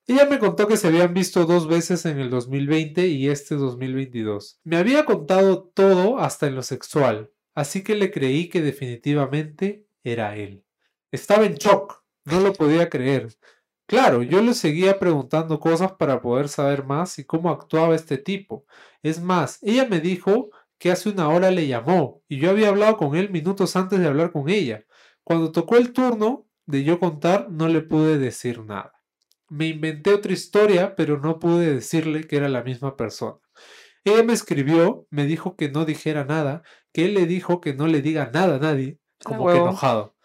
Ella 0.07 0.27
me 0.27 0.39
contó 0.39 0.69
que 0.69 0.77
se 0.77 0.89
habían 0.89 1.15
visto 1.15 1.47
dos 1.47 1.67
veces 1.67 2.05
en 2.05 2.19
el 2.19 2.29
2020 2.29 3.07
y 3.07 3.31
este 3.31 3.55
2022. 3.55 4.61
Me 4.65 4.77
había 4.77 5.07
contado 5.07 5.71
todo 5.75 6.19
hasta 6.19 6.47
en 6.47 6.57
lo 6.57 6.63
sexual, 6.63 7.31
así 7.55 7.83
que 7.83 7.95
le 7.95 8.11
creí 8.11 8.51
que 8.51 8.61
definitivamente 8.61 9.87
era 10.05 10.37
él. 10.37 10.63
Estaba 11.11 11.47
en 11.47 11.55
shock, 11.55 12.05
no 12.25 12.41
lo 12.41 12.53
podía 12.53 12.91
creer. 12.91 13.29
Claro, 13.87 14.23
yo 14.23 14.43
le 14.43 14.55
seguía 14.55 14.99
preguntando 14.99 15.61
cosas 15.61 15.93
para 15.93 16.21
poder 16.21 16.49
saber 16.49 16.85
más 16.85 17.19
y 17.19 17.25
cómo 17.25 17.51
actuaba 17.51 17.95
este 17.95 18.19
tipo. 18.19 18.67
Es 19.03 19.21
más, 19.23 19.59
ella 19.63 19.87
me 19.87 20.01
dijo 20.01 20.51
que 20.83 20.91
hace 20.91 21.11
una 21.11 21.29
hora 21.29 21.53
le 21.53 21.69
llamó 21.69 22.25
y 22.27 22.39
yo 22.39 22.51
había 22.51 22.71
hablado 22.71 22.97
con 22.97 23.15
él 23.15 23.31
minutos 23.31 23.77
antes 23.77 24.01
de 24.01 24.07
hablar 24.09 24.33
con 24.33 24.49
ella. 24.49 24.85
Cuando 25.23 25.53
tocó 25.53 25.77
el 25.77 25.93
turno 25.93 26.49
de 26.67 26.83
yo 26.83 26.99
contar, 26.99 27.53
no 27.53 27.69
le 27.69 27.83
pude 27.83 28.19
decir 28.19 28.65
nada. 28.65 28.93
Me 29.49 29.69
inventé 29.69 30.13
otra 30.13 30.33
historia, 30.33 30.97
pero 30.97 31.21
no 31.21 31.39
pude 31.39 31.73
decirle 31.73 32.27
que 32.27 32.35
era 32.35 32.49
la 32.49 32.65
misma 32.65 32.97
persona. 32.97 33.39
Ella 34.03 34.25
me 34.25 34.33
escribió, 34.33 35.07
me 35.09 35.25
dijo 35.25 35.55
que 35.55 35.71
no 35.71 35.85
dijera 35.85 36.25
nada, 36.25 36.65
que 36.93 37.05
él 37.05 37.15
le 37.15 37.27
dijo 37.27 37.61
que 37.61 37.75
no 37.75 37.87
le 37.87 38.03
diga 38.03 38.33
nada 38.35 38.57
a 38.57 38.59
nadie, 38.59 38.99
como 39.23 39.47
que 39.47 39.59
enojado. 39.59 40.17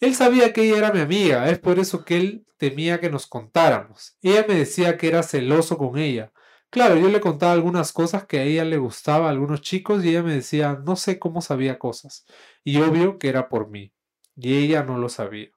Él 0.00 0.16
sabía 0.16 0.52
que 0.52 0.62
ella 0.62 0.78
era 0.78 0.92
mi 0.92 1.02
amiga, 1.02 1.48
es 1.50 1.60
por 1.60 1.78
eso 1.78 2.04
que 2.04 2.16
él 2.16 2.46
temía 2.56 2.98
que 2.98 3.10
nos 3.10 3.28
contáramos. 3.28 4.18
Ella 4.22 4.44
me 4.48 4.56
decía 4.56 4.96
que 4.96 5.06
era 5.06 5.22
celoso 5.22 5.78
con 5.78 5.98
ella. 5.98 6.32
Claro, 6.74 6.96
yo 6.96 7.08
le 7.08 7.20
contaba 7.20 7.52
algunas 7.52 7.92
cosas 7.92 8.26
que 8.26 8.40
a 8.40 8.42
ella 8.42 8.64
le 8.64 8.78
gustaba 8.78 9.28
a 9.28 9.30
algunos 9.30 9.60
chicos 9.60 10.04
y 10.04 10.08
ella 10.08 10.24
me 10.24 10.34
decía, 10.34 10.76
no 10.84 10.96
sé 10.96 11.20
cómo 11.20 11.40
sabía 11.40 11.78
cosas. 11.78 12.26
Y 12.64 12.78
obvio 12.78 13.16
que 13.16 13.28
era 13.28 13.48
por 13.48 13.70
mí. 13.70 13.92
Y 14.34 14.56
ella 14.56 14.82
no 14.82 14.98
lo 14.98 15.08
sabía. 15.08 15.50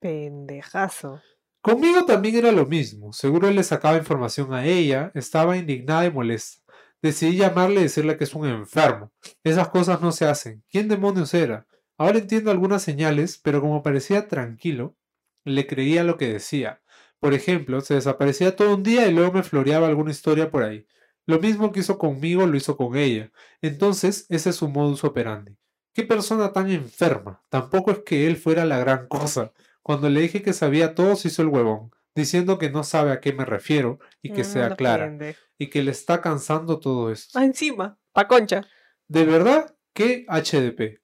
Pendejazo. 0.00 1.22
Conmigo 1.62 2.04
también 2.04 2.34
era 2.34 2.50
lo 2.50 2.66
mismo. 2.66 3.12
Seguro 3.12 3.46
él 3.46 3.54
le 3.54 3.62
sacaba 3.62 3.96
información 3.96 4.52
a 4.52 4.66
ella, 4.66 5.12
estaba 5.14 5.56
indignada 5.56 6.06
y 6.06 6.10
molesta. 6.10 6.64
Decidí 7.00 7.36
llamarle 7.36 7.78
y 7.78 7.84
decirle 7.84 8.16
que 8.16 8.24
es 8.24 8.34
un 8.34 8.48
enfermo. 8.48 9.12
Esas 9.44 9.68
cosas 9.68 10.00
no 10.00 10.10
se 10.10 10.26
hacen. 10.26 10.64
¿Quién 10.68 10.88
demonios 10.88 11.32
era? 11.32 11.68
Ahora 11.96 12.18
entiendo 12.18 12.50
algunas 12.50 12.82
señales, 12.82 13.38
pero 13.40 13.60
como 13.60 13.84
parecía 13.84 14.26
tranquilo, 14.26 14.96
le 15.44 15.68
creía 15.68 16.02
lo 16.02 16.16
que 16.16 16.26
decía. 16.26 16.82
Por 17.20 17.34
ejemplo, 17.34 17.80
se 17.80 17.94
desaparecía 17.94 18.54
todo 18.56 18.74
un 18.76 18.82
día 18.82 19.06
y 19.08 19.12
luego 19.12 19.32
me 19.32 19.42
floreaba 19.42 19.88
alguna 19.88 20.10
historia 20.10 20.50
por 20.50 20.62
ahí. 20.62 20.86
Lo 21.26 21.40
mismo 21.40 21.72
que 21.72 21.80
hizo 21.80 21.98
conmigo 21.98 22.46
lo 22.46 22.56
hizo 22.56 22.76
con 22.76 22.96
ella. 22.96 23.30
Entonces, 23.60 24.26
ese 24.28 24.50
es 24.50 24.56
su 24.56 24.68
modus 24.68 25.04
operandi. 25.04 25.56
Qué 25.92 26.04
persona 26.04 26.52
tan 26.52 26.70
enferma. 26.70 27.42
Tampoco 27.48 27.90
es 27.90 27.98
que 28.00 28.26
él 28.26 28.36
fuera 28.36 28.64
la 28.64 28.78
gran 28.78 29.08
cosa. 29.08 29.52
Cuando 29.82 30.08
le 30.08 30.20
dije 30.20 30.42
que 30.42 30.52
sabía 30.52 30.94
todo, 30.94 31.16
se 31.16 31.28
hizo 31.28 31.42
el 31.42 31.48
huevón, 31.48 31.90
diciendo 32.14 32.58
que 32.58 32.70
no 32.70 32.84
sabe 32.84 33.10
a 33.10 33.20
qué 33.20 33.32
me 33.32 33.44
refiero 33.44 33.98
y 34.22 34.32
que 34.32 34.42
Mm, 34.42 34.44
sea 34.44 34.68
no 34.70 34.76
clara, 34.76 35.18
y 35.58 35.68
que 35.70 35.82
le 35.82 35.90
está 35.90 36.20
cansando 36.20 36.78
todo 36.78 37.10
esto. 37.10 37.38
Ah, 37.38 37.44
encima. 37.44 37.98
Pa' 38.12 38.28
concha. 38.28 38.66
¿De 39.08 39.24
verdad? 39.24 39.74
¿Qué 39.92 40.24
HDP? 40.28 41.00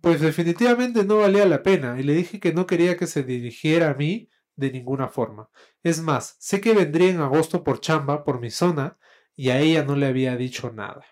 Pues 0.00 0.20
definitivamente 0.20 1.04
no 1.04 1.18
valía 1.18 1.46
la 1.46 1.62
pena 1.62 1.98
y 1.98 2.02
le 2.04 2.14
dije 2.14 2.38
que 2.40 2.52
no 2.52 2.66
quería 2.66 2.96
que 2.96 3.06
se 3.06 3.22
dirigiera 3.22 3.90
a 3.90 3.94
mí 3.94 4.28
de 4.58 4.72
ninguna 4.72 5.08
forma. 5.08 5.48
Es 5.82 6.02
más, 6.02 6.36
sé 6.40 6.60
que 6.60 6.74
vendría 6.74 7.10
en 7.10 7.20
agosto 7.20 7.64
por 7.64 7.80
chamba, 7.80 8.24
por 8.24 8.40
mi 8.40 8.50
zona, 8.50 8.98
y 9.34 9.50
a 9.50 9.60
ella 9.60 9.84
no 9.84 9.94
le 9.96 10.06
había 10.06 10.36
dicho 10.36 10.72
nada. 10.72 11.06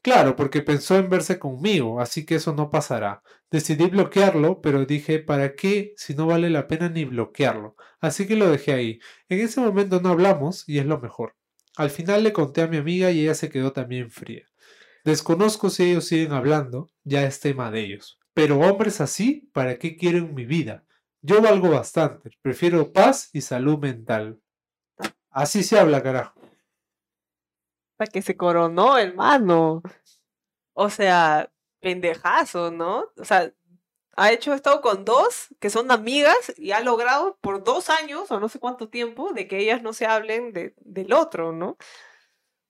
Claro, 0.00 0.36
porque 0.36 0.62
pensó 0.62 0.96
en 0.96 1.10
verse 1.10 1.38
conmigo, 1.38 2.00
así 2.00 2.24
que 2.24 2.36
eso 2.36 2.54
no 2.54 2.70
pasará. 2.70 3.22
Decidí 3.50 3.86
bloquearlo, 3.86 4.62
pero 4.62 4.86
dije, 4.86 5.18
¿para 5.18 5.54
qué 5.54 5.92
si 5.96 6.14
no 6.14 6.26
vale 6.26 6.48
la 6.48 6.66
pena 6.66 6.88
ni 6.88 7.04
bloquearlo? 7.04 7.76
Así 8.00 8.26
que 8.26 8.36
lo 8.36 8.48
dejé 8.50 8.72
ahí. 8.72 9.00
En 9.28 9.40
ese 9.40 9.60
momento 9.60 10.00
no 10.00 10.08
hablamos 10.08 10.66
y 10.66 10.78
es 10.78 10.86
lo 10.86 10.98
mejor. 10.98 11.36
Al 11.76 11.90
final 11.90 12.22
le 12.24 12.32
conté 12.32 12.62
a 12.62 12.68
mi 12.68 12.78
amiga 12.78 13.10
y 13.10 13.20
ella 13.20 13.34
se 13.34 13.50
quedó 13.50 13.72
también 13.72 14.10
fría. 14.10 14.46
Desconozco 15.04 15.68
si 15.68 15.84
ellos 15.84 16.06
siguen 16.06 16.32
hablando, 16.32 16.90
ya 17.04 17.24
es 17.24 17.40
tema 17.40 17.70
de 17.70 17.80
ellos. 17.80 18.18
Pero 18.32 18.60
hombres 18.60 19.00
así, 19.00 19.50
¿para 19.52 19.78
qué 19.78 19.96
quieren 19.96 20.34
mi 20.34 20.46
vida? 20.46 20.84
Yo 21.20 21.42
valgo 21.42 21.70
bastante, 21.70 22.30
prefiero 22.42 22.92
paz 22.92 23.30
y 23.32 23.40
salud 23.40 23.78
mental. 23.78 24.40
Así 25.30 25.62
se 25.62 25.78
habla, 25.78 26.02
carajo. 26.02 26.40
Para 27.96 28.10
que 28.10 28.22
se 28.22 28.36
coronó, 28.36 28.96
hermano. 28.96 29.82
O 30.74 30.90
sea, 30.90 31.50
pendejazo, 31.80 32.70
¿no? 32.70 33.06
O 33.16 33.24
sea, 33.24 33.52
ha 34.16 34.32
hecho 34.32 34.52
esto 34.52 34.80
con 34.80 35.04
dos 35.04 35.48
que 35.60 35.70
son 35.70 35.90
amigas 35.92 36.52
y 36.56 36.72
ha 36.72 36.80
logrado 36.80 37.38
por 37.40 37.62
dos 37.62 37.88
años 37.88 38.30
o 38.30 38.40
no 38.40 38.48
sé 38.48 38.58
cuánto 38.58 38.88
tiempo 38.88 39.32
de 39.32 39.46
que 39.46 39.58
ellas 39.58 39.80
no 39.80 39.92
se 39.92 40.06
hablen 40.06 40.52
de, 40.52 40.74
del 40.78 41.12
otro, 41.12 41.52
¿no? 41.52 41.70
O 41.70 41.76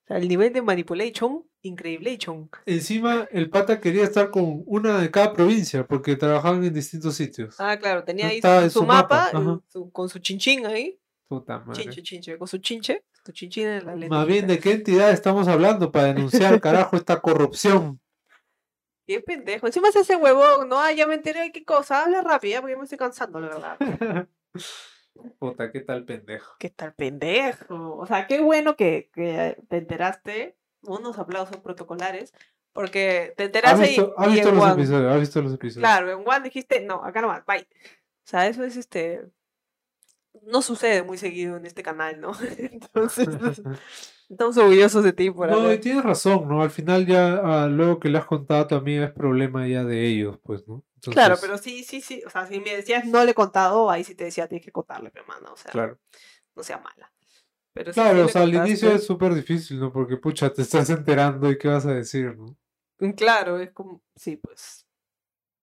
sea, 0.07 0.19
el 0.19 0.29
nivel 0.29 0.53
de 0.53 0.61
manipulation, 0.61 1.48
increíble. 1.63 2.19
Encima, 2.67 3.29
el 3.31 3.51
pata 3.51 3.81
quería 3.81 4.05
estar 4.05 4.31
con 4.31 4.63
una 4.67 4.99
de 4.99 5.11
cada 5.11 5.33
provincia 5.33 5.87
porque 5.87 6.17
trabajaban 6.17 6.65
en 6.65 6.73
distintos 6.73 7.15
sitios. 7.17 7.61
Ah, 7.61 7.77
claro, 7.79 8.05
tenía 8.05 8.29
ahí 8.29 8.41
su, 8.41 8.49
su 8.71 8.71
su 8.81 8.87
mapa, 8.87 9.31
y 9.33 9.73
su- 9.73 9.91
con 9.91 10.09
su 10.09 10.19
chinchín 10.19 10.67
ahí. 10.67 10.99
Puta 11.29 11.59
madre. 11.59 11.83
Chinche, 11.83 12.03
chinche, 12.03 12.39
con 12.39 12.49
su 12.49 12.59
chinche. 12.59 13.05
Tu 13.25 13.33
chinchín 13.33 13.67
en 13.67 13.87
la 14.01 14.09
Más 14.09 14.27
bien, 14.27 14.47
¿de 14.47 14.59
qué 14.59 14.73
entidad 14.73 15.11
estamos 15.11 15.49
hablando 15.49 15.93
para 15.93 16.07
denunciar, 16.15 16.61
carajo, 16.61 16.97
esta 16.97 17.21
corrupción? 17.21 18.01
Qué 19.07 19.21
pendejo. 19.21 19.67
Encima 19.67 19.91
se 19.91 20.01
hace 20.01 20.17
huevón, 20.17 20.69
¿no? 20.69 20.79
Ah, 20.79 20.93
ya 20.93 21.07
me 21.07 21.15
enteré 21.15 21.41
de 21.41 21.53
qué 21.53 21.65
cosa. 21.65 22.05
Habla 22.05 22.21
rápido, 22.21 22.53
ya, 22.53 22.61
porque 22.61 22.75
ya 22.75 22.79
me 22.79 22.85
estoy 22.85 22.99
cansando, 22.99 23.41
la 23.41 23.49
verdad. 23.49 23.79
Puta, 25.39 25.73
qué 25.73 25.81
tal 25.81 26.05
pendejo. 26.05 26.57
¿Qué 26.59 26.69
tal 26.71 26.95
pendejo? 26.95 27.97
O 27.97 28.07
sea, 28.07 28.27
qué 28.27 28.41
bueno 28.41 28.77
que, 28.77 29.11
que 29.15 29.57
te 29.69 29.79
enteraste. 29.79 30.58
Unos 30.83 31.19
aplausos 31.19 31.57
protocolares. 31.59 32.33
Porque 32.73 33.33
te 33.37 33.45
¿Has 33.45 33.47
enteraste 33.47 33.85
y- 33.87 33.89
visto, 33.89 34.15
y, 34.19 34.31
visto 34.33 34.49
en 34.51 34.55
los 34.55 34.65
One- 34.65 34.73
episodios? 34.75 35.13
¿Has 35.13 35.21
visto 35.21 35.43
los 35.43 35.55
episodios? 35.55 35.83
Claro, 35.83 36.11
en 36.13 36.19
One 36.29 36.41
dijiste, 36.45 36.81
no, 36.85 37.03
acá 37.05 37.21
nomás, 37.23 37.45
bye. 37.47 37.63
O 37.63 38.27
sea, 38.31 38.47
eso 38.47 38.63
es 38.63 38.77
este. 38.77 39.23
No 40.43 40.63
sucede 40.63 41.03
muy 41.03 41.19
seguido 41.19 41.57
en 41.57 41.67
este 41.67 41.83
canal, 41.83 42.21
¿no? 42.21 42.33
Entonces, 42.59 43.29
Estamos 44.29 44.59
orgullosos 44.59 45.03
de 45.05 45.15
ti 45.15 45.31
por 45.31 45.51
No, 45.51 45.73
y 45.73 45.79
tienes 45.79 46.05
razón, 46.05 46.47
¿no? 46.49 46.61
Al 46.63 46.71
final 46.71 47.07
ya, 47.07 47.41
ah, 47.43 47.67
luego 47.67 47.99
que 47.99 48.11
le 48.11 48.19
has 48.19 48.27
contado 48.27 48.61
a 48.61 48.69
tu 48.69 48.75
amiga 48.75 49.07
es 49.07 49.13
problema 49.13 49.67
ya 49.67 49.85
de 49.85 50.07
ellos, 50.07 50.39
pues, 50.45 50.69
¿no? 50.69 50.85
Claro, 51.11 51.37
pero 51.41 51.57
sí, 51.57 51.83
sí, 51.83 52.03
sí. 52.03 52.23
O 52.27 52.31
sea, 52.31 52.47
si 52.47 52.61
me 52.61 52.77
decías 52.77 53.07
no 53.07 53.25
le 53.25 53.31
he 53.31 53.35
contado, 53.35 53.89
ahí 53.91 54.05
sí 54.05 54.15
te 54.15 54.25
decía 54.25 54.47
tienes 54.47 54.65
que 54.67 54.71
contarle, 54.73 55.11
mi 55.15 55.21
hermana. 55.21 55.51
O 55.51 55.57
sea, 55.57 55.71
Claro, 55.73 55.99
no 56.55 56.63
sea 56.63 56.79
mala. 56.79 57.11
Pero 57.79 57.93
claro, 57.93 58.19
sí 58.19 58.25
o 58.25 58.29
sea, 58.29 58.43
al 58.43 58.55
inicio 58.55 58.91
es 58.91 59.05
súper 59.07 59.35
difícil, 59.35 59.79
¿no? 59.79 59.93
Porque, 59.93 60.17
pucha, 60.17 60.53
te 60.53 60.63
estás 60.63 60.91
enterando 60.91 61.49
y 61.49 61.57
qué 61.59 61.69
vas 61.69 61.87
a 61.87 61.95
decir, 61.95 62.37
¿no? 62.37 62.57
Mm, 62.99 63.13
Claro, 63.13 63.59
es 63.61 63.71
como. 63.71 64.03
Sí, 64.17 64.37
pues. 64.37 64.85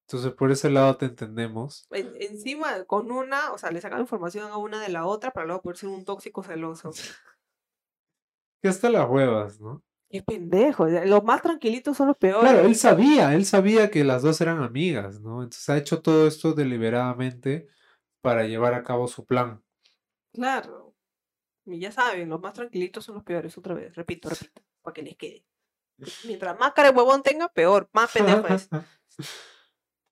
Entonces, 0.08 0.32
por 0.34 0.50
ese 0.50 0.70
lado 0.70 0.96
te 0.96 1.08
entendemos. 1.08 1.86
En- 1.90 2.14
encima, 2.22 2.86
con 2.86 3.12
una, 3.12 3.52
o 3.52 3.58
sea, 3.58 3.72
le 3.72 3.82
sacaba 3.82 4.00
información 4.00 4.50
a 4.50 4.58
una 4.58 4.82
de 4.82 4.90
la 4.90 5.06
otra 5.06 5.32
para 5.32 5.46
luego 5.46 5.62
poder 5.64 5.78
ser 5.78 5.90
un 5.90 6.06
tóxico 6.06 6.42
celoso. 6.42 6.92
Que 8.62 8.70
hasta 8.70 8.90
las 8.90 9.08
huevas, 9.08 9.60
¿no? 9.60 9.84
Qué 10.10 10.24
pendejo. 10.24 10.88
Los 10.88 11.24
más 11.24 11.42
tranquilitos 11.42 11.98
son 11.98 12.08
los 12.08 12.18
peores. 12.18 12.50
Claro, 12.50 12.66
él 12.66 12.76
sabía, 12.76 13.36
él 13.36 13.46
sabía 13.46 13.92
que 13.92 14.04
las 14.04 14.24
dos 14.24 14.40
eran 14.42 14.64
amigas, 14.64 15.20
¿no? 15.20 15.44
Entonces 15.44 15.70
ha 15.70 15.78
hecho 15.78 16.02
todo 16.02 16.26
esto 16.26 16.54
deliberadamente 16.54 17.68
para 18.22 18.46
llevar 18.48 18.74
a 18.74 18.84
cabo 18.84 19.08
su 19.08 19.26
plan. 19.26 19.62
Claro. 20.34 20.85
Y 21.66 21.80
ya 21.80 21.92
saben, 21.92 22.30
los 22.30 22.42
más 22.42 22.54
tranquilitos 22.54 23.04
son 23.04 23.16
los 23.16 23.24
peores. 23.24 23.58
Otra 23.58 23.74
vez, 23.74 23.96
repito, 23.96 24.30
repito, 24.30 24.62
para 24.82 24.94
que 24.94 25.02
les 25.02 25.18
quede. 25.18 25.46
Mientras 26.26 26.60
más 26.60 26.74
cara 26.74 26.92
de 26.92 26.98
huevón 26.98 27.24
tenga, 27.24 27.50
peor, 27.50 27.90
más 27.94 28.12
pendejo 28.12 28.48
es. 28.48 28.70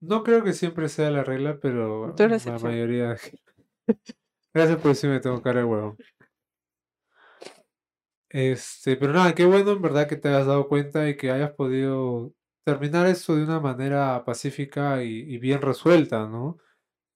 No 0.06 0.22
creo 0.22 0.44
que 0.44 0.52
siempre 0.52 0.90
sea 0.90 1.10
la 1.10 1.24
regla, 1.24 1.60
pero 1.62 2.14
eres 2.18 2.46
la 2.46 2.54
la 2.54 2.60
mayoría. 2.60 3.16
Gracias 4.54 4.78
por 4.82 4.92
decirme, 4.92 5.22
tengo 5.22 5.42
cara 5.42 5.60
de 5.60 5.66
huevo. 5.66 5.96
Este, 8.28 8.98
pero 8.98 9.14
nada, 9.14 9.34
qué 9.34 9.46
bueno 9.46 9.72
en 9.72 9.82
verdad 9.82 10.10
que 10.10 10.18
te 10.18 10.28
hayas 10.28 10.46
dado 10.46 10.68
cuenta 10.68 11.08
y 11.08 11.16
que 11.16 11.32
hayas 11.32 11.52
podido 11.52 12.34
terminar 12.66 13.08
esto 13.08 13.38
de 13.38 13.46
una 13.46 13.62
manera 13.62 14.26
pacífica 14.26 15.04
y, 15.04 15.20
y 15.20 15.38
bien 15.38 15.62
resuelta, 15.62 16.28
¿no? 16.28 16.58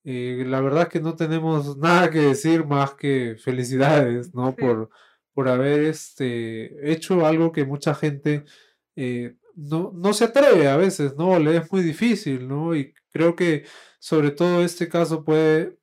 Eh, 0.10 0.46
la 0.48 0.62
verdad 0.62 0.84
es 0.84 0.88
que 0.88 1.02
no 1.02 1.18
tenemos 1.18 1.76
nada 1.78 2.10
que 2.10 2.20
decir 2.20 2.66
más 2.66 2.94
que 2.94 3.36
felicidades, 3.38 4.34
¿no? 4.34 4.52
Sí. 4.52 4.62
Por, 4.62 4.90
por 5.34 5.50
haber 5.50 5.82
este, 5.82 6.92
hecho 6.94 7.26
algo 7.26 7.52
que 7.52 7.66
mucha 7.66 7.94
gente 7.94 8.46
eh, 8.96 9.36
no, 9.54 9.92
no 9.94 10.14
se 10.14 10.24
atreve 10.24 10.70
a 10.70 10.78
veces, 10.78 11.16
¿no? 11.18 11.38
Le 11.40 11.58
es 11.58 11.70
muy 11.74 11.82
difícil, 11.82 12.48
¿no? 12.48 12.74
Y 12.74 12.94
creo 13.12 13.36
que 13.36 13.66
sobre 14.00 14.32
todo 14.32 14.64
este 14.64 14.88
caso 14.88 15.26
puede, 15.26 15.78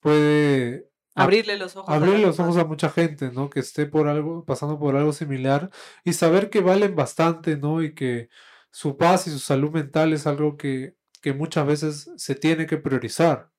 puede 0.00 0.90
Abrirle 1.14 1.56
los 1.56 1.76
ojos. 1.76 1.88
a 1.88 1.94
abrir 1.94 2.18
los 2.18 2.40
ojos 2.40 2.56
a 2.56 2.64
mucha 2.64 2.90
gente, 2.90 3.30
¿no? 3.30 3.48
Que 3.48 3.60
esté 3.60 3.86
por 3.86 4.08
algo, 4.08 4.44
pasando 4.44 4.76
por 4.80 4.96
algo 4.96 5.12
similar 5.12 5.70
y 6.04 6.14
saber 6.14 6.50
que 6.50 6.62
valen 6.62 6.96
bastante, 6.96 7.56
¿no? 7.56 7.80
Y 7.80 7.94
que 7.94 8.28
su 8.72 8.96
paz 8.96 9.28
y 9.28 9.30
su 9.30 9.38
salud 9.38 9.70
mental 9.70 10.12
es 10.12 10.26
algo 10.26 10.56
que, 10.56 10.96
que 11.20 11.32
muchas 11.32 11.64
veces 11.64 12.10
se 12.16 12.34
tiene 12.34 12.66
que 12.66 12.78
priorizar. 12.78 13.51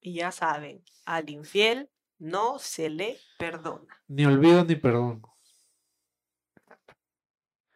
Y 0.00 0.14
ya 0.14 0.32
saben, 0.32 0.82
al 1.04 1.28
infiel 1.28 1.90
no 2.18 2.58
se 2.58 2.90
le 2.90 3.18
perdona. 3.38 4.02
Ni 4.08 4.24
olvido 4.24 4.64
ni 4.64 4.76
perdón. 4.76 5.22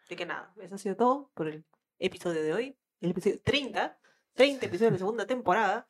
Así 0.04 0.16
que 0.16 0.26
nada, 0.26 0.52
eso 0.60 0.74
ha 0.74 0.78
sido 0.78 0.96
todo 0.96 1.30
por 1.34 1.48
el 1.48 1.64
episodio 1.98 2.42
de 2.42 2.52
hoy. 2.52 2.78
El 3.00 3.10
episodio 3.10 3.40
30. 3.42 3.98
30 4.34 4.66
episodios 4.66 4.88
de 4.88 4.90
la 4.92 4.98
segunda 4.98 5.26
temporada. 5.26 5.86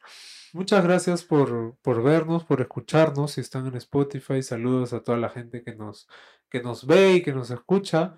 Muchas 0.53 0.85
gracias 0.85 1.25
por, 1.25 1.77
por 1.79 2.03
vernos, 2.03 2.45
por 2.45 2.61
escucharnos. 2.61 3.33
Si 3.33 3.41
están 3.41 3.67
en 3.67 3.77
Spotify, 3.77 4.43
saludos 4.43 4.93
a 4.93 5.03
toda 5.03 5.17
la 5.19 5.31
gente 5.31 5.63
que 5.63 5.75
nos, 5.75 6.09
que 6.51 6.63
nos 6.63 6.87
ve 6.87 7.15
y 7.15 7.23
que 7.23 7.33
nos 7.33 7.51
escucha. 7.51 8.15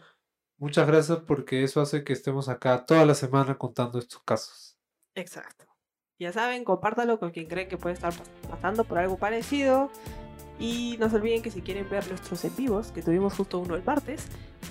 Muchas 0.58 0.86
gracias 0.86 1.18
porque 1.20 1.62
eso 1.62 1.80
hace 1.80 2.02
que 2.02 2.12
estemos 2.12 2.48
acá 2.48 2.84
toda 2.86 3.06
la 3.06 3.14
semana 3.14 3.56
contando 3.56 3.98
estos 3.98 4.22
casos. 4.24 4.76
Exacto. 5.14 5.65
Ya 6.18 6.32
saben, 6.32 6.64
compártalo 6.64 7.18
con 7.18 7.30
quien 7.30 7.46
creen 7.46 7.68
que 7.68 7.76
puede 7.76 7.94
estar 7.94 8.12
pas- 8.12 8.48
pasando 8.50 8.84
por 8.84 8.98
algo 8.98 9.18
parecido. 9.18 9.90
Y 10.58 10.96
no 10.98 11.10
se 11.10 11.16
olviden 11.16 11.42
que 11.42 11.50
si 11.50 11.60
quieren 11.60 11.86
ver 11.90 12.08
nuestros 12.08 12.42
en 12.46 12.56
vivos, 12.56 12.90
que 12.90 13.02
tuvimos 13.02 13.34
justo 13.34 13.58
uno 13.58 13.74
el 13.74 13.84
martes, 13.84 14.26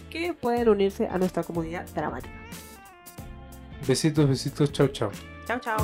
que 0.09 0.33
pueden 0.33 0.67
unirse 0.69 1.07
a 1.07 1.19
nuestra 1.19 1.43
comunidad 1.43 1.85
dramática. 1.93 2.33
Besitos, 3.87 4.27
besitos, 4.27 4.71
chao, 4.71 4.87
chao. 4.87 5.11
Chao, 5.45 5.59
chao. 5.59 5.77